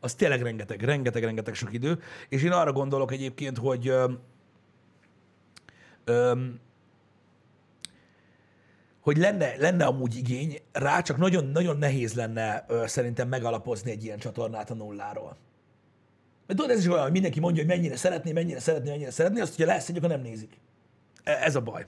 az 0.00 0.14
tényleg 0.14 0.42
rengeteg, 0.42 0.82
rengeteg, 0.82 1.24
rengeteg 1.24 1.54
sok 1.54 1.72
idő. 1.72 1.98
És 2.28 2.42
én 2.42 2.52
arra 2.52 2.72
gondolok 2.72 3.12
egyébként, 3.12 3.58
hogy 3.58 3.88
öm, 3.88 4.18
öm, 6.04 6.60
hogy 9.00 9.16
lenne, 9.16 9.56
lenne 9.56 9.84
amúgy 9.84 10.16
igény 10.16 10.58
rá, 10.72 11.00
csak 11.00 11.16
nagyon-nagyon 11.16 11.76
nehéz 11.76 12.14
lenne 12.14 12.64
ö, 12.68 12.86
szerintem 12.86 13.28
megalapozni 13.28 13.90
egy 13.90 14.04
ilyen 14.04 14.18
csatornát 14.18 14.70
a 14.70 14.74
nulláról. 14.74 15.36
Mert 16.52 16.64
tudod, 16.64 16.76
ez 16.78 16.84
is 16.84 16.90
olyan, 16.92 17.02
hogy 17.02 17.12
mindenki 17.12 17.40
mondja, 17.40 17.64
hogy 17.64 17.72
mennyire 17.76 17.96
szeretné, 17.96 18.32
mennyire 18.32 18.60
szeretné, 18.60 18.90
mennyire 18.90 19.10
szeretné, 19.10 19.40
azt, 19.40 19.56
hogyha 19.56 19.72
lesz 19.72 19.88
egy, 19.88 19.96
akkor 19.96 20.08
nem 20.08 20.20
nézik. 20.20 20.60
E- 21.24 21.38
Ez 21.44 21.56
a 21.56 21.60
baj. 21.60 21.86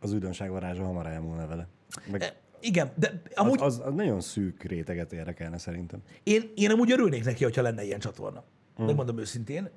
Az 0.00 0.12
újdonság 0.12 0.50
varázsa 0.50 0.84
hamar 0.84 1.06
elmúlna 1.06 1.46
vele. 1.46 1.66
Meg 2.10 2.22
E, 2.22 2.34
Igen, 2.60 2.92
de 2.94 3.22
az, 3.34 3.44
amúgy 3.44 3.58
az, 3.62 3.82
az, 3.84 3.94
nagyon 3.94 4.20
szűk 4.20 4.62
réteget 4.62 5.12
érdekelne 5.12 5.58
szerintem. 5.58 6.02
én, 6.22 6.52
én 6.54 6.70
amúgy 6.70 6.90
örülnék 6.92 7.24
neki, 7.24 7.44
hogyha 7.44 7.62
lenne 7.62 7.84
ilyen 7.84 7.98
csatorna. 7.98 8.44
Mm. 8.82 8.84
Megmondom 8.84 9.18
őszintén, 9.18 9.70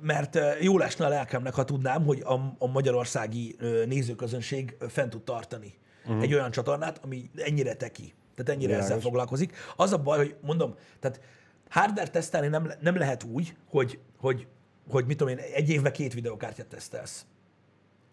mert 0.00 0.34
ö, 0.34 0.50
jó 0.60 0.78
lesne 0.78 1.06
a 1.06 1.08
lelkemnek, 1.08 1.54
ha 1.54 1.64
tudnám, 1.64 2.04
hogy 2.04 2.20
a, 2.24 2.54
a 2.58 2.66
magyarországi 2.66 3.56
nézőközönség 3.86 4.76
fent 4.88 5.10
tud 5.10 5.22
tartani 5.22 5.74
mm. 6.10 6.20
egy 6.20 6.34
olyan 6.34 6.50
csatornát, 6.50 7.00
ami 7.04 7.30
ennyire 7.36 7.74
teki, 7.74 8.14
tehát 8.34 8.50
ennyire 8.52 8.66
Világos. 8.66 8.88
ezzel 8.90 9.00
foglalkozik. 9.00 9.56
Az 9.76 9.92
a 9.92 9.98
baj, 9.98 10.16
hogy 10.18 10.36
mondom, 10.40 10.74
tehát 11.00 11.20
hardware 11.68 12.10
tesztelni 12.10 12.48
nem, 12.48 12.72
nem 12.80 12.96
lehet 12.96 13.22
úgy, 13.22 13.56
hogy, 13.68 13.98
hogy, 14.18 14.46
hogy 14.90 15.06
mit 15.06 15.16
tudom 15.16 15.38
én, 15.38 15.44
egy 15.54 15.70
évben 15.70 15.92
két 15.92 16.14
videokártyát 16.14 16.66
tesztelsz. 16.66 17.26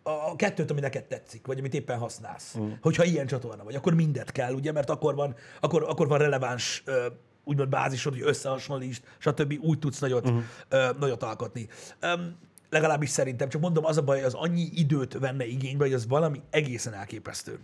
A 0.04 0.36
kettőt, 0.36 0.72
ami 0.72 0.80
neked 0.80 1.04
tetszik, 1.06 1.46
vagy 1.46 1.60
amit 1.60 1.74
éppen 1.74 1.98
használsz. 1.98 2.58
Mm. 2.58 2.72
Hogyha 2.82 3.04
ilyen 3.04 3.28
csatorna 3.28 3.64
vagy, 3.64 3.76
akkor 3.76 3.94
mindet 3.94 4.32
kell, 4.32 4.54
ugye, 4.54 4.72
mert 4.72 4.90
akkor 4.90 5.16
van, 5.16 5.36
akkor, 5.60 5.84
akkor 5.84 6.08
van 6.08 6.18
releváns 6.18 6.84
ö, 6.86 7.06
úgymond 7.44 7.70
bázisod, 7.70 8.14
hogy 8.14 8.22
összehasonlítsd, 8.22 9.04
stb. 9.18 9.54
úgy 9.62 9.80
tudsz 9.80 10.00
nagyot, 10.00 10.26
uh-huh. 10.26 10.44
ö, 10.70 10.90
nagyot 11.00 11.24
alkotni. 11.24 11.68
Öm, 12.00 12.38
legalábbis 12.70 13.10
szerintem, 13.10 13.50
csak 13.50 13.62
mondom, 13.62 13.86
az 13.86 13.98
a 13.98 14.02
baj, 14.04 14.18
hogy 14.18 14.26
az 14.26 14.34
annyi 14.34 14.70
időt 14.74 15.14
venne 15.14 15.46
igénybe, 15.46 15.84
hogy 15.84 15.94
az 15.94 16.08
valami 16.08 16.42
egészen 16.50 16.94
elképesztő. 16.94 17.60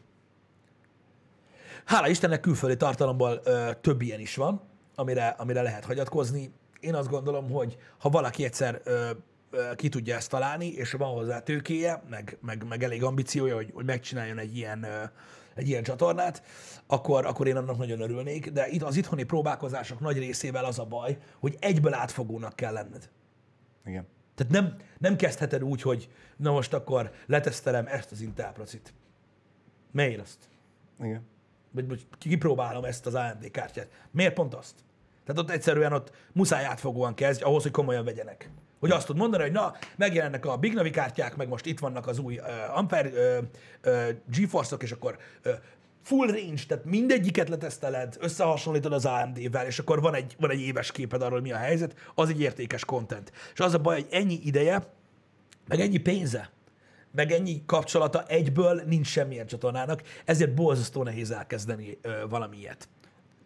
Hála 1.85 2.07
Istennek 2.07 2.39
külföldi 2.39 2.77
tartalomból 2.77 3.41
ö, 3.43 3.69
több 3.81 4.01
ilyen 4.01 4.19
is 4.19 4.35
van, 4.35 4.61
amire, 4.95 5.27
amire 5.27 5.61
lehet 5.61 5.85
hagyatkozni. 5.85 6.51
Én 6.79 6.95
azt 6.95 7.09
gondolom, 7.09 7.49
hogy 7.49 7.77
ha 7.97 8.09
valaki 8.09 8.43
egyszer 8.43 8.81
ö, 8.83 9.09
ö, 9.51 9.75
ki 9.75 9.89
tudja 9.89 10.15
ezt 10.15 10.29
találni, 10.29 10.67
és 10.67 10.91
van 10.91 11.13
hozzá 11.13 11.39
tőkéje, 11.39 12.03
meg, 12.09 12.37
meg, 12.41 12.65
meg 12.67 12.83
elég 12.83 13.03
ambíciója, 13.03 13.55
hogy, 13.55 13.71
hogy 13.73 13.85
megcsináljon 13.85 14.37
egy 14.37 14.57
ilyen, 14.57 14.83
ö, 14.83 15.03
egy 15.55 15.67
ilyen 15.67 15.83
csatornát, 15.83 16.43
akkor, 16.87 17.25
akkor 17.25 17.47
én 17.47 17.55
annak 17.55 17.77
nagyon 17.77 18.01
örülnék, 18.01 18.51
de 18.51 18.67
itt 18.67 18.83
az 18.83 18.95
itthoni 18.95 19.23
próbálkozások 19.23 19.99
nagy 19.99 20.17
részével 20.17 20.65
az 20.65 20.79
a 20.79 20.85
baj, 20.85 21.17
hogy 21.39 21.57
egyből 21.59 21.93
átfogónak 21.93 22.55
kell 22.55 22.73
lenned. 22.73 23.09
Igen. 23.85 24.07
Tehát 24.35 24.51
nem, 24.51 24.75
nem 24.97 25.15
kezdheted 25.15 25.63
úgy, 25.63 25.81
hogy 25.81 26.09
na 26.37 26.51
most 26.51 26.73
akkor 26.73 27.11
letesztelem 27.25 27.87
ezt 27.87 28.11
az 28.11 28.21
Intel 28.21 28.51
procit. 28.51 28.93
Miért 29.91 30.21
azt? 30.21 30.49
Igen. 31.03 31.30
Vagy, 31.71 31.87
vagy 31.87 32.05
kipróbálom 32.17 32.83
ezt 32.83 33.05
az 33.05 33.15
AMD 33.15 33.51
kártyát. 33.51 33.87
Miért 34.11 34.33
pont 34.33 34.53
azt? 34.53 34.73
Tehát 35.25 35.41
ott 35.41 35.49
egyszerűen 35.49 35.93
ott 35.93 36.11
muszáj 36.31 36.65
átfogóan 36.65 37.13
kezdj, 37.13 37.43
ahhoz, 37.43 37.63
hogy 37.63 37.71
komolyan 37.71 38.05
vegyenek. 38.05 38.49
Hogy 38.79 38.91
azt 38.91 39.05
tud 39.05 39.17
mondani, 39.17 39.43
hogy 39.43 39.51
na, 39.51 39.73
megjelennek 39.95 40.45
a 40.45 40.57
Big 40.57 40.73
Navi 40.73 40.89
kártyák, 40.89 41.35
meg 41.35 41.47
most 41.47 41.65
itt 41.65 41.79
vannak 41.79 42.07
az 42.07 42.19
új 42.19 42.37
uh, 42.37 42.77
Ampere 42.77 43.09
uh, 43.09 43.45
uh, 43.85 44.09
GeForce-ok, 44.25 44.83
és 44.83 44.91
akkor 44.91 45.17
uh, 45.45 45.51
full 46.03 46.27
range, 46.27 46.61
tehát 46.67 46.85
mindegyiket 46.85 47.49
leteszteled, 47.49 48.17
összehasonlítod 48.19 48.93
az 48.93 49.05
AMD-vel, 49.05 49.65
és 49.65 49.79
akkor 49.79 50.01
van 50.01 50.13
egy, 50.13 50.35
van 50.39 50.49
egy 50.49 50.61
éves 50.61 50.91
képed 50.91 51.21
arról, 51.21 51.33
hogy 51.33 51.41
mi 51.41 51.51
a 51.51 51.57
helyzet, 51.57 51.95
az 52.15 52.29
egy 52.29 52.41
értékes 52.41 52.85
content. 52.85 53.31
És 53.53 53.59
az 53.59 53.73
a 53.73 53.77
baj, 53.77 53.95
hogy 53.95 54.07
ennyi 54.11 54.39
ideje, 54.43 54.93
meg 55.67 55.79
ennyi 55.79 55.97
pénze, 55.97 56.49
meg 57.11 57.31
ennyi 57.31 57.63
kapcsolata 57.65 58.23
egyből 58.27 58.81
nincs 58.85 59.07
semmilyen 59.07 59.45
csatornának, 59.45 60.01
ezért 60.25 60.53
borzasztó 60.53 61.03
nehéz 61.03 61.31
elkezdeni 61.31 61.97
ö, 62.01 62.27
valami. 62.29 62.57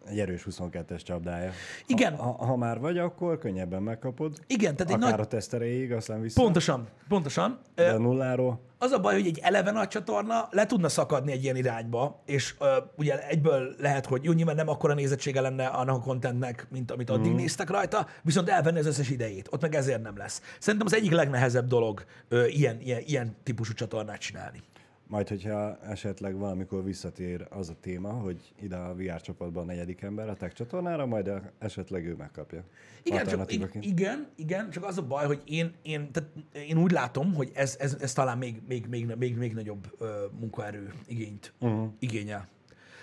Egy 0.08 0.18
erős 0.18 0.46
22-es 0.50 1.02
csapdája. 1.02 1.50
Igen. 1.86 2.16
Ha, 2.16 2.32
ha, 2.32 2.44
ha 2.44 2.56
már 2.56 2.78
vagy, 2.78 2.98
akkor 2.98 3.38
könnyebben 3.38 3.82
megkapod. 3.82 4.38
Igen, 4.46 4.76
tehát 4.76 4.92
egy 4.92 4.98
Akár 4.98 5.10
nagy... 5.10 5.20
a 5.20 5.28
teszteréig, 5.28 5.92
aztán 5.92 6.20
vissza. 6.20 6.42
Pontosan, 6.42 6.88
pontosan. 7.08 7.58
De 7.74 7.90
a 7.90 7.98
nulláról. 7.98 8.60
Az 8.78 8.90
a 8.90 9.00
baj, 9.00 9.14
hogy 9.14 9.26
egy 9.26 9.38
eleve 9.42 9.70
nagy 9.70 9.88
csatorna 9.88 10.48
le 10.50 10.66
tudna 10.66 10.88
szakadni 10.88 11.32
egy 11.32 11.42
ilyen 11.42 11.56
irányba, 11.56 12.22
és 12.26 12.54
uh, 12.60 12.68
ugye 12.96 13.26
egyből 13.28 13.74
lehet, 13.78 14.06
hogy 14.06 14.24
jó, 14.24 14.32
nyilván 14.32 14.56
nem 14.56 14.68
akkora 14.68 14.94
nézettsége 14.94 15.40
lenne 15.40 15.66
annak 15.66 15.96
a 15.96 16.00
contentnek, 16.00 16.66
mint 16.70 16.90
amit 16.90 17.10
addig 17.10 17.32
mm. 17.32 17.36
néztek 17.36 17.70
rajta, 17.70 18.06
viszont 18.22 18.48
elvenni 18.48 18.78
az 18.78 18.86
összes 18.86 19.10
idejét. 19.10 19.48
Ott 19.50 19.60
meg 19.60 19.74
ezért 19.74 20.02
nem 20.02 20.16
lesz. 20.16 20.42
Szerintem 20.58 20.86
az 20.86 20.94
egyik 20.94 21.12
legnehezebb 21.12 21.66
dolog 21.66 22.04
uh, 22.30 22.56
ilyen, 22.56 22.80
ilyen, 22.80 23.00
ilyen 23.06 23.36
típusú 23.42 23.72
csatornát 23.72 24.18
csinálni. 24.18 24.62
Majd, 25.08 25.28
hogyha 25.28 25.78
esetleg 25.78 26.36
valamikor 26.38 26.84
visszatér 26.84 27.46
az 27.50 27.68
a 27.68 27.74
téma, 27.80 28.12
hogy 28.12 28.54
ide 28.60 28.76
a 28.76 28.94
VR 28.94 29.20
csapatban 29.20 29.62
a 29.62 29.66
negyedik 29.66 30.02
ember 30.02 30.28
a 30.28 30.34
tech 30.34 30.54
csatornára, 30.54 31.06
majd 31.06 31.30
esetleg 31.58 32.06
ő 32.06 32.14
megkapja. 32.14 32.64
Igen, 33.02 33.26
csak, 33.26 33.50
igen, 33.80 34.28
igen, 34.36 34.70
csak 34.70 34.84
az 34.84 34.98
a 34.98 35.02
baj, 35.02 35.26
hogy 35.26 35.42
én, 35.44 35.74
én, 35.82 36.12
tehát 36.12 36.30
én 36.52 36.78
úgy 36.78 36.90
látom, 36.90 37.34
hogy 37.34 37.50
ez, 37.54 37.76
ez, 37.78 37.96
ez 38.00 38.12
talán 38.12 38.38
még, 38.38 38.62
még, 38.68 38.86
még, 38.86 39.14
még, 39.18 39.36
még 39.36 39.54
nagyobb 39.54 39.94
ö, 39.98 40.24
munkaerő 40.40 40.92
igényt 41.06 41.52
uh-huh. 41.60 41.88
igényel. 41.98 42.48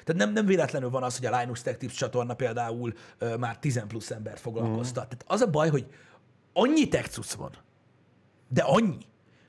Tehát 0.03 0.21
nem, 0.21 0.33
nem 0.33 0.45
véletlenül 0.45 0.89
van 0.89 1.03
az, 1.03 1.17
hogy 1.17 1.25
a 1.25 1.39
Linus 1.39 1.61
Tech 1.61 1.77
Tips 1.77 1.93
csatorna 1.93 2.33
például 2.33 2.93
ö, 3.17 3.37
már 3.37 3.59
10 3.59 3.83
plusz 3.87 4.11
embert 4.11 4.39
foglalkoztat. 4.39 5.03
Uh-huh. 5.03 5.19
Tehát 5.19 5.41
az 5.41 5.47
a 5.47 5.51
baj, 5.51 5.69
hogy 5.69 5.87
annyi 6.53 6.87
tech 6.87 7.37
van, 7.37 7.51
de 8.47 8.61
annyi, 8.61 8.97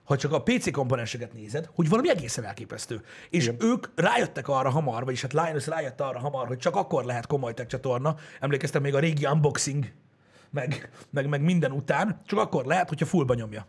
ha 0.04 0.16
csak 0.16 0.32
a 0.32 0.42
PC 0.42 0.70
komponenseket 0.70 1.32
nézed, 1.32 1.68
hogy 1.74 1.88
valami 1.88 2.10
egészen 2.10 2.44
elképesztő. 2.44 3.04
És 3.30 3.46
Igen. 3.46 3.56
ők 3.60 3.86
rájöttek 3.94 4.48
arra 4.48 4.70
hamar, 4.70 5.04
vagyis 5.04 5.22
hát 5.22 5.32
Linus 5.32 5.66
rájött 5.66 6.00
arra 6.00 6.18
hamar, 6.18 6.46
hogy 6.46 6.58
csak 6.58 6.76
akkor 6.76 7.04
lehet 7.04 7.26
komoly 7.26 7.54
tech 7.54 7.68
csatorna. 7.68 8.16
Emlékeztem 8.40 8.82
még 8.82 8.94
a 8.94 8.98
régi 8.98 9.26
unboxing, 9.26 9.92
meg, 10.50 10.90
meg, 11.10 11.28
meg 11.28 11.42
minden 11.42 11.72
után, 11.72 12.20
csak 12.26 12.38
akkor 12.38 12.64
lehet, 12.64 12.88
hogyha 12.88 13.06
fullba 13.06 13.34
nyomja. 13.34 13.66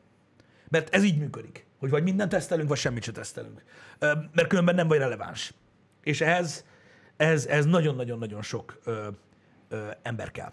Mert 0.69 0.95
ez 0.95 1.03
így 1.03 1.17
működik, 1.17 1.65
hogy 1.79 1.89
vagy 1.89 2.03
mindent 2.03 2.29
tesztelünk, 2.29 2.69
vagy 2.69 2.77
semmit 2.77 3.03
se 3.03 3.11
tesztelünk. 3.11 3.63
Mert 4.31 4.47
különben 4.47 4.75
nem 4.75 4.87
vagy 4.87 4.97
releváns. 4.97 5.53
És 6.03 6.21
ehhez, 6.21 6.65
ez, 7.17 7.45
ez 7.45 7.65
nagyon-nagyon-nagyon 7.65 8.41
sok 8.41 8.79
ö, 8.83 9.07
ö, 9.69 9.87
ember 10.01 10.31
kell 10.31 10.51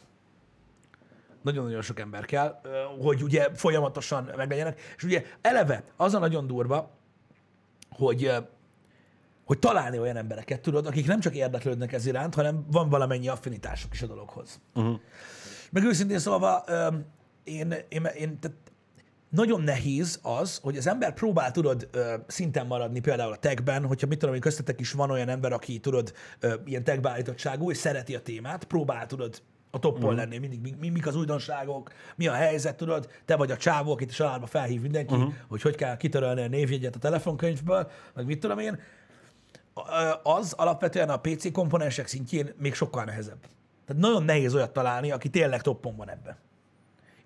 nagyon-nagyon 1.42 1.82
sok 1.82 2.00
ember 2.00 2.24
kell, 2.24 2.60
hogy 3.00 3.22
ugye 3.22 3.48
folyamatosan 3.54 4.30
meglegyenek. 4.36 4.80
És 4.96 5.02
ugye 5.02 5.24
eleve 5.40 5.84
az 5.96 6.14
a 6.14 6.18
nagyon 6.18 6.46
durva, 6.46 6.90
hogy, 7.90 8.32
hogy 9.44 9.58
találni 9.58 9.98
olyan 9.98 10.16
embereket, 10.16 10.60
tudod, 10.60 10.86
akik 10.86 11.06
nem 11.06 11.20
csak 11.20 11.34
érdeklődnek 11.34 11.92
ez 11.92 12.06
iránt, 12.06 12.34
hanem 12.34 12.66
van 12.70 12.88
valamennyi 12.88 13.28
affinitásuk 13.28 13.92
is 13.92 14.02
a 14.02 14.06
dologhoz. 14.06 14.60
Uh-huh. 14.74 15.00
Meg 15.70 15.84
őszintén 15.84 16.18
szólva, 16.18 16.64
én, 17.44 17.74
én, 17.88 18.04
én 18.04 18.38
tehát 18.38 18.56
nagyon 19.32 19.62
nehéz 19.62 20.18
az, 20.22 20.58
hogy 20.62 20.76
az 20.76 20.86
ember 20.86 21.14
próbál, 21.14 21.50
tudod, 21.50 21.88
szinten 22.26 22.66
maradni 22.66 23.00
például 23.00 23.32
a 23.32 23.36
techben, 23.36 23.86
hogyha 23.86 24.06
mit 24.06 24.18
tudom 24.18 24.34
én, 24.34 24.40
köztetek 24.40 24.80
is 24.80 24.92
van 24.92 25.10
olyan 25.10 25.28
ember, 25.28 25.52
aki, 25.52 25.78
tudod, 25.78 26.12
ilyen 26.64 26.84
techbeállítottságú, 26.84 27.70
és 27.70 27.76
szereti 27.76 28.14
a 28.14 28.20
témát, 28.20 28.64
próbál, 28.64 29.06
tudod, 29.06 29.42
a 29.74 29.78
toppon 29.78 30.12
mm. 30.12 30.16
lenni, 30.16 30.38
mindig 30.38 30.60
mi, 30.60 30.74
mi, 30.80 30.88
mik 30.88 31.06
az 31.06 31.16
újdonságok, 31.16 31.92
mi 32.16 32.26
a 32.26 32.32
helyzet, 32.32 32.76
tudod, 32.76 33.08
te 33.24 33.36
vagy 33.36 33.50
a 33.50 33.56
csávó, 33.56 33.92
akit 33.92 34.10
a 34.10 34.12
családba 34.12 34.46
felhív 34.46 34.80
mindenki, 34.80 35.14
uh-huh. 35.14 35.32
hogy 35.48 35.62
hogy 35.62 35.74
kell 35.74 35.96
kitörölni 35.96 36.42
a 36.42 36.48
névjegyet 36.48 36.96
a 36.96 36.98
telefonkönyvből, 36.98 37.90
meg 38.14 38.26
mit 38.26 38.40
tudom 38.40 38.58
én, 38.58 38.80
az 40.22 40.52
alapvetően 40.52 41.08
a 41.08 41.16
PC 41.16 41.52
komponensek 41.52 42.06
szintjén 42.06 42.54
még 42.58 42.74
sokkal 42.74 43.04
nehezebb. 43.04 43.40
Tehát 43.86 44.02
nagyon 44.02 44.22
nehéz 44.22 44.54
olyat 44.54 44.72
találni, 44.72 45.10
aki 45.10 45.28
tényleg 45.28 45.62
toppon 45.62 45.96
van 45.96 46.10
ebben. 46.10 46.36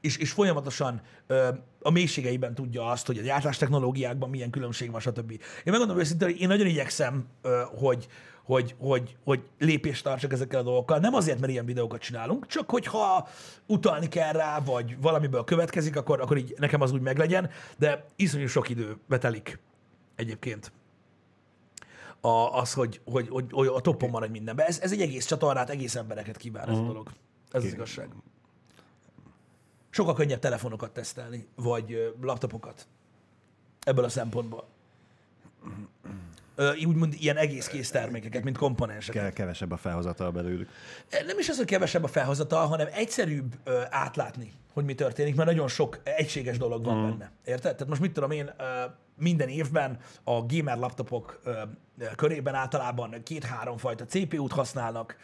És, 0.00 0.16
és 0.16 0.30
folyamatosan 0.30 1.00
ö, 1.26 1.48
a 1.80 1.90
mélységeiben 1.90 2.54
tudja 2.54 2.86
azt, 2.90 3.06
hogy 3.06 3.18
a 3.18 3.22
gyártás 3.22 3.56
technológiákban 3.56 4.30
milyen 4.30 4.50
különbség 4.50 4.90
van, 4.90 5.00
stb. 5.00 5.30
Én 5.30 5.40
megmondom 5.64 5.98
őszintén, 5.98 6.28
hogy 6.28 6.40
én 6.40 6.48
nagyon 6.48 6.66
igyekszem, 6.66 7.26
ö, 7.42 7.62
hogy, 7.78 8.06
hogy, 8.46 8.74
hogy, 8.78 9.16
hogy 9.24 9.42
lépést 9.58 10.04
tartsak 10.04 10.32
ezekkel 10.32 10.60
a 10.60 10.62
dolgokkal. 10.62 10.98
Nem 10.98 11.14
azért, 11.14 11.40
mert 11.40 11.52
ilyen 11.52 11.64
videókat 11.64 12.00
csinálunk, 12.00 12.46
csak 12.46 12.70
hogyha 12.70 13.28
utalni 13.66 14.08
kell 14.08 14.32
rá, 14.32 14.60
vagy 14.60 15.00
valamiből 15.00 15.44
következik, 15.44 15.96
akkor, 15.96 16.20
akkor 16.20 16.36
így 16.36 16.54
nekem 16.58 16.80
az 16.80 16.92
úgy 16.92 17.00
meglegyen, 17.00 17.50
de 17.78 18.04
iszonyú 18.16 18.46
sok 18.46 18.68
idő 18.68 18.96
betelik 19.08 19.58
egyébként 20.14 20.72
a, 22.20 22.58
az, 22.58 22.72
hogy, 22.72 23.00
hogy, 23.04 23.28
hogy, 23.28 23.44
hogy 23.50 23.66
a 23.66 23.80
toppon 23.80 24.10
maradj 24.10 24.32
mindenben. 24.32 24.66
Ez, 24.66 24.80
ez 24.80 24.92
egy 24.92 25.00
egész 25.00 25.26
csatornát, 25.26 25.70
egész 25.70 25.94
embereket 25.94 26.36
kíván 26.36 26.68
ez 26.68 26.78
a 26.78 26.82
dolog. 26.82 27.10
Ez 27.50 27.64
az 27.64 27.72
igazság. 27.72 28.08
Sokkal 29.90 30.14
könnyebb 30.14 30.38
telefonokat 30.38 30.90
tesztelni, 30.90 31.46
vagy 31.54 32.14
laptopokat. 32.20 32.86
Ebből 33.80 34.04
a 34.04 34.08
szempontból. 34.08 34.66
Úgymond 36.86 37.14
ilyen 37.18 37.36
egész 37.36 37.66
kész 37.66 37.90
termékeket, 37.90 38.44
mint 38.44 38.58
komponenseket. 38.58 39.32
Kevesebb 39.32 39.70
a 39.70 39.76
felhozatal 39.76 40.30
belőlük. 40.30 40.70
Nem 41.26 41.38
is 41.38 41.48
az, 41.48 41.56
hogy 41.56 41.66
kevesebb 41.66 42.04
a 42.04 42.08
felhozatal, 42.08 42.66
hanem 42.66 42.88
egyszerűbb 42.92 43.54
átlátni, 43.90 44.52
hogy 44.72 44.84
mi 44.84 44.94
történik, 44.94 45.34
mert 45.34 45.48
nagyon 45.48 45.68
sok 45.68 46.00
egységes 46.04 46.58
dolog 46.58 46.84
van 46.84 46.96
mm. 46.96 47.02
benne. 47.02 47.30
Érted? 47.44 47.72
Tehát 47.72 47.88
most 47.88 48.00
mit 48.00 48.12
tudom 48.12 48.30
én, 48.30 48.50
minden 49.18 49.48
évben 49.48 49.98
a 50.24 50.46
gamer 50.46 50.78
laptopok 50.78 51.40
körében 52.16 52.54
általában 52.54 53.22
két-három 53.22 53.76
fajta 53.76 54.04
CPU-t 54.04 54.52
használnak 54.52 55.16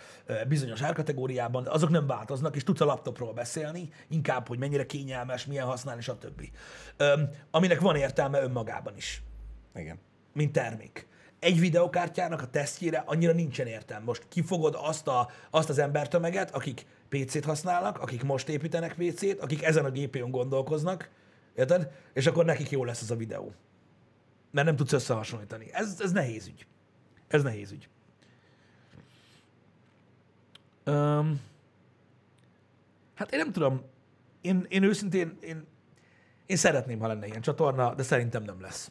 bizonyos 0.49 0.83
árkategóriában, 0.83 1.66
azok 1.66 1.91
nem 1.91 2.07
változnak, 2.07 2.57
és 2.57 2.64
tudsz 2.64 2.80
a 2.80 2.85
laptopról 2.85 3.33
beszélni, 3.33 3.89
inkább, 4.09 4.49
hogy 4.49 4.59
mennyire 4.59 4.87
kényelmes, 4.87 5.47
milyen 5.47 5.66
használni, 5.66 6.01
stb. 6.03 6.49
Aminek 7.51 7.80
van 7.80 7.97
értelme 7.97 8.43
önmagában 8.43 8.97
is 8.97 9.22
Igen. 9.74 9.99
mint 10.33 10.53
termék. 10.53 11.11
Egy 11.43 11.61
videokártyának 11.61 12.43
a 12.43 12.51
tesztjére 12.51 13.03
annyira 13.07 13.32
nincsen 13.32 13.66
értelme. 13.66 14.05
Most 14.05 14.28
kifogod 14.28 14.76
azt, 14.78 15.09
a, 15.09 15.30
azt 15.51 15.68
az 15.68 15.78
embertömeget, 15.78 16.55
akik 16.55 16.86
PC-t 17.09 17.45
használnak, 17.45 17.99
akik 17.99 18.22
most 18.22 18.49
építenek 18.49 18.95
PC-t, 18.95 19.40
akik 19.40 19.62
ezen 19.62 19.84
a 19.84 19.90
GPU-n 19.90 20.30
gondolkoznak, 20.30 21.11
érted? 21.55 21.90
És 22.12 22.26
akkor 22.26 22.45
nekik 22.45 22.70
jó 22.70 22.84
lesz 22.84 23.03
az 23.03 23.11
a 23.11 23.16
videó. 23.16 23.53
Mert 24.51 24.66
nem 24.66 24.76
tudsz 24.76 24.93
összehasonlítani. 24.93 25.68
Ez, 25.72 26.01
ez 26.01 26.12
nehéz 26.12 26.47
ügy. 26.47 26.66
Ez 27.28 27.43
nehéz 27.43 27.72
ügy. 27.72 27.88
Um, 30.86 31.40
hát 33.14 33.32
én 33.32 33.38
nem 33.38 33.53
tudom. 33.53 33.82
Én, 34.40 34.66
én 34.68 34.82
őszintén, 34.82 35.38
én, 35.40 35.66
én 36.47 36.57
szeretném, 36.57 36.99
ha 36.99 37.07
lenne 37.07 37.26
ilyen 37.26 37.40
csatorna, 37.40 37.95
de 37.95 38.03
szerintem 38.03 38.43
nem 38.43 38.61
lesz. 38.61 38.90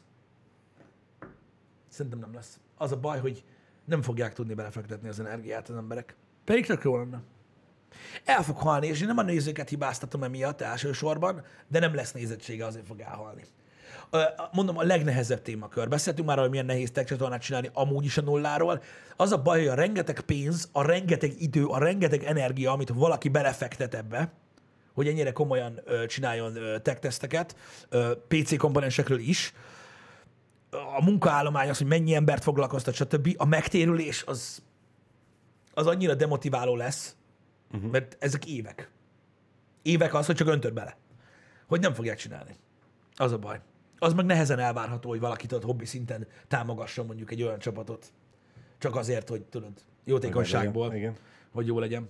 Szerintem 1.92 2.20
nem 2.20 2.34
lesz. 2.34 2.60
Az 2.78 2.92
a 2.92 2.98
baj, 2.98 3.20
hogy 3.20 3.44
nem 3.86 4.02
fogják 4.02 4.34
tudni 4.34 4.54
belefektetni 4.54 5.10
az 5.10 5.20
energiát 5.20 5.70
az 5.70 5.76
emberek. 5.76 6.16
Pedig 6.46 6.66
tök 6.66 6.84
jó 6.84 6.98
lenne. 6.98 7.22
El 8.26 8.44
fog 8.44 8.58
halni, 8.58 8.88
és 8.88 9.02
én 9.02 9.08
nem 9.08 9.18
a 9.18 9.22
nézőket 9.22 9.70
hibáztatom 9.70 10.24
emiatt 10.24 10.62
elsősorban, 10.62 11.44
de 11.68 11.80
nem 11.80 11.96
lesz 11.96 12.12
nézettsége, 12.12 12.66
azért 12.66 12.86
fog 12.86 13.00
elhalni. 13.00 13.44
Mondom, 14.52 14.78
a 14.78 14.84
legnehezebb 14.84 15.42
témakör. 15.42 15.88
Beszéltünk 15.88 16.28
már, 16.28 16.38
hogy 16.38 16.50
milyen 16.50 16.66
nehéz 16.66 16.92
tech 16.92 17.40
csinálni 17.40 17.70
amúgy 17.74 18.06
is 18.06 18.18
a 18.18 18.22
nulláról. 18.22 18.82
Az 19.16 19.32
a 19.32 19.42
baj, 19.42 19.60
hogy 19.60 19.68
a 19.68 19.74
rengeteg 19.74 20.22
pénz, 20.22 20.70
a 20.72 20.86
rengeteg 20.86 21.42
idő, 21.42 21.66
a 21.66 21.78
rengeteg 21.78 22.24
energia, 22.24 22.72
amit 22.72 22.90
valaki 22.90 23.30
belefektet 23.30 23.94
ebbe, 23.94 24.32
hogy 24.94 25.08
ennyire 25.08 25.32
komolyan 25.32 25.82
csináljon 26.08 26.58
tech 26.82 27.46
PC 28.28 28.58
komponensekről 28.58 29.20
is, 29.20 29.54
a 30.72 31.04
munkaállomány, 31.04 31.70
az, 31.70 31.78
hogy 31.78 31.88
mennyi 31.88 32.14
embert 32.14 32.44
foglalkoztat, 32.44 32.94
stb. 32.94 33.36
A 33.38 33.46
megtérülés 33.46 34.24
az, 34.24 34.64
az 35.74 35.88
annyira 35.88 36.16
demotiváló 36.16 36.76
lesz, 36.76 37.16
uh-huh. 37.74 37.92
mert 37.92 38.18
ezek 38.20 38.46
évek. 38.46 38.92
Évek 39.82 40.14
az, 40.14 40.26
hogy 40.26 40.36
csak 40.36 40.48
öntöd 40.48 40.74
bele. 40.74 40.98
Hogy 41.68 41.80
nem 41.80 41.94
fogják 41.94 42.18
csinálni. 42.18 42.56
Az 43.16 43.32
a 43.32 43.38
baj. 43.38 43.60
Az 44.00 44.14
meg 44.14 44.26
nehezen 44.26 44.60
elvárható, 44.60 45.10
hogy 45.10 45.20
valaki 45.20 45.48
tudod 45.48 45.64
hobbi 45.64 45.86
szinten 45.86 46.28
támogasson 46.48 47.06
mondjuk 47.06 47.32
egy 47.32 47.44
olyan 47.44 47.60
csapatot. 47.60 48.12
Csak 48.78 48.96
azért, 48.96 49.30
hogy 49.30 49.42
tudod, 49.42 49.72
jótékonyságból, 50.04 50.94
igen. 50.94 51.16
hogy 51.52 51.68
jó 51.68 51.80
legyen. 51.80 52.10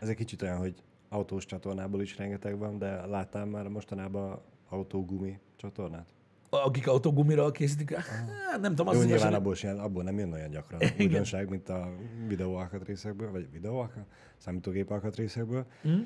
Ez 0.00 0.08
egy 0.08 0.16
kicsit 0.16 0.42
olyan, 0.42 0.58
hogy 0.58 0.74
autós 1.08 1.46
csatornából 1.46 2.00
is 2.00 2.16
rengeteg 2.16 2.58
van, 2.58 2.78
de 2.78 3.06
láttál 3.06 3.44
már 3.44 3.68
mostanában 3.68 4.40
autógumi 4.68 5.38
csatornát? 5.56 6.08
Akik 6.54 6.88
autógumiról 6.88 7.50
készítik, 7.50 7.94
hát 7.94 8.60
nem 8.60 8.74
tudom, 8.74 8.88
az 8.88 8.94
Jó, 8.94 9.00
az 9.00 9.06
nyilván 9.06 9.34
abból, 9.34 9.54
sem, 9.54 9.78
abból 9.78 10.02
nem 10.02 10.18
jön 10.18 10.32
olyan 10.32 10.50
gyakran 10.50 10.80
újdonság, 11.00 11.48
mint 11.48 11.68
a 11.68 11.92
videó 12.26 12.54
alkatrészekből, 12.54 13.30
vagy 13.30 13.50
videó 13.52 13.78
alkat, 13.78 14.04
számítógép 14.36 14.90
alkatrészekből, 14.90 15.66
Mm. 15.88 16.00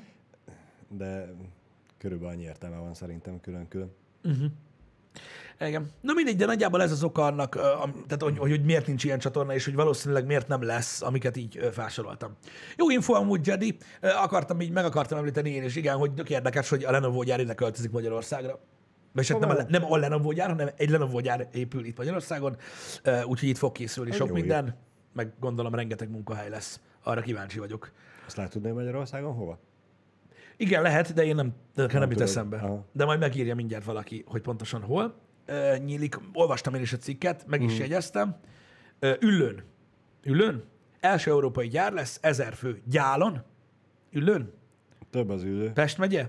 de 0.88 1.34
körülbelül 1.98 2.34
annyi 2.34 2.42
értelme 2.42 2.76
van 2.76 2.94
szerintem 2.94 3.40
külön-külön. 3.40 3.92
Igen. 5.60 5.90
Na 6.00 6.12
mindegy, 6.12 6.36
de 6.36 6.46
nagyjából 6.46 6.82
ez 6.82 6.92
az 6.92 7.04
oka 7.04 7.24
annak, 7.24 7.54
tehát 8.06 8.22
hogy, 8.22 8.38
hogy, 8.38 8.64
miért 8.64 8.86
nincs 8.86 9.04
ilyen 9.04 9.18
csatorna, 9.18 9.54
és 9.54 9.64
hogy 9.64 9.74
valószínűleg 9.74 10.26
miért 10.26 10.48
nem 10.48 10.62
lesz, 10.62 11.02
amiket 11.02 11.36
így 11.36 11.68
felsoroltam. 11.72 12.36
Jó 12.76 12.90
info 12.90 13.14
amúgy, 13.14 13.46
Jedi. 13.46 13.76
Akartam 14.00 14.60
így, 14.60 14.70
meg 14.70 14.84
akartam 14.84 15.18
említeni 15.18 15.50
én 15.50 15.62
is, 15.62 15.76
igen, 15.76 15.96
hogy 15.96 16.14
tök 16.14 16.30
érdekes, 16.30 16.68
hogy 16.68 16.84
a 16.84 16.90
Lenovo 16.90 17.22
gyár 17.22 17.40
ide 17.40 17.54
költözik 17.54 17.90
Magyarországra. 17.90 18.58
Vagy 19.16 19.28
hát 19.28 19.38
nem, 19.38 19.50
a, 19.50 19.62
nem 19.68 19.92
a 19.92 19.96
Lenovo 19.96 20.32
gyár, 20.32 20.48
hanem 20.48 20.68
egy 20.76 20.90
Lenovo 20.90 21.20
gyár 21.20 21.48
épül 21.52 21.84
itt 21.84 21.96
Magyarországon, 21.96 22.56
úgyhogy 23.24 23.48
itt 23.48 23.56
fog 23.56 23.72
készülni 23.72 24.12
sok 24.12 24.28
jó 24.28 24.34
minden, 24.34 24.76
meg 25.12 25.32
gondolom 25.40 25.74
rengeteg 25.74 26.10
munkahely 26.10 26.48
lesz. 26.48 26.80
Arra 27.02 27.20
kíváncsi 27.20 27.58
vagyok. 27.58 27.92
Azt 28.26 28.36
lehet 28.36 28.52
tudni 28.52 28.70
Magyarországon 28.70 29.34
hova? 29.34 29.58
Igen, 30.56 30.82
lehet, 30.82 31.14
de 31.14 31.24
én 31.24 31.34
nem, 31.34 31.54
nekem 31.74 32.00
nem 32.00 32.10
jut 32.10 32.20
eszembe. 32.20 32.56
Aha. 32.56 32.84
De 32.92 33.04
majd 33.04 33.18
megírja 33.18 33.54
mindjárt 33.54 33.84
valaki, 33.84 34.24
hogy 34.26 34.40
pontosan 34.40 34.82
hol. 34.82 35.14
Ö, 35.46 35.76
nyílik, 35.84 36.18
olvastam 36.32 36.74
én 36.74 36.80
is 36.80 36.92
a 36.92 36.96
cikket, 36.96 37.46
meg 37.46 37.62
is 37.62 37.78
jegyeztem. 37.78 38.36
Ö, 38.98 39.12
Üllőn. 39.20 39.62
Üllőn. 40.22 40.64
Első 41.00 41.30
európai 41.30 41.68
gyár 41.68 41.92
lesz, 41.92 42.18
ezer 42.22 42.54
fő. 42.54 42.82
Gyálon. 42.84 43.42
Üllőn. 44.10 44.52
Több 45.10 45.30
az 45.30 45.42
ülő. 45.42 45.72
Pest 45.72 45.98
megye. 45.98 46.28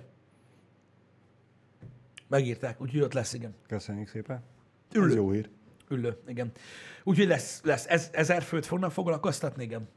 Megírták, 2.28 2.82
úgyhogy 2.82 3.02
ott 3.02 3.14
lesz, 3.14 3.34
igen. 3.34 3.56
Köszönjük 3.68 4.08
szépen. 4.08 4.44
Ülő. 4.94 5.08
Ez 5.08 5.16
jó 5.16 5.32
hír. 5.32 5.50
Üllő, 5.90 6.18
igen. 6.28 6.52
Úgyhogy 7.04 7.28
lesz, 7.28 7.62
lesz 7.64 7.86
ez, 7.88 8.10
ezer 8.12 8.44
főt 8.44 8.66
fognak 8.66 8.92
foglalkoztatni, 8.92 9.64
igen. 9.64 9.88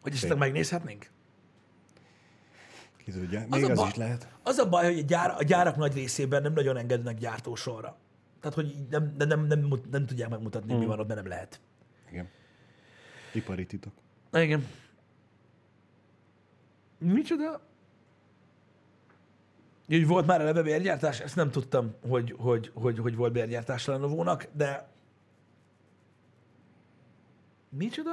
Hogy 0.00 0.12
esetleg 0.12 0.38
megnézhetnénk? 0.38 1.10
Ki 2.96 3.10
tudja. 3.10 3.40
Az 3.40 3.46
Még 3.48 3.64
a 3.64 3.70
az, 3.70 3.78
ba- 3.78 3.88
is 3.88 3.94
lehet. 3.94 4.28
Az 4.42 4.58
a 4.58 4.68
baj, 4.68 4.84
hogy 4.84 4.98
a, 4.98 5.02
gyár, 5.02 5.34
a 5.38 5.42
gyárak 5.42 5.76
nagy 5.76 5.94
részében 5.94 6.42
nem 6.42 6.52
nagyon 6.52 6.76
engednek 6.76 7.18
gyártósorra. 7.18 7.98
Tehát, 8.40 8.56
hogy 8.56 8.76
nem, 8.90 9.14
nem, 9.18 9.28
nem, 9.28 9.46
nem, 9.46 9.72
nem 9.90 10.06
tudják 10.06 10.28
megmutatni, 10.28 10.74
mm. 10.74 10.78
mi 10.78 10.86
van 10.86 10.98
ott, 10.98 11.06
mert 11.06 11.20
nem 11.20 11.28
lehet. 11.28 11.60
Igen. 12.10 12.28
Ipari 13.32 13.66
titok. 13.66 13.92
Igen. 14.32 14.66
Micsoda? 16.98 17.60
Úgy 19.92 20.06
volt 20.06 20.26
már 20.26 20.40
eleve 20.40 20.62
bérgyártás? 20.62 21.20
Ezt 21.20 21.36
nem 21.36 21.50
tudtam, 21.50 21.94
hogy, 22.08 22.34
hogy, 22.38 22.70
hogy, 22.74 22.98
hogy 22.98 23.16
volt 23.16 23.32
bérgyártás 23.32 23.86
Lenovo-nak, 23.86 24.48
de... 24.52 24.88
Micsoda? 27.68 28.10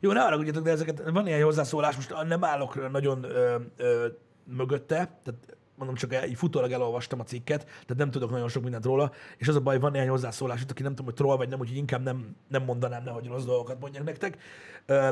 Jó, 0.00 0.12
ne 0.12 0.20
haragudjatok, 0.20 0.64
de 0.64 0.70
ezeket, 0.70 1.10
van 1.10 1.26
ilyen 1.26 1.42
hozzászólás, 1.42 1.96
most 1.96 2.14
nem 2.26 2.44
állok 2.44 2.90
nagyon 2.90 3.24
ö, 3.24 3.56
ö, 3.76 4.06
mögötte, 4.44 4.94
tehát 4.94 5.56
mondom, 5.74 5.96
csak 5.96 6.28
így 6.28 6.36
futólag 6.36 6.72
elolvastam 6.72 7.20
a 7.20 7.24
cikket, 7.24 7.64
tehát 7.64 7.96
nem 7.96 8.10
tudok 8.10 8.30
nagyon 8.30 8.48
sok 8.48 8.62
mindent 8.62 8.84
róla, 8.84 9.12
és 9.36 9.48
az 9.48 9.56
a 9.56 9.60
baj, 9.60 9.78
van 9.78 9.90
néhány 9.90 10.08
hozzászólás 10.08 10.62
itt, 10.62 10.70
aki 10.70 10.82
nem 10.82 10.90
tudom, 10.90 11.06
hogy 11.06 11.14
troll 11.14 11.36
vagy 11.36 11.48
nem, 11.48 11.60
úgyhogy 11.60 11.76
inkább 11.76 12.02
nem, 12.02 12.36
nem 12.48 12.62
mondanám, 12.62 13.02
nehogy 13.02 13.26
rossz 13.26 13.44
dolgokat 13.44 13.80
mondjak 13.80 14.04
nektek, 14.04 14.38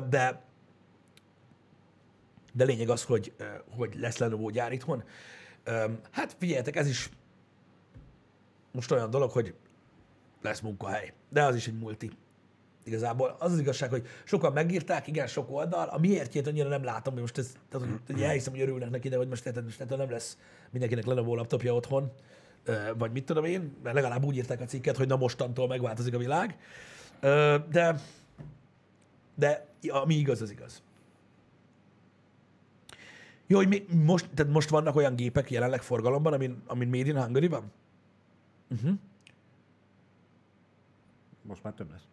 de 0.08 0.42
de 2.56 2.64
lényeg 2.64 2.88
az, 2.88 3.04
hogy, 3.04 3.32
hogy 3.76 3.94
lesz 3.98 4.18
Lenovo 4.18 4.50
gyár 4.50 4.72
itthon. 4.72 5.04
Hát 6.10 6.36
figyeljetek, 6.38 6.76
ez 6.76 6.88
is 6.88 7.10
most 8.72 8.90
olyan 8.90 9.10
dolog, 9.10 9.30
hogy 9.30 9.54
lesz 10.42 10.60
munkahely, 10.60 11.12
de 11.28 11.42
az 11.42 11.54
is 11.54 11.66
egy 11.66 11.78
multi. 11.78 12.10
Igazából 12.84 13.36
az 13.38 13.52
az 13.52 13.58
igazság, 13.58 13.90
hogy 13.90 14.06
sokan 14.24 14.52
megírták, 14.52 15.06
igen, 15.06 15.26
sok 15.26 15.50
oldal, 15.50 15.88
a 15.88 15.98
miértjét 15.98 16.46
annyira 16.46 16.68
nem 16.68 16.84
látom, 16.84 17.12
hogy 17.12 17.22
most 17.22 17.38
ez, 17.38 17.52
tehát, 17.68 17.88
hogy, 18.06 18.22
elhiszem, 18.22 18.52
hogy 18.52 18.62
örülnek 18.62 18.90
neki, 18.90 19.08
de 19.08 19.16
hogy 19.16 19.28
most 19.28 19.46
érted, 19.46 19.64
most 19.64 19.80
ettől 19.80 19.98
nem 19.98 20.10
lesz 20.10 20.38
mindenkinek 20.70 21.04
Lenovo 21.04 21.34
laptopja 21.34 21.74
otthon, 21.74 22.12
vagy 22.96 23.12
mit 23.12 23.24
tudom 23.24 23.44
én, 23.44 23.76
mert 23.82 23.94
legalább 23.94 24.24
úgy 24.24 24.36
írták 24.36 24.60
a 24.60 24.64
cikket, 24.64 24.96
hogy 24.96 25.08
na 25.08 25.16
mostantól 25.16 25.66
megváltozik 25.66 26.14
a 26.14 26.18
világ. 26.18 26.58
De, 27.70 28.00
de 29.34 29.66
ami 29.88 30.14
igaz, 30.14 30.42
az 30.42 30.50
igaz. 30.50 30.82
Jó, 33.46 33.56
hogy 33.56 33.68
mi, 33.68 33.84
most, 34.04 34.28
tehát 34.34 34.52
most 34.52 34.68
vannak 34.68 34.96
olyan 34.96 35.16
gépek 35.16 35.50
jelenleg 35.50 35.82
forgalomban, 35.82 36.32
amin, 36.32 36.62
amin 36.66 36.88
Made 36.88 37.08
in 37.08 37.22
Hungary 37.22 37.48
van? 37.48 37.72
Most 41.42 41.62
már 41.62 41.72
több 41.72 41.90
lesz. 41.90 42.06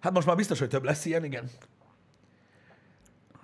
Hát 0.00 0.12
most 0.12 0.26
már 0.26 0.36
biztos, 0.36 0.58
hogy 0.58 0.68
több 0.68 0.84
lesz 0.84 1.04
ilyen, 1.04 1.24
igen. 1.24 1.50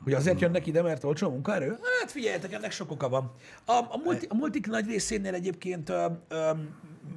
Hogy 0.03 0.13
azért 0.13 0.41
jönnek 0.41 0.67
ide, 0.67 0.83
mert 0.83 1.05
olcsó 1.05 1.27
a 1.27 1.31
munkaerő? 1.31 1.79
Hát 2.01 2.11
figyeljetek, 2.11 2.53
ennek 2.53 2.73
sok 2.73 2.91
oka 2.91 3.09
van. 3.09 3.33
A, 3.65 3.73
a, 3.73 4.01
multi, 4.05 4.27
a 4.31 4.35
multik 4.35 4.67
nagy 4.67 4.87
részénél 4.87 5.35
egyébként 5.35 5.89
ö, 5.89 6.07
ö, 6.29 6.51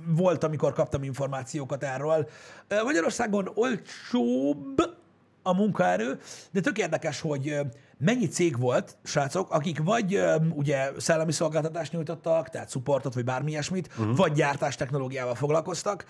volt, 0.08 0.44
amikor 0.44 0.74
kaptam 0.74 1.04
információkat 1.04 1.84
erről. 1.84 2.30
Magyarországon 2.84 3.52
olcsóbb 3.54 4.98
a 5.48 5.54
munkaerő, 5.54 6.20
de 6.52 6.60
tök 6.62 6.78
érdekes, 6.78 7.22
hogy 7.22 7.60
mennyi 7.98 8.28
cég 8.28 8.60
volt, 8.60 8.98
srácok, 9.04 9.52
akik 9.52 9.84
vagy 9.84 10.22
ugye 10.54 10.92
szellemi 10.98 11.32
szolgáltatást 11.32 11.92
nyújtottak, 11.92 12.50
tehát 12.50 12.70
supportot, 12.70 13.14
vagy 13.14 13.24
bármi 13.24 13.52
ilyesmit, 13.52 13.90
uh-huh. 13.98 14.16
vagy 14.16 14.32
gyártás 14.32 14.76
technológiával 14.76 15.36
foglalkoztak, 15.36 16.06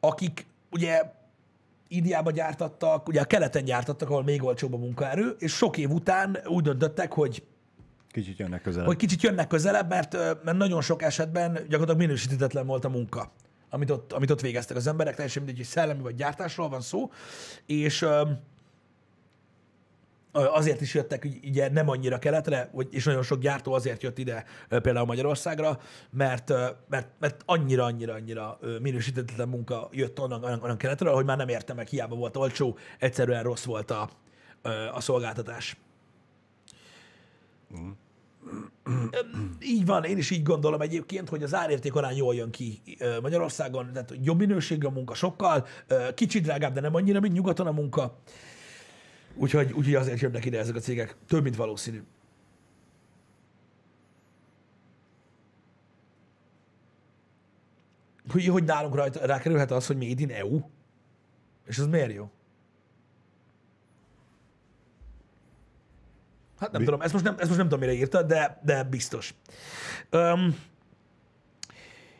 akik 0.00 0.46
ugye 0.70 1.02
Indiába 1.88 2.30
gyártattak, 2.30 3.08
ugye 3.08 3.20
a 3.20 3.24
keleten 3.24 3.64
gyártattak, 3.64 4.10
ahol 4.10 4.24
még 4.24 4.42
olcsóbb 4.42 4.74
a 4.74 4.76
munkaerő, 4.76 5.36
és 5.38 5.52
sok 5.52 5.76
év 5.76 5.90
után 5.90 6.38
úgy 6.46 6.62
döntöttek, 6.62 7.12
hogy, 7.12 7.42
Kicsit 8.08 8.38
jönnek 8.38 8.62
közelebb. 8.62 8.86
hogy 8.86 8.96
kicsit 8.96 9.22
jönnek 9.22 9.46
közelebb, 9.46 9.88
mert, 9.88 10.12
mert 10.44 10.56
nagyon 10.56 10.80
sok 10.80 11.02
esetben 11.02 11.52
gyakorlatilag 11.52 11.98
minősítetetlen 11.98 12.66
volt 12.66 12.84
a 12.84 12.88
munka, 12.88 13.32
amit 13.76 13.90
ott, 13.90 14.12
amit 14.12 14.30
ott 14.30 14.40
végeztek 14.40 14.76
az 14.76 14.86
emberek, 14.86 15.14
teljesen 15.14 15.42
mindegy, 15.42 15.60
hogy 15.60 15.72
szellemi 15.72 16.02
vagy 16.02 16.14
gyártásról 16.14 16.68
van 16.68 16.80
szó, 16.80 17.10
és 17.66 18.06
azért 20.32 20.80
is 20.80 20.94
jöttek 20.94 21.28
ugye 21.44 21.70
nem 21.70 21.88
annyira 21.88 22.18
keletre, 22.18 22.70
és 22.90 23.04
nagyon 23.04 23.22
sok 23.22 23.40
gyártó 23.40 23.72
azért 23.72 24.02
jött 24.02 24.18
ide 24.18 24.44
például 24.68 25.06
Magyarországra, 25.06 25.80
mert, 26.10 26.52
mert, 26.88 27.08
mert 27.18 27.42
annyira, 27.44 27.84
annyira, 27.84 28.14
annyira 28.14 28.58
minősítetlen 28.80 29.48
munka 29.48 29.88
jött 29.92 30.20
onnan, 30.20 30.44
onnan, 30.44 30.62
onnan 30.62 30.76
keletről, 30.76 31.14
hogy 31.14 31.24
már 31.24 31.36
nem 31.36 31.48
értem 31.48 31.76
meg, 31.76 31.86
hiába 31.86 32.14
volt 32.14 32.36
olcsó, 32.36 32.78
egyszerűen 32.98 33.42
rossz 33.42 33.64
volt 33.64 33.90
a, 33.90 34.10
a 34.92 35.00
szolgáltatás. 35.00 35.76
Így 39.60 39.86
van, 39.86 40.04
én 40.04 40.18
is 40.18 40.30
így 40.30 40.42
gondolom 40.42 40.80
egyébként, 40.80 41.28
hogy 41.28 41.42
az 41.42 41.54
árérték 41.54 41.94
arány 41.94 42.16
jól 42.16 42.34
jön 42.34 42.50
ki 42.50 42.82
Magyarországon, 43.22 43.92
tehát 43.92 44.14
jobb 44.22 44.38
minőségű 44.38 44.86
a 44.86 44.90
munka 44.90 45.14
sokkal, 45.14 45.66
kicsit 46.14 46.42
drágább, 46.42 46.74
de 46.74 46.80
nem 46.80 46.94
annyira, 46.94 47.20
mint 47.20 47.34
nyugaton 47.34 47.66
a 47.66 47.72
munka. 47.72 48.18
Úgyhogy, 49.34 49.72
úgyhogy 49.72 49.94
azért 49.94 50.20
jönnek 50.20 50.44
ide 50.44 50.58
ezek 50.58 50.76
a 50.76 50.78
cégek. 50.78 51.16
Több, 51.26 51.42
mint 51.42 51.56
valószínű. 51.56 52.02
Hogy, 58.28 58.46
hogy 58.46 58.64
nálunk 58.64 58.94
rajta 58.94 59.26
rákerülhet 59.26 59.70
az, 59.70 59.86
hogy 59.86 59.96
Made 59.96 60.22
in 60.22 60.30
EU? 60.30 60.60
És 61.66 61.78
ez 61.78 61.86
miért 61.86 62.12
jó? 62.12 62.30
Hát 66.66 66.74
nem 66.74 66.80
Mi? 66.80 66.86
tudom, 66.86 67.02
ezt 67.02 67.12
most 67.12 67.24
nem, 67.24 67.34
ezt 67.38 67.46
most 67.46 67.56
nem 67.56 67.68
tudom, 67.68 67.80
mire 67.80 67.92
írta, 67.92 68.22
de, 68.22 68.60
de 68.62 68.84
biztos. 68.84 69.34
Um, 70.12 70.58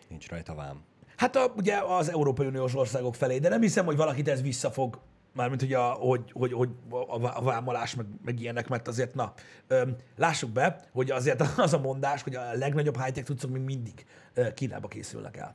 Nincs 0.08 0.28
rajta 0.28 0.54
vám. 0.54 0.82
Hát 1.16 1.36
a, 1.36 1.52
ugye 1.56 1.76
az 1.76 2.10
Európai 2.10 2.46
Uniós 2.46 2.74
országok 2.74 3.14
felé, 3.14 3.38
de 3.38 3.48
nem 3.48 3.60
hiszem, 3.60 3.84
hogy 3.84 3.96
valakit 3.96 4.28
ez 4.28 4.42
visszafog, 4.42 5.00
mármint 5.32 5.60
hogy, 5.60 5.72
a, 5.72 5.82
hogy, 5.82 6.32
hogy, 6.32 6.52
hogy 6.52 6.68
a, 7.08 7.42
vámolás, 7.42 7.94
meg, 7.94 8.06
meg 8.24 8.40
ilyenek, 8.40 8.68
mert 8.68 8.88
azért, 8.88 9.14
na, 9.14 9.32
öm, 9.66 9.96
lássuk 10.16 10.50
be, 10.50 10.80
hogy 10.92 11.10
azért 11.10 11.40
az 11.56 11.72
a 11.72 11.78
mondás, 11.78 12.22
hogy 12.22 12.34
a 12.34 12.52
legnagyobb 12.52 12.96
high-tech 12.96 13.26
tudszok 13.26 13.50
még 13.50 13.62
mindig 13.62 14.06
Kínába 14.54 14.88
készülnek 14.88 15.36
el. 15.36 15.54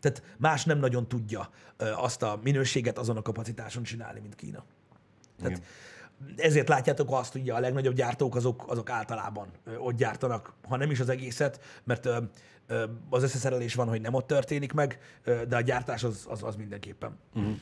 Tehát 0.00 0.22
más 0.38 0.64
nem 0.64 0.78
nagyon 0.78 1.08
tudja 1.08 1.50
azt 1.76 2.22
a 2.22 2.40
minőséget 2.42 2.98
azon 2.98 3.16
a 3.16 3.22
kapacitáson 3.22 3.82
csinálni, 3.82 4.20
mint 4.20 4.34
Kína. 4.34 4.64
Tehát 5.38 5.62
ezért 6.36 6.68
látjátok 6.68 7.12
azt, 7.12 7.32
hogy 7.32 7.50
a 7.50 7.60
legnagyobb 7.60 7.94
gyártók 7.94 8.36
azok, 8.36 8.64
azok 8.66 8.90
általában 8.90 9.48
ott 9.78 9.96
gyártanak, 9.96 10.52
ha 10.68 10.76
nem 10.76 10.90
is 10.90 11.00
az 11.00 11.08
egészet, 11.08 11.60
mert 11.84 12.08
az 13.10 13.22
összeszerelés 13.22 13.74
van, 13.74 13.88
hogy 13.88 14.00
nem 14.00 14.14
ott 14.14 14.26
történik 14.26 14.72
meg, 14.72 14.98
de 15.48 15.56
a 15.56 15.60
gyártás 15.60 16.04
az, 16.04 16.26
az, 16.28 16.42
az 16.42 16.56
mindenképpen. 16.56 17.18
Uh-huh. 17.34 17.54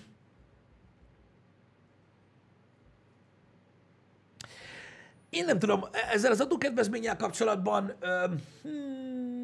Én 5.31 5.45
nem 5.45 5.59
tudom, 5.59 5.85
ezzel 6.13 6.31
az 6.31 6.41
adókedvezménnyel 6.41 7.17
kapcsolatban 7.17 7.93
hmm, 8.63 9.42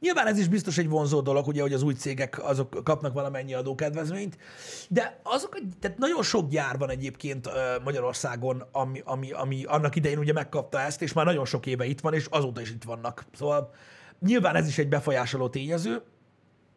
nyilván 0.00 0.26
ez 0.26 0.38
is 0.38 0.48
biztos 0.48 0.78
egy 0.78 0.88
vonzó 0.88 1.20
dolog, 1.20 1.46
ugye, 1.46 1.62
hogy 1.62 1.72
az 1.72 1.82
új 1.82 1.94
cégek 1.94 2.44
azok 2.44 2.84
kapnak 2.84 3.12
valamennyi 3.12 3.54
adókedvezményt, 3.54 4.38
de 4.88 5.20
azok, 5.22 5.58
tehát 5.80 5.98
nagyon 5.98 6.22
sok 6.22 6.48
gyár 6.48 6.78
van 6.78 6.90
egyébként 6.90 7.48
Magyarországon, 7.84 8.64
ami, 8.72 9.02
ami, 9.04 9.32
ami 9.32 9.64
annak 9.64 9.96
idején 9.96 10.18
ugye 10.18 10.32
megkapta 10.32 10.80
ezt, 10.80 11.02
és 11.02 11.12
már 11.12 11.24
nagyon 11.24 11.44
sok 11.44 11.66
éve 11.66 11.84
itt 11.84 12.00
van, 12.00 12.14
és 12.14 12.26
azóta 12.30 12.60
is 12.60 12.70
itt 12.70 12.84
vannak. 12.84 13.24
Szóval 13.32 13.74
nyilván 14.20 14.54
ez 14.54 14.68
is 14.68 14.78
egy 14.78 14.88
befolyásoló 14.88 15.48
tényező, 15.48 16.02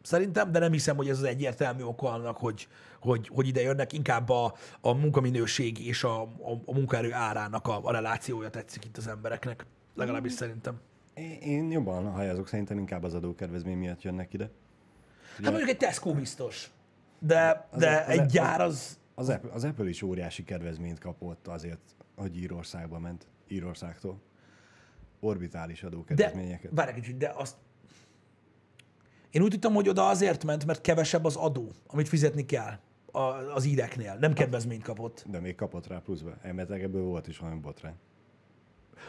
szerintem, 0.02 0.52
de 0.52 0.58
nem 0.58 0.72
hiszem, 0.72 0.96
hogy 0.96 1.08
ez 1.08 1.18
az 1.18 1.24
egyértelmű 1.24 1.82
oka 1.82 2.10
annak, 2.10 2.36
hogy, 2.36 2.68
hogy, 3.00 3.28
hogy 3.34 3.46
ide 3.46 3.60
jönnek. 3.60 3.92
Inkább 3.92 4.28
a, 4.28 4.54
a 4.80 4.92
munkaminőség 4.92 5.86
és 5.86 6.04
a, 6.04 6.22
a, 6.22 6.62
a 6.66 6.72
munkaerő 6.72 7.12
árának 7.12 7.66
a, 7.66 7.80
a 7.82 7.92
relációja 7.92 8.50
tetszik 8.50 8.84
itt 8.84 8.96
az 8.96 9.06
embereknek. 9.06 9.66
Legalábbis 9.94 10.32
szerintem. 10.32 10.80
Én, 11.40 11.70
jobban 11.70 12.10
hajazok, 12.10 12.48
szerintem 12.48 12.78
inkább 12.78 13.02
az 13.02 13.14
adókedvezmény 13.14 13.78
miatt 13.78 14.02
jönnek 14.02 14.32
ide. 14.32 14.50
Hát 15.36 15.50
mondjuk 15.50 15.68
egy 15.68 15.76
Tesco 15.76 16.14
biztos. 16.14 16.70
De, 17.18 17.68
de 17.76 17.96
az- 18.00 18.08
egy 18.08 18.18
az- 18.18 18.32
gyár 18.32 18.60
az... 18.60 18.98
Az 19.14 19.28
Apple, 19.28 19.52
az 19.52 19.64
Apple 19.64 19.88
is 19.88 20.02
óriási 20.02 20.44
kedvezményt 20.44 20.98
kapott 20.98 21.48
azért, 21.48 21.80
hogy 22.16 22.36
Írországba 22.36 22.98
ment, 22.98 23.26
Írországtól. 23.48 24.20
Orbitális 25.20 25.80
De, 25.80 25.86
adókedvezményeket. 25.86 26.70
várj 26.74 26.88
egy 26.90 26.94
kicsit, 26.94 27.16
de 27.16 27.32
azt... 27.36 27.56
Én 29.30 29.42
úgy 29.42 29.50
tudtam, 29.50 29.74
hogy 29.74 29.88
oda 29.88 30.08
azért 30.08 30.44
ment, 30.44 30.66
mert 30.66 30.80
kevesebb 30.80 31.24
az 31.24 31.36
adó, 31.36 31.70
amit 31.86 32.08
fizetni 32.08 32.44
kell 32.46 32.78
az 33.54 33.64
íreknél. 33.64 34.16
Nem 34.20 34.32
kedvezményt 34.32 34.82
kapott. 34.82 35.24
De 35.28 35.40
még 35.40 35.54
kapott 35.54 35.86
rá 35.86 35.98
pluszba. 35.98 36.34
Elméletileg 36.42 36.82
ebből 36.82 37.02
volt 37.02 37.26
is 37.28 37.38
valami 37.38 37.60
botrány. 37.60 37.94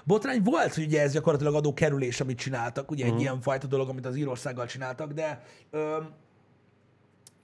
Botrány 0.04 0.42
volt, 0.44 0.74
hogy 0.74 0.84
ugye 0.86 1.02
ez 1.02 1.12
gyakorlatilag 1.14 1.54
adókerülés, 1.56 2.22
amit 2.22 2.38
csináltak, 2.38 2.92
ugye 2.92 3.06
Mhm. 3.06 3.16
egy 3.16 3.22
ilyen 3.22 3.42
fajta 3.42 3.68
dolog, 3.68 3.90
amit 3.90 4.06
az 4.06 4.16
Írországgal 4.16 4.66
csináltak, 4.66 5.12
de 5.14 5.44
ö, 5.72 5.98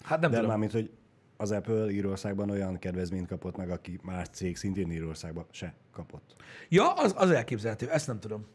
hát 0.04 0.20
nem 0.20 0.30
De 0.30 0.36
tudom. 0.36 0.50
mármint, 0.52 0.72
hogy 0.72 0.92
az 1.38 1.52
Apple 1.52 1.92
Írországban 1.92 2.50
olyan 2.50 2.80
kedvezményt 2.80 3.28
kapott 3.28 3.58
meg, 3.58 3.70
aki 3.70 4.00
más 4.04 4.28
cég 4.32 4.58
szintén 4.58 4.92
Írországban 4.92 5.46
se 5.52 5.74
kapott. 5.94 6.36
Ja, 6.70 6.94
az, 6.94 7.14
az 7.18 7.30
elképzelhető, 7.32 7.90
ezt 7.90 8.08
nem 8.08 8.20
tudom. 8.20 8.46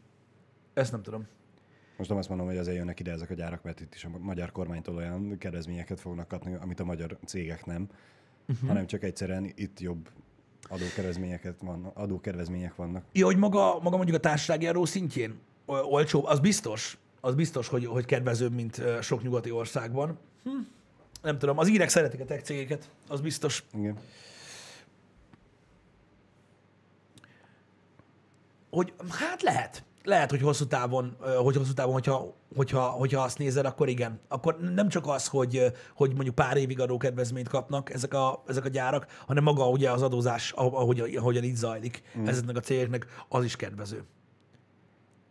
Ezt 0.73 0.91
nem 0.91 1.01
tudom. 1.01 1.27
Most 1.97 2.09
nem 2.09 2.17
azt 2.17 2.29
mondom, 2.29 2.47
hogy 2.47 2.57
azért 2.57 2.77
jönnek 2.77 2.99
ide 2.99 3.11
ezek 3.11 3.29
a 3.29 3.33
gyárak, 3.33 3.63
mert 3.63 3.79
itt 3.79 3.95
is 3.95 4.03
a 4.05 4.09
magyar 4.19 4.51
kormánytól 4.51 4.95
olyan 4.95 5.37
kedvezményeket 5.37 5.99
fognak 5.99 6.27
kapni, 6.27 6.53
amit 6.61 6.79
a 6.79 6.83
magyar 6.85 7.17
cégek 7.25 7.65
nem, 7.65 7.87
uh-huh. 8.47 8.67
hanem 8.67 8.85
csak 8.85 9.03
egyszerűen 9.03 9.51
itt 9.55 9.79
jobb 9.79 10.09
adókedvezményeket 10.63 11.55
van, 11.61 11.91
adókedvezmények 11.93 12.75
vannak. 12.75 13.03
Ja, 13.11 13.25
hogy 13.25 13.37
maga, 13.37 13.79
maga 13.81 13.95
mondjuk 13.95 14.17
a 14.17 14.19
társasági 14.19 14.67
adó 14.67 14.85
szintjén 14.85 15.39
olcsóbb, 15.65 16.23
az 16.23 16.39
biztos, 16.39 16.97
az 17.21 17.35
biztos, 17.35 17.67
hogy, 17.67 17.85
hogy 17.85 18.05
kedvezőbb, 18.05 18.53
mint 18.53 18.81
sok 19.01 19.23
nyugati 19.23 19.51
országban. 19.51 20.17
Hm. 20.43 20.49
Nem 21.21 21.37
tudom, 21.37 21.57
az 21.57 21.67
írek 21.67 21.89
szeretik 21.89 22.19
a 22.19 22.25
tech 22.25 22.43
cégeket, 22.43 22.89
az 23.07 23.21
biztos. 23.21 23.63
Igen. 23.73 23.97
hogy 28.77 28.93
hát 29.09 29.41
lehet. 29.41 29.83
Lehet, 30.07 30.29
hogy 30.29 30.41
hosszú 30.41 30.65
távon, 30.65 31.17
hogy 31.37 31.55
hosszú 31.55 31.73
távon, 31.73 31.93
hogyha, 31.93 32.35
hogyha, 32.55 32.81
hogyha 32.81 33.21
azt 33.21 33.37
nézed, 33.37 33.65
akkor 33.65 33.89
igen. 33.89 34.19
Akkor 34.27 34.59
nem 34.59 34.89
csak 34.89 35.07
az, 35.07 35.27
hogy, 35.27 35.71
hogy 35.95 36.13
mondjuk 36.13 36.35
pár 36.35 36.57
évig 36.57 36.79
adókedvezményt 36.79 37.47
kapnak 37.47 37.93
ezek 37.93 38.13
a, 38.13 38.43
ezek 38.47 38.65
a 38.65 38.69
gyárak, 38.69 39.07
hanem 39.25 39.43
maga 39.43 39.69
ugye 39.69 39.91
az 39.91 40.01
adózás, 40.01 40.51
ah- 40.51 40.73
ahogy, 40.73 41.15
ahogyan 41.15 41.43
itt 41.43 41.55
zajlik 41.55 42.03
mm. 42.17 42.27
ezeknek 42.27 42.55
a 42.55 42.59
cégeknek, 42.59 43.25
az 43.27 43.43
is 43.43 43.55
kedvező. 43.55 44.03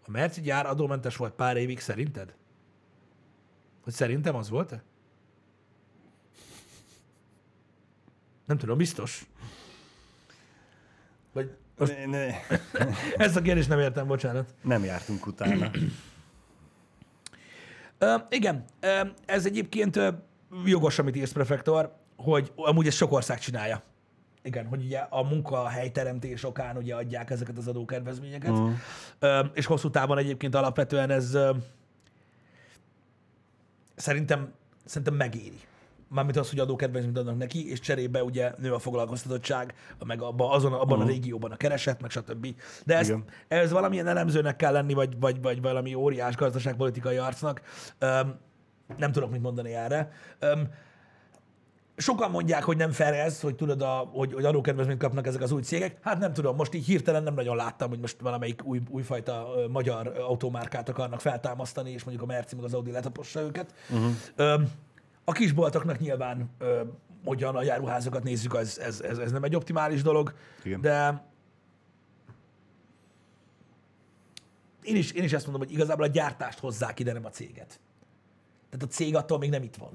A 0.06 0.10
Merci 0.10 0.40
gyár 0.40 0.66
adómentes 0.66 1.16
volt 1.16 1.32
pár 1.32 1.56
évig, 1.56 1.80
szerinted? 1.80 2.34
Hogy 3.82 3.92
szerintem 3.92 4.34
az 4.34 4.50
volt-e? 4.50 4.82
Nem 8.46 8.58
tudom, 8.58 8.76
biztos. 8.76 9.26
Vagy 11.32 11.56
most 11.78 11.96
Ne, 12.06 12.06
ne, 12.06 12.34
ezt 13.24 13.36
a 13.36 13.42
kérdést 13.42 13.68
nem 13.68 13.78
értem, 13.78 14.06
bocsánat. 14.06 14.54
nem 14.62 14.84
jártunk 14.84 15.26
utána. 15.26 15.70
Ö, 17.98 18.14
igen, 18.30 18.64
ö, 18.80 19.00
ez 19.26 19.46
egyébként 19.46 19.96
ö, 19.96 20.08
jogos, 20.64 20.98
amit 20.98 21.16
írsz, 21.16 21.32
prefektor, 21.32 21.96
hogy 22.16 22.52
amúgy 22.56 22.86
ezt 22.86 22.96
sok 22.96 23.12
ország 23.12 23.38
csinálja. 23.38 23.82
Igen, 24.42 24.66
hogy 24.66 24.84
ugye 24.84 24.98
a 24.98 25.22
munkahelyteremtés 25.22 26.44
okán 26.44 26.76
ugye 26.76 26.94
adják 26.94 27.30
ezeket 27.30 27.58
az 27.58 27.68
adókedvezményeket. 27.68 28.50
Uh-huh. 28.50 28.72
Ö, 29.18 29.40
és 29.54 29.66
hosszú 29.66 29.90
távon 29.90 30.18
egyébként 30.18 30.54
alapvetően 30.54 31.10
ez 31.10 31.34
ö, 31.34 31.50
szerintem, 33.94 34.52
szerintem 34.84 35.14
megéri. 35.14 35.60
Mármint 36.08 36.36
az, 36.36 36.50
hogy 36.50 36.58
adókedvezményt 36.58 37.18
adnak 37.18 37.36
neki, 37.36 37.70
és 37.70 37.80
cserébe 37.80 38.24
ugye 38.24 38.52
nő 38.58 38.72
a 38.72 38.78
foglalkoztatottság, 38.78 39.74
meg 40.04 40.22
abba, 40.22 40.50
azon, 40.50 40.72
abban 40.72 40.86
uh-huh. 40.86 41.02
a 41.02 41.06
régióban 41.06 41.50
a 41.50 41.56
kereset, 41.56 42.00
meg 42.00 42.10
stb. 42.10 42.46
De 42.84 42.96
ez, 42.96 43.08
Igen. 43.08 43.24
ez 43.48 43.70
valamilyen 43.70 44.06
elemzőnek 44.06 44.56
kell 44.56 44.72
lenni, 44.72 44.94
vagy, 44.94 45.20
vagy, 45.20 45.42
vagy 45.42 45.62
valami 45.62 45.94
óriás 45.94 46.36
gazdaságpolitikai 46.36 47.16
arcnak. 47.16 47.62
Öm, 47.98 48.38
nem 48.96 49.12
tudok 49.12 49.30
mit 49.30 49.42
mondani 49.42 49.74
erre. 49.74 50.10
Öm, 50.38 50.68
sokan 51.96 52.30
mondják, 52.30 52.64
hogy 52.64 52.76
nem 52.76 52.90
fair 52.90 53.12
ez, 53.14 53.40
hogy 53.40 53.54
tudod, 53.54 53.82
a, 53.82 54.10
hogy, 54.12 54.32
hogy 54.32 54.44
adókedvezményt 54.44 55.00
kapnak 55.00 55.26
ezek 55.26 55.42
az 55.42 55.52
új 55.52 55.62
cégek. 55.62 55.96
Hát 56.00 56.18
nem 56.18 56.32
tudom, 56.32 56.56
most 56.56 56.74
így 56.74 56.86
hirtelen 56.86 57.22
nem 57.22 57.34
nagyon 57.34 57.56
láttam, 57.56 57.88
hogy 57.88 58.00
most 58.00 58.20
valamelyik 58.20 58.64
új, 58.64 58.80
újfajta 58.88 59.48
magyar 59.70 60.12
automárkát 60.18 60.88
akarnak 60.88 61.20
feltámasztani, 61.20 61.90
és 61.90 62.04
mondjuk 62.04 62.28
a 62.28 62.32
Merci 62.32 62.54
meg 62.54 62.64
az 62.64 62.74
Audi 62.74 62.90
letapossa 62.90 63.40
őket. 63.40 63.74
Uh-huh. 63.90 64.10
Öm, 64.36 64.68
a 65.28 65.32
kisboltoknak 65.32 65.98
nyilván, 65.98 66.50
ö, 66.58 66.82
hogyan 67.24 67.56
a 67.56 67.62
járuházokat 67.62 68.22
nézzük, 68.22 68.54
ez, 68.54 68.78
ez, 68.78 69.00
ez, 69.00 69.18
ez 69.18 69.32
nem 69.32 69.44
egy 69.44 69.56
optimális 69.56 70.02
dolog, 70.02 70.34
Igen. 70.64 70.80
de 70.80 71.24
én 74.82 74.96
is, 74.96 75.12
én 75.12 75.24
is 75.24 75.32
ezt 75.32 75.46
mondom, 75.46 75.66
hogy 75.66 75.72
igazából 75.72 76.04
a 76.04 76.08
gyártást 76.08 76.58
hozzák 76.58 77.00
ide, 77.00 77.12
nem 77.12 77.24
a 77.24 77.30
céget. 77.30 77.80
Tehát 78.70 78.84
a 78.84 78.86
cég 78.86 79.16
attól 79.16 79.38
még 79.38 79.50
nem 79.50 79.62
itt 79.62 79.76
van. 79.76 79.90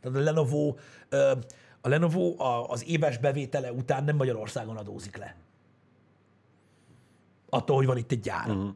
Tehát 0.00 0.18
a 0.18 0.20
Lenovo, 0.20 0.74
ö, 1.08 1.32
a 1.80 1.88
Lenovo 1.88 2.42
a, 2.42 2.68
az 2.68 2.84
éves 2.86 3.18
bevétele 3.18 3.72
után 3.72 4.04
nem 4.04 4.16
Magyarországon 4.16 4.76
adózik 4.76 5.16
le. 5.16 5.36
Attól, 7.48 7.76
hogy 7.76 7.86
van 7.86 7.96
itt 7.96 8.10
egy 8.10 8.20
gyár. 8.20 8.48
Uh-huh. 8.48 8.74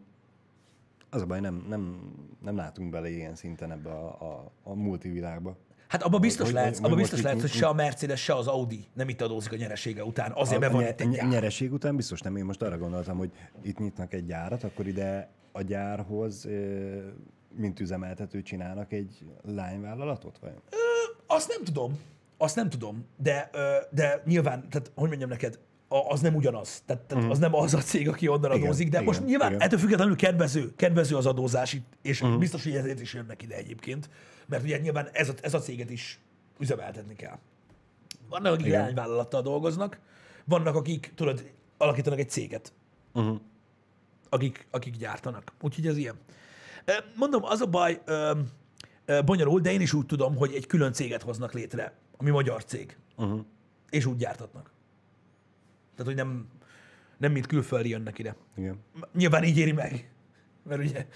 Az 1.11 1.23
a 1.23 1.27
baj, 1.27 1.41
nem, 1.41 1.65
nem, 1.69 2.13
nem 2.43 2.57
látunk 2.57 2.91
bele 2.91 3.09
ilyen 3.11 3.35
szinten 3.35 3.71
ebbe 3.71 3.91
a, 3.91 4.07
a, 4.07 4.51
a 4.63 4.75
multivilágba. 4.75 5.57
Hát 5.89 6.03
abban 6.03 6.21
biztos 6.21 6.47
Hogy- 6.51 6.57
abban 6.57 6.81
hogy 6.91 6.95
biztos 6.95 7.11
most 7.13 7.23
lehet, 7.23 7.39
itt- 7.39 7.43
hogy 7.51 7.51
se 7.61 7.67
a 7.67 7.73
Mercedes, 7.73 8.23
se 8.23 8.35
az 8.35 8.47
Audi 8.47 8.85
nem 8.95 9.09
itt 9.09 9.21
adózik 9.21 9.53
a 9.53 9.57
nyeresége 9.57 10.05
után. 10.05 10.33
Azért, 10.35 10.61
mert 10.61 10.73
van 10.73 10.83
nye- 10.83 10.91
itt 10.91 11.01
egy 11.01 11.11
gyár. 11.11 11.29
nyereség 11.29 11.73
után 11.73 11.97
biztos 11.97 12.21
nem. 12.21 12.37
Én 12.37 12.45
most 12.45 12.63
arra 12.63 12.79
gondoltam, 12.79 13.17
hogy 13.19 13.31
itt 13.63 13.79
nyitnak 13.79 14.13
egy 14.13 14.25
gyárat, 14.27 14.65
akkor 14.65 14.87
ide 14.87 15.29
a 15.53 15.63
gyárhoz, 15.63 16.45
ö, 16.45 16.97
mint 17.57 17.81
üzemeltető 17.81 18.43
csinálnak 18.43 18.93
egy 18.93 19.25
lányvállalatot? 19.43 20.39
Vagy? 20.39 20.53
Azt 21.27 21.49
nem 21.49 21.65
tudom. 21.65 21.99
Azt 22.37 22.57
nem 22.57 22.69
tudom. 22.69 23.05
De, 23.17 23.49
ö, 23.53 23.73
de 23.91 24.23
nyilván, 24.27 24.69
tehát 24.71 24.91
hogy 24.95 25.09
mondjam 25.09 25.29
neked, 25.29 25.59
az 25.89 26.21
nem 26.21 26.35
ugyanaz. 26.35 26.83
Tehát, 26.87 27.03
tehát 27.03 27.31
az 27.31 27.39
nem 27.39 27.55
az 27.55 27.75
a 27.75 27.79
cég, 27.79 28.09
aki 28.09 28.29
onnan 28.29 28.51
Igen, 28.51 28.63
adózik, 28.63 28.89
de 28.89 28.93
igen, 28.97 29.05
most 29.05 29.25
nyilván 29.25 29.49
igen. 29.51 29.63
ettől 29.63 29.79
függetlenül 29.79 30.17
kedvező, 30.17 30.73
kedvező 30.77 31.17
az 31.17 31.27
adózás 31.27 31.73
itt, 31.73 31.93
és 32.03 32.25
biztos, 32.39 32.63
hogy 32.65 32.77
ezért 32.77 33.01
is 33.01 33.15
jönnek 33.15 33.43
ide 33.43 33.55
egyébként, 33.57 34.11
mert 34.47 34.63
ugye 34.63 34.79
nyilván 34.79 35.09
ez 35.13 35.29
a, 35.29 35.33
ez 35.43 35.55
a 35.55 35.59
céget 35.59 35.91
is 35.91 36.19
üzemeltetni 36.59 37.15
kell. 37.15 37.39
Vannak, 38.29 38.53
akik 38.53 38.67
leányvállalattal 38.67 39.43
dolgoznak, 39.43 39.99
vannak, 40.45 40.75
akik, 40.75 41.13
tudod, 41.15 41.51
alakítanak 41.77 42.19
egy 42.19 42.31
céget, 42.31 42.73
Uh-huh. 43.13 43.41
akik, 44.29 44.67
akik 44.71 44.97
gyártanak. 44.97 45.53
Úgyhogy 45.61 45.87
ez 45.87 45.97
ilyen. 45.97 46.15
Mondom, 47.17 47.45
az 47.45 47.61
a 47.61 47.67
baj, 47.67 48.01
bonyolult, 49.25 49.63
de 49.63 49.73
én 49.73 49.81
is 49.81 49.93
úgy 49.93 50.07
tudom, 50.07 50.37
hogy 50.37 50.55
egy 50.55 50.67
külön 50.67 50.93
céget 50.93 51.23
hoznak 51.23 51.53
létre, 51.53 51.93
ami 52.17 52.31
magyar 52.31 52.65
cég, 52.65 52.97
Uh-huh. 53.17 53.41
és 53.91 54.07
úgy 54.07 54.17
gyártatnak. 54.17 54.71
Tehát, 55.99 56.13
hogy 56.13 56.25
nem, 56.25 56.47
nem 57.17 57.33
mint 57.33 57.47
külföldi 57.47 57.89
jönnek 57.89 58.19
ide. 58.19 58.37
Igen. 58.57 58.79
Nyilván 59.15 59.45
így 59.45 59.59
éri 59.59 59.73
meg, 59.73 60.11
mert 60.63 60.83
ugye 60.83 61.07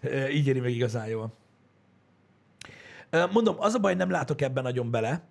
ö, 0.00 0.26
így 0.26 0.46
éri 0.46 0.60
meg 0.60 0.70
igazán 0.70 1.06
jól. 1.06 1.32
Mondom, 3.32 3.56
az 3.58 3.74
a 3.74 3.78
baj, 3.78 3.94
nem 3.94 4.10
látok 4.10 4.40
ebben 4.40 4.62
nagyon 4.62 4.90
bele, 4.90 5.28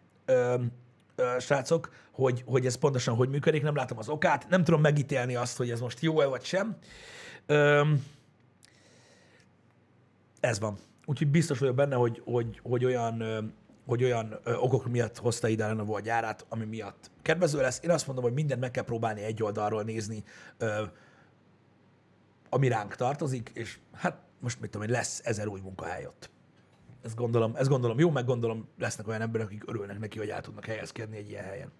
srácok, 1.39 1.93
hogy, 2.11 2.43
hogy 2.45 2.65
ez 2.65 2.75
pontosan 2.75 3.15
hogy 3.15 3.29
működik, 3.29 3.61
nem 3.63 3.75
látom 3.75 3.97
az 3.97 4.09
okát, 4.09 4.49
nem 4.49 4.63
tudom 4.63 4.81
megítélni 4.81 5.35
azt, 5.35 5.57
hogy 5.57 5.69
ez 5.69 5.79
most 5.79 5.99
jó-e 5.99 6.25
vagy 6.25 6.43
sem. 6.43 6.77
Ez 10.39 10.59
van. 10.59 10.77
Úgyhogy 11.05 11.27
biztos 11.27 11.59
vagyok 11.59 11.75
benne, 11.75 11.95
hogy, 11.95 12.21
hogy, 12.25 12.59
hogy 12.63 12.85
olyan, 12.85 13.21
hogy 13.91 14.03
olyan 14.03 14.39
ö, 14.43 14.55
okok 14.55 14.87
miatt 14.87 15.17
hozta 15.17 15.47
ide 15.47 15.63
a 15.63 15.67
Lenovo 15.67 15.95
a 15.95 15.99
gyárát, 15.99 16.45
ami 16.49 16.65
miatt 16.65 17.11
kedvező 17.21 17.61
lesz. 17.61 17.79
Én 17.83 17.89
azt 17.89 18.05
mondom, 18.05 18.23
hogy 18.23 18.33
mindent 18.33 18.59
meg 18.59 18.71
kell 18.71 18.83
próbálni 18.83 19.21
egy 19.21 19.43
oldalról 19.43 19.83
nézni, 19.83 20.23
ö, 20.57 20.83
ami 22.49 22.67
ránk 22.67 22.95
tartozik, 22.95 23.51
és 23.53 23.79
hát 23.93 24.17
most 24.39 24.61
mit 24.61 24.69
tudom, 24.69 24.87
hogy 24.87 24.95
lesz 24.95 25.21
ezer 25.23 25.47
új 25.47 25.59
munkahely 25.59 26.05
ott. 26.05 26.29
Ezt 27.03 27.15
gondolom, 27.15 27.55
ezt 27.55 27.69
gondolom 27.69 27.99
jó, 27.99 28.09
meg 28.09 28.25
gondolom 28.25 28.67
lesznek 28.77 29.07
olyan 29.07 29.21
emberek, 29.21 29.47
akik 29.47 29.63
örülnek 29.67 29.99
neki, 29.99 30.17
hogy 30.17 30.29
el 30.29 30.41
tudnak 30.41 30.65
helyezkedni 30.65 31.17
egy 31.17 31.29
ilyen 31.29 31.43
helyen. 31.43 31.71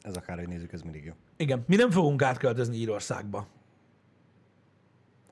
Ez 0.00 0.16
akárhogy 0.16 0.48
nézzük, 0.48 0.72
ez 0.72 0.82
mindig 0.82 1.04
jó. 1.04 1.12
Igen, 1.36 1.64
mi 1.66 1.76
nem 1.76 1.90
fogunk 1.90 2.22
átköltözni 2.22 2.76
Írországba. 2.76 3.46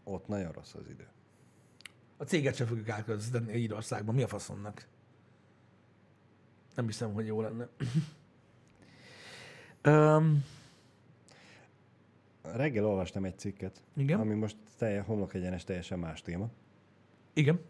Ott 0.05 0.27
nagyon 0.27 0.53
rossz 0.53 0.75
az 0.75 0.89
idő. 0.89 1.07
A 2.17 2.25
céget 2.25 2.55
sem 2.55 2.67
fogjuk 2.67 2.89
átköltöztetni 2.89 3.53
Írországban. 3.53 4.15
Mi 4.15 4.23
a 4.23 4.29
faszomnak? 4.29 4.87
Nem 6.75 6.87
hiszem, 6.87 7.13
hogy 7.13 7.27
jó 7.27 7.41
lenne. 7.41 7.69
um, 9.87 10.45
Reggel 12.43 12.85
olvastam 12.87 13.25
egy 13.25 13.39
cikket, 13.39 13.83
Igen. 13.97 14.21
ami 14.21 14.35
most 14.35 14.57
telje, 14.79 15.01
homlok 15.01 15.35
egyenes 15.35 15.65
teljesen 15.65 15.99
más 15.99 16.23
téma. 16.23 16.49
igen. 17.33 17.61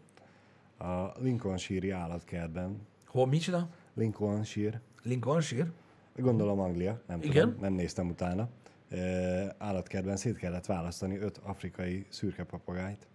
A 0.77 1.19
Lincolnshire 1.19 1.95
állatkertben, 1.95 2.79
Hol, 3.05 3.27
micsoda? 3.27 3.69
Lincolnshire, 3.93 4.81
Lincolnshire? 5.03 5.71
gondolom 6.15 6.59
Anglia, 6.59 7.01
nem 7.07 7.21
Igen. 7.21 7.31
tudom, 7.47 7.59
nem 7.61 7.73
néztem 7.73 8.09
utána. 8.09 8.49
Ö, 8.89 9.45
állatkertben 9.57 10.17
szét 10.17 10.37
kellett 10.37 10.65
választani 10.65 11.17
öt 11.17 11.37
afrikai 11.37 12.05
szürke 12.09 12.43
papagájt. 12.43 13.07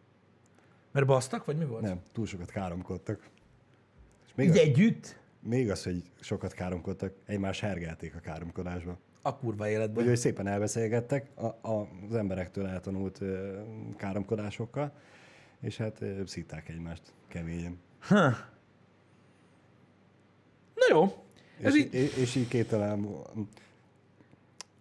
Mert 0.92 1.06
basztak, 1.06 1.44
vagy 1.44 1.56
mi 1.56 1.64
volt? 1.64 1.82
Nem, 1.82 2.00
túl 2.12 2.26
sokat 2.26 2.50
káromkodtak. 2.50 3.28
És 4.26 4.34
még, 4.34 4.46
Így 4.46 4.52
az, 4.52 4.58
együtt? 4.58 5.18
Még 5.46 5.70
az, 5.70 5.84
hogy 5.84 6.02
sokat 6.20 6.52
káromkodtak, 6.52 7.12
egymás 7.26 7.60
hergelték 7.60 8.14
a 8.14 8.18
káromkodásba. 8.20 8.98
A 9.22 9.36
kurva 9.36 9.68
életben. 9.68 10.02
Úgyhogy 10.02 10.18
szépen 10.18 10.46
elbeszélgettek 10.46 11.26
a, 11.34 11.46
a, 11.46 11.88
az 12.08 12.14
emberektől 12.14 12.66
eltanult 12.66 13.20
ö, 13.20 13.60
káromkodásokkal, 13.96 14.92
és 15.60 15.76
hát 15.76 16.00
ö, 16.00 16.20
szítták 16.26 16.68
egymást 16.68 17.02
keményen. 17.28 17.78
Ha. 17.98 18.28
Na 20.74 20.86
jó. 20.88 21.24
Ez 21.62 21.74
És, 21.74 21.84
így... 21.84 21.94
és, 21.94 22.16
és 22.16 22.34
így 22.34 22.48
kételem, 22.48 23.08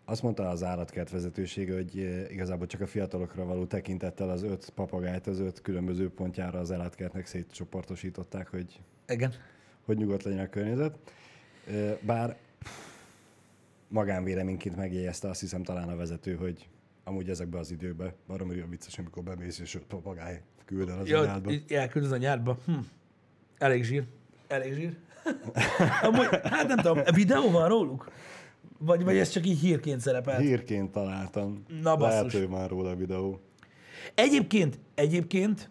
azt 0.05 0.21
mondta 0.21 0.49
az 0.49 0.63
állatkert 0.63 1.09
vezetősége, 1.09 1.73
hogy 1.73 1.95
igazából 2.31 2.67
csak 2.67 2.81
a 2.81 2.87
fiatalokra 2.87 3.45
való 3.45 3.65
tekintettel 3.65 4.29
az 4.29 4.43
öt 4.43 4.69
papagájt 4.69 5.27
az 5.27 5.39
öt 5.39 5.61
különböző 5.61 6.09
pontjára 6.09 6.59
az 6.59 6.71
állatkertnek 6.71 7.25
szétcsoportosították, 7.25 8.47
hogy, 8.47 8.79
Igen. 9.07 9.33
Hogy 9.85 9.97
nyugodt 9.97 10.23
legyen 10.23 10.45
a 10.45 10.49
környezet. 10.49 10.97
Bár 12.01 12.37
magánvéleményként 13.87 14.75
megjegyezte 14.75 15.29
azt 15.29 15.39
hiszem 15.39 15.63
talán 15.63 15.89
a 15.89 15.95
vezető, 15.95 16.35
hogy 16.35 16.67
amúgy 17.03 17.29
ezekben 17.29 17.59
az 17.59 17.71
időkben 17.71 18.13
baromi 18.27 18.59
a 18.59 18.67
vicces, 18.69 18.97
amikor 18.97 19.23
bemész, 19.23 19.59
és 19.59 19.75
öt 19.75 19.83
papagáj 19.83 20.41
küld 20.65 20.89
el 20.89 20.99
az 20.99 21.07
Ja, 21.07 21.19
anyádba. 21.19 21.51
így 21.51 21.71
elküldöz 21.71 22.11
a 22.11 22.17
nyárba. 22.17 22.57
Hm. 22.65 22.73
Elég 23.57 23.83
zsír. 23.83 24.03
Elég 24.47 24.73
zsír. 24.73 24.97
Amúgy, 26.01 26.27
hát 26.43 26.67
nem 26.67 26.77
tudom, 26.77 26.99
videó 27.13 27.51
van 27.51 27.67
róluk? 27.67 28.11
Vagy, 28.77 29.03
vagy 29.03 29.17
ez 29.17 29.29
csak 29.29 29.45
így 29.45 29.59
hírként 29.59 30.01
szerepel? 30.01 30.39
Hírként 30.39 30.91
találtam. 30.91 31.63
Na, 31.81 31.95
basszus. 31.95 32.33
Lehet, 32.33 32.49
már 32.49 32.69
róla 32.69 32.89
a 32.89 32.95
videó. 32.95 33.39
Egyébként, 34.15 34.79
egyébként, 34.95 35.69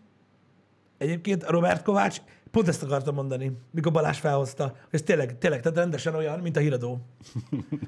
egyébként 0.99 1.43
Robert 1.45 1.83
Kovács, 1.83 2.21
pont 2.55 2.69
ezt 2.69 2.83
akartam 2.83 3.15
mondani, 3.15 3.59
mikor 3.71 3.93
Balázs 3.93 4.19
felhozta, 4.19 4.65
hogy 4.65 4.75
ez 4.91 5.03
tényleg, 5.03 5.39
tényleg, 5.39 5.61
tehát 5.63 5.79
rendesen 5.79 6.15
olyan, 6.15 6.39
mint 6.39 6.57
a 6.57 6.61
híradó. 6.61 7.07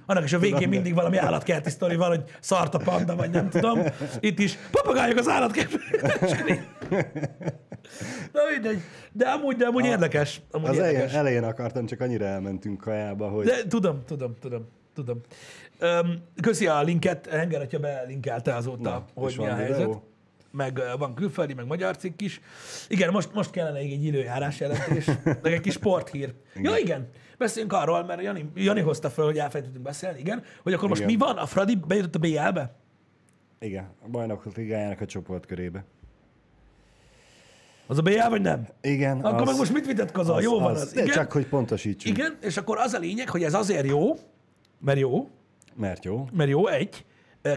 Annak 0.07 0.25
is 0.25 0.33
a 0.33 0.39
végén 0.39 0.69
mindig 0.69 0.95
valami 0.95 1.17
állatkerti 1.17 1.71
sztori 1.71 1.97
van, 1.97 2.09
hogy 2.09 2.25
szart 2.41 2.75
a 2.75 2.79
panda, 2.79 3.17
vagy 3.17 3.31
nem 3.31 3.49
tudom. 3.51 3.79
Itt 4.21 4.39
is 4.39 4.59
papagájok 4.71 5.19
az 5.19 5.29
állatkert. 5.29 5.71
Na 8.33 8.41
mindegy. 8.53 8.81
De 9.13 9.29
amúgy, 9.29 9.57
de 9.57 9.67
amúgy 9.67 9.85
érdekes. 9.85 10.41
Amúgy 10.51 10.69
Az 10.69 10.77
érdekes. 10.77 11.13
elején 11.13 11.45
akartam, 11.45 11.87
csak 11.87 12.01
annyira 12.01 12.25
elmentünk 12.25 12.81
kajába, 12.81 13.29
hogy 13.29 13.45
De 13.47 13.67
tudom, 13.69 14.03
tudom, 14.07 14.35
tudom, 14.41 14.69
tudom. 14.95 15.21
Öm, 15.79 16.23
köszi 16.43 16.67
a 16.67 16.83
linket, 16.83 17.27
Henger 17.27 17.61
atya 17.61 17.79
belinkelte 17.79 18.55
azóta, 18.55 18.91
Na, 18.91 19.05
hogy 19.15 19.35
mi 19.39 19.47
a 19.47 19.55
helyzet. 19.55 19.77
videó? 19.77 20.03
Meg 20.57 20.81
van 20.99 21.15
külföldi, 21.15 21.55
meg 21.55 21.67
magyar 21.67 21.97
cikk 21.97 22.21
is. 22.21 22.41
Igen, 22.89 23.11
most, 23.13 23.35
most 23.35 23.51
kellene 23.51 23.79
egy 23.79 24.05
időjárás 24.05 24.61
jelentés, 24.61 25.05
meg 25.25 25.53
egy 25.53 25.61
kis 25.61 25.73
sporthír. 25.73 26.35
Igen. 26.55 26.73
Ja, 26.73 26.79
igen. 26.79 27.09
Beszéljünk 27.39 27.73
arról, 27.73 28.05
mert 28.05 28.23
Jani, 28.23 28.51
Jani 28.55 28.81
hozta 28.81 29.11
fel, 29.11 29.25
hogy 29.25 29.39
elfelejtettünk 29.39 29.85
beszélni, 29.85 30.19
igen, 30.19 30.43
hogy 30.63 30.73
akkor 30.73 30.89
most 30.89 31.01
Igen. 31.01 31.13
mi 31.13 31.19
van? 31.19 31.37
A 31.37 31.47
Fradi 31.47 31.75
bejutott 31.87 32.15
a 32.15 32.19
BL-be? 32.19 32.75
igen, 33.59 33.91
a 34.05 34.09
bajnokok 34.09 34.57
ligájának 34.57 35.01
a 35.01 35.07
csoportkörébe. 35.07 35.85
Az 37.87 37.99
a 37.99 38.03
BL, 38.03 38.29
vagy 38.29 38.41
nem? 38.41 38.67
Igen, 38.81 39.21
Akkor 39.21 39.47
meg 39.47 39.57
most 39.57 39.73
mit 39.73 39.87
vitatkozol? 39.87 40.43
Jó 40.43 40.59
van 40.59 40.75
az. 40.75 40.93
De 40.93 41.03
Igen? 41.03 41.15
csak, 41.15 41.33
hogy 41.33 41.47
pontosítsunk. 41.47 42.17
Igen, 42.19 42.37
és 42.41 42.57
akkor 42.57 42.79
az 42.79 42.93
a 42.93 42.99
lényeg, 42.99 43.29
hogy 43.29 43.43
ez 43.43 43.55
azért 43.55 43.87
jó, 43.87 44.19
mert 44.79 44.99
jó, 44.99 45.29
Mert 45.75 46.05
jó. 46.05 46.29
mert 46.33 46.51
jó, 46.51 46.67
egy. 46.67 47.05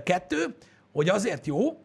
Kettő, 0.04 0.56
hogy 0.92 1.10
azért 1.10 1.46
jó, 1.48 1.78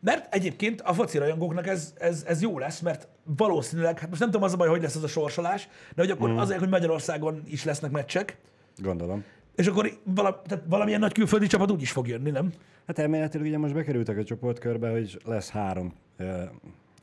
mert 0.00 0.34
egyébként 0.34 0.80
a 0.80 0.92
foci 0.92 1.18
rajongóknak 1.18 1.66
ez, 1.66 1.94
ez, 1.98 2.24
ez 2.26 2.42
jó 2.42 2.58
lesz, 2.58 2.80
mert 2.80 3.08
valószínűleg, 3.36 3.98
hát 3.98 4.08
most 4.08 4.20
nem 4.20 4.30
tudom 4.30 4.46
az 4.46 4.52
a 4.52 4.56
baj, 4.56 4.68
hogy 4.68 4.82
lesz 4.82 4.94
ez 4.96 5.02
a 5.02 5.08
sorsolás, 5.08 5.68
de 5.94 6.02
hogy 6.02 6.10
akkor 6.10 6.30
mm. 6.30 6.36
azért, 6.36 6.58
hogy 6.58 6.68
Magyarországon 6.68 7.42
is 7.46 7.64
lesznek 7.64 7.90
meccsek, 7.90 8.38
Gondolom. 8.76 9.24
és 9.54 9.66
akkor 9.66 9.90
vala, 10.04 10.42
tehát 10.46 10.64
valamilyen 10.68 11.00
nagy 11.00 11.12
külföldi 11.12 11.46
csapat 11.46 11.70
úgy 11.70 11.82
is 11.82 11.90
fog 11.90 12.08
jönni, 12.08 12.30
nem? 12.30 12.52
Hát 12.86 12.98
elméletileg 12.98 13.46
ugye 13.46 13.58
most 13.58 13.74
bekerültek 13.74 14.18
a 14.18 14.24
csoportkörbe, 14.24 14.90
hogy 14.90 15.20
lesz 15.24 15.50
három 15.50 15.94
ö, 16.16 16.42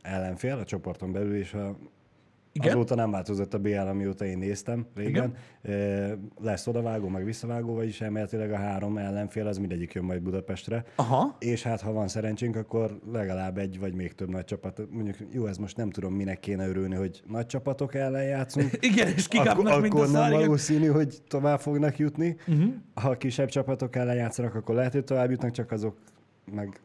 ellenfél 0.02 0.58
a 0.58 0.64
csoporton 0.64 1.12
belül, 1.12 1.36
és 1.36 1.54
a, 1.54 1.76
Igen? 2.58 2.76
azóta 2.76 2.96
nem 2.96 3.12
változott 3.12 3.54
a 3.54 3.60
BL, 3.60 3.78
amióta 3.78 4.26
én 4.26 4.38
néztem 4.38 4.86
régen. 4.96 5.34
Ö, 5.62 6.12
lesz 6.42 6.68
odavágó, 6.68 7.08
meg 7.08 7.24
visszavágó, 7.24 7.74
vagyis 7.74 8.02
elméletileg 8.02 8.52
a 8.52 8.58
három 8.58 8.98
ellenfél, 8.98 9.48
az 9.48 9.58
mindegyik 9.58 9.94
jön 9.94 10.04
majd 10.04 10.22
Budapestre. 10.22 10.84
Aha. 10.96 11.36
És 11.40 11.64
hát, 11.64 11.82
ha 11.82 11.92
van 11.92 12.08
szerencsénk, 12.08 12.56
akkor 12.56 13.00
legalább 13.12 13.58
egy 13.58 13.80
vagy 13.80 13.94
még 13.94 14.14
több 14.14 14.30
nagy 14.30 14.46
csapat. 14.46 14.82
Mondjuk, 14.92 15.16
jó, 15.32 15.46
ez 15.46 15.58
most 15.58 15.78
nem 15.78 15.90
tudom, 15.90 16.14
minek 16.14 16.40
kéne 16.40 16.68
örülni, 16.68 16.96
hogy 16.96 17.24
nagy 17.28 17.46
csapatok 17.46 17.96
ellen 17.96 18.24
játszunk. 18.24 18.72
Igen, 18.92 19.08
és 19.08 19.28
kikapnak, 19.28 19.68
akkor, 19.68 19.82
mint 19.82 19.94
a 19.94 19.98
akkor 19.98 20.12
nem 20.12 20.32
igen. 20.32 20.40
valószínű, 20.40 20.88
hogy 20.88 21.18
tovább 21.28 21.60
fognak 21.60 21.98
jutni. 21.98 22.36
Uh-huh. 22.48 22.74
Ha 22.94 23.18
kisebb 23.18 23.50
csapatok 23.50 23.96
ellen 23.96 24.16
játszanak, 24.16 24.56
akkor 24.56 24.76
lehet, 24.76 24.94
hogy 24.94 25.04
tovább 25.04 25.30
jutnak, 25.30 25.52
csak 25.52 25.72
azok 25.72 25.98
meg 26.52 26.80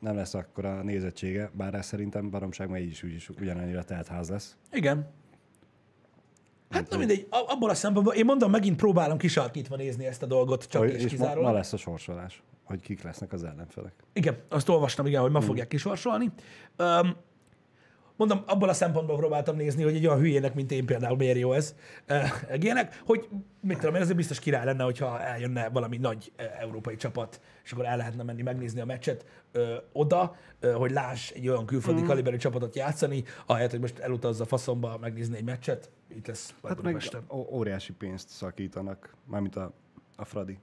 nem 0.00 0.14
lesz 0.16 0.34
akkor 0.34 0.64
a 0.64 0.82
nézettsége, 0.82 1.50
bár 1.54 1.74
ez 1.74 1.86
szerintem 1.86 2.30
baromság, 2.30 2.68
mert 2.68 2.82
így 2.82 2.90
is 2.90 3.02
úgyis 3.02 3.28
ugyanannyira 3.28 3.82
telt 3.84 4.06
ház 4.08 4.28
lesz. 4.28 4.56
Igen. 4.72 5.08
Hát 6.70 6.90
na 6.90 6.96
mindegy, 6.96 7.26
abból 7.30 7.70
a 7.70 7.74
szempontból, 7.74 8.14
én 8.14 8.24
mondom, 8.24 8.50
megint 8.50 8.76
próbálom 8.76 9.18
kisarkítva 9.18 9.76
nézni 9.76 10.06
ezt 10.06 10.22
a 10.22 10.26
dolgot, 10.26 10.64
csak 10.66 10.80
Hogy- 10.82 10.90
és 10.90 10.96
és 10.96 11.02
ma, 11.02 11.08
kizárólag. 11.08 11.50
ma 11.50 11.52
lesz 11.56 11.72
a 11.72 11.76
sorsolás, 11.76 12.42
hogy 12.64 12.80
kik 12.80 13.02
lesznek 13.02 13.32
az 13.32 13.44
ellenfelek. 13.44 13.92
Igen, 14.12 14.36
azt 14.48 14.68
olvastam, 14.68 15.06
igen, 15.06 15.20
hogy 15.20 15.30
ma 15.30 15.40
fogják 15.40 15.68
kisorsolni. 15.68 16.30
Um, 16.78 17.16
mondom, 18.20 18.42
abból 18.46 18.68
a 18.68 18.72
szempontból 18.72 19.16
próbáltam 19.16 19.56
nézni, 19.56 19.82
hogy 19.82 19.94
egy 19.94 20.06
olyan 20.06 20.18
hülyének, 20.18 20.54
mint 20.54 20.72
én 20.72 20.86
például, 20.86 21.16
miért 21.16 21.38
jó 21.38 21.52
ez, 21.52 21.74
uh, 22.08 22.62
ilyenek, 22.62 23.02
hogy 23.06 23.28
mit 23.60 23.78
tudom 23.78 23.94
én, 23.94 24.00
azért 24.00 24.16
biztos 24.16 24.38
király 24.38 24.64
lenne, 24.64 24.84
hogyha 24.84 25.20
eljönne 25.20 25.68
valami 25.68 25.96
nagy 25.96 26.32
uh, 26.38 26.60
európai 26.60 26.96
csapat, 26.96 27.40
és 27.64 27.72
akkor 27.72 27.84
el 27.84 27.96
lehetne 27.96 28.22
menni 28.22 28.42
megnézni 28.42 28.80
a 28.80 28.84
meccset 28.84 29.24
uh, 29.54 29.62
oda, 29.92 30.36
uh, 30.62 30.72
hogy 30.72 30.90
láss 30.90 31.30
egy 31.30 31.48
olyan 31.48 31.66
külföldi 31.66 32.00
mm. 32.00 32.06
kaliberű 32.06 32.36
csapatot 32.36 32.76
játszani, 32.76 33.24
ahelyett, 33.46 33.70
hogy 33.70 33.80
most 33.80 33.98
elutazza 33.98 34.44
faszomba 34.44 34.98
megnézni 35.00 35.36
egy 35.36 35.44
meccset, 35.44 35.90
itt 36.08 36.26
lesz 36.26 36.54
Hát 36.62 36.82
meg 36.82 37.02
óriási 37.32 37.92
pénzt 37.92 38.28
szakítanak, 38.28 39.14
mármint 39.24 39.56
a, 39.56 39.72
a 40.16 40.24
Fradi. 40.24 40.58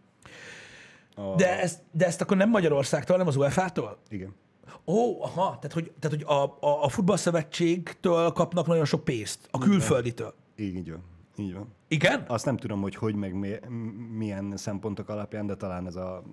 A, 1.16 1.36
De 1.36 1.60
ezt, 1.60 1.82
de 1.91 2.05
ezt 2.05 2.22
akkor 2.22 2.38
nem 2.38 2.49
Magyarországtól, 2.49 3.18
nem 3.18 3.28
az 3.28 3.36
UEFA-tól? 3.36 3.97
Igen. 4.10 4.36
Ó, 4.86 5.21
aha, 5.23 5.43
tehát 5.59 5.73
hogy, 5.73 5.91
tehát, 5.99 6.17
hogy 6.17 6.38
a, 6.38 6.67
a, 6.67 6.84
a 6.84 6.89
futballszövetségtől 6.89 8.32
kapnak 8.32 8.67
nagyon 8.67 8.86
sok 8.86 9.03
pénzt, 9.03 9.47
a 9.51 9.57
külfölditől. 9.57 10.34
Így 10.55 10.91
van. 10.91 11.03
Így 11.38 11.53
van. 11.53 11.67
Igen? 11.88 12.23
Azt 12.28 12.45
nem 12.45 12.57
tudom, 12.57 12.82
hogy 12.82 12.95
hogy 12.95 13.15
meg 13.15 13.34
mi, 13.34 13.49
milyen 14.11 14.57
szempontok 14.57 15.09
alapján, 15.09 15.45
de 15.45 15.55
talán 15.55 15.88
ez 15.88 15.95
a 15.95 16.23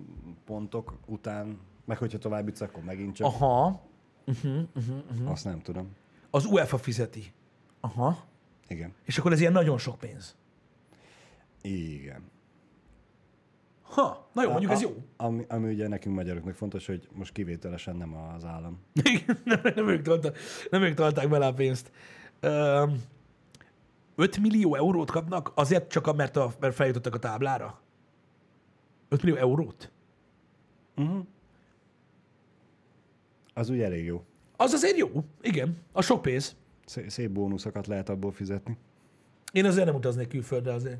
pontok 0.45 0.93
után, 1.05 1.59
meg 1.85 1.97
hogyha 1.97 2.17
tovább 2.17 2.47
jutsz, 2.47 2.61
akkor 2.61 2.83
megint 2.83 3.15
csak. 3.15 3.27
Aha, 3.27 3.81
Uh-huh. 4.27 5.31
Azt 5.31 5.43
nem 5.45 5.61
tudom. 5.61 5.95
az 6.29 6.45
UEFA 6.45 6.77
fizeti. 6.77 7.33
Aha. 7.79 8.25
Igen. 8.67 8.93
És 9.03 9.17
akkor 9.17 9.31
ez 9.31 9.39
ilyen 9.39 9.51
nagyon 9.51 9.77
sok 9.77 9.97
pénz. 9.97 10.35
Igen. 11.61 12.21
Ha, 13.85 14.29
na 14.33 14.43
jó, 14.43 14.49
mondjuk 14.49 14.71
ez 14.71 14.81
jó. 14.81 14.95
Ami, 15.17 15.45
ami 15.49 15.73
ugye 15.73 15.87
nekünk 15.87 16.15
magyaroknak 16.15 16.55
fontos, 16.55 16.85
hogy 16.85 17.07
most 17.13 17.31
kivételesen 17.31 17.95
nem 17.95 18.15
az 18.15 18.45
állam. 18.45 18.79
Igen, 19.13 19.37
nem, 19.43 19.59
nem, 19.75 19.87
ők 19.87 20.01
toltak, 20.01 20.37
nem 20.69 20.81
ők 20.81 20.93
tolták 20.93 21.29
bele 21.29 21.45
a 21.45 21.53
pénzt. 21.53 21.91
Öm, 22.39 23.01
5 24.15 24.37
millió 24.37 24.75
eurót 24.75 25.11
kapnak 25.11 25.51
azért 25.55 25.89
csak, 25.89 26.15
mert, 26.15 26.35
a, 26.37 26.53
mert 26.59 26.75
feljutottak 26.75 27.15
a 27.15 27.19
táblára? 27.19 27.79
5 29.09 29.23
millió 29.23 29.37
eurót? 29.37 29.91
Az 33.53 33.69
úgy 33.69 33.81
elég 33.81 34.05
jó. 34.05 34.23
Az 34.57 34.73
azért 34.73 34.97
jó. 34.97 35.09
Igen, 35.41 35.77
a 35.91 36.01
sok 36.01 36.21
pénz. 36.21 36.55
Szé- 36.85 37.09
Szép 37.09 37.29
bónuszokat 37.31 37.87
lehet 37.87 38.09
abból 38.09 38.31
fizetni. 38.31 38.77
Én 39.51 39.65
azért 39.65 39.85
nem 39.85 39.95
utaznék 39.95 40.27
külföldre 40.27 40.73
azért. 40.73 40.99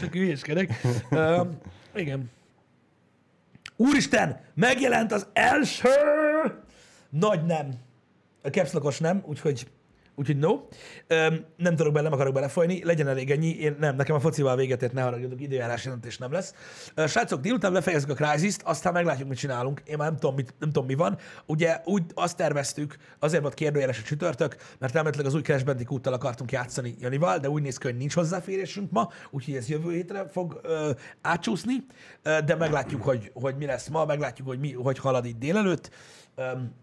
Csak 0.00 0.12
hülyéskedek. 0.12 0.80
Um, 1.10 1.58
igen. 1.94 2.30
Úristen, 3.76 4.40
megjelent 4.54 5.12
az 5.12 5.26
első 5.32 5.88
nagy 7.08 7.44
nem. 7.44 7.74
A 8.42 8.48
capslokos 8.48 8.98
nem, 8.98 9.22
úgyhogy 9.26 9.66
Úgyhogy 10.18 10.36
no. 10.36 10.60
Öm, 11.06 11.44
nem 11.56 11.76
tudok 11.76 11.92
bele, 11.92 12.04
nem 12.04 12.12
akarok 12.12 12.34
belefolyni, 12.34 12.84
legyen 12.84 13.08
elég 13.08 13.30
ennyi. 13.30 13.58
Én 13.58 13.76
nem, 13.78 13.96
nekem 13.96 14.14
a 14.14 14.20
focival 14.20 14.56
véget 14.56 14.82
ért, 14.82 14.92
ne 14.92 15.02
haragudjuk, 15.02 15.40
időjárás 15.40 15.84
jelentés 15.84 16.18
nem 16.18 16.32
lesz. 16.32 16.54
Ö, 16.94 17.06
Srácok, 17.06 17.40
délután 17.40 17.72
befejezzük 17.72 18.10
a 18.10 18.14
crysis 18.14 18.56
aztán 18.64 18.92
meglátjuk, 18.92 19.28
mit 19.28 19.38
csinálunk. 19.38 19.82
Én 19.84 19.96
már 19.96 20.08
nem 20.08 20.18
tudom, 20.18 20.34
mit, 20.34 20.54
nem 20.58 20.72
tudom 20.72 20.86
mi 20.86 20.94
van. 20.94 21.18
Ugye 21.46 21.80
úgy 21.84 22.02
azt 22.14 22.36
terveztük, 22.36 22.96
azért 23.18 23.42
volt 23.42 23.54
kérdőjeles 23.54 23.98
a 23.98 24.02
csütörtök, 24.02 24.56
mert 24.78 24.94
elméletileg 24.94 25.26
az 25.26 25.34
új 25.34 25.42
Crash 25.42 25.64
Bandicoot-tal 25.64 26.12
akartunk 26.12 26.52
játszani 26.52 26.94
Janival, 26.98 27.38
de 27.38 27.48
úgy 27.48 27.62
néz 27.62 27.78
ki, 27.78 27.86
hogy 27.86 27.96
nincs 27.96 28.14
hozzáférésünk 28.14 28.90
ma, 28.90 29.08
úgyhogy 29.30 29.54
ez 29.54 29.68
jövő 29.68 29.92
hétre 29.92 30.28
fog 30.28 30.60
ö, 30.62 30.90
átcsúszni, 31.20 31.86
ö, 32.22 32.38
de 32.44 32.54
meglátjuk, 32.54 33.02
hogy, 33.02 33.30
hogy 33.34 33.56
mi 33.56 33.66
lesz 33.66 33.88
ma, 33.88 34.04
meglátjuk, 34.04 34.46
hogy 34.46 34.58
mi, 34.58 34.72
hogy 34.72 34.98
halad 34.98 35.24
itt 35.24 35.38
délelőtt. 35.38 35.90
Öm, 36.34 36.74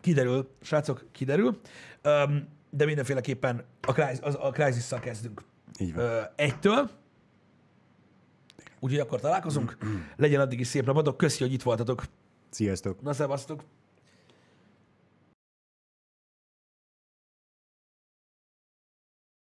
kiderül, 0.00 0.48
srácok, 0.62 1.04
kiderül, 1.12 1.60
Öm, 2.06 2.48
de 2.70 2.84
mindenféleképpen 2.84 3.64
a, 3.80 3.92
Crysis, 3.92 4.18
az, 4.20 4.36
a 4.40 4.50
Crysis-szal 4.50 5.00
kezdünk. 5.00 5.44
Így 5.78 5.94
van. 5.94 6.04
Ö, 6.04 6.20
egytől, 6.36 6.90
úgyhogy 8.80 9.00
akkor 9.00 9.20
találkozunk. 9.20 9.76
Legyen 10.16 10.40
addig 10.40 10.60
is 10.60 10.66
szép 10.66 10.84
napotok, 10.86 11.16
köszi, 11.16 11.42
hogy 11.42 11.52
itt 11.52 11.62
voltatok. 11.62 12.04
Sziasztok! 12.50 13.02
Na, 13.02 13.12
szevasztok! 13.12 13.64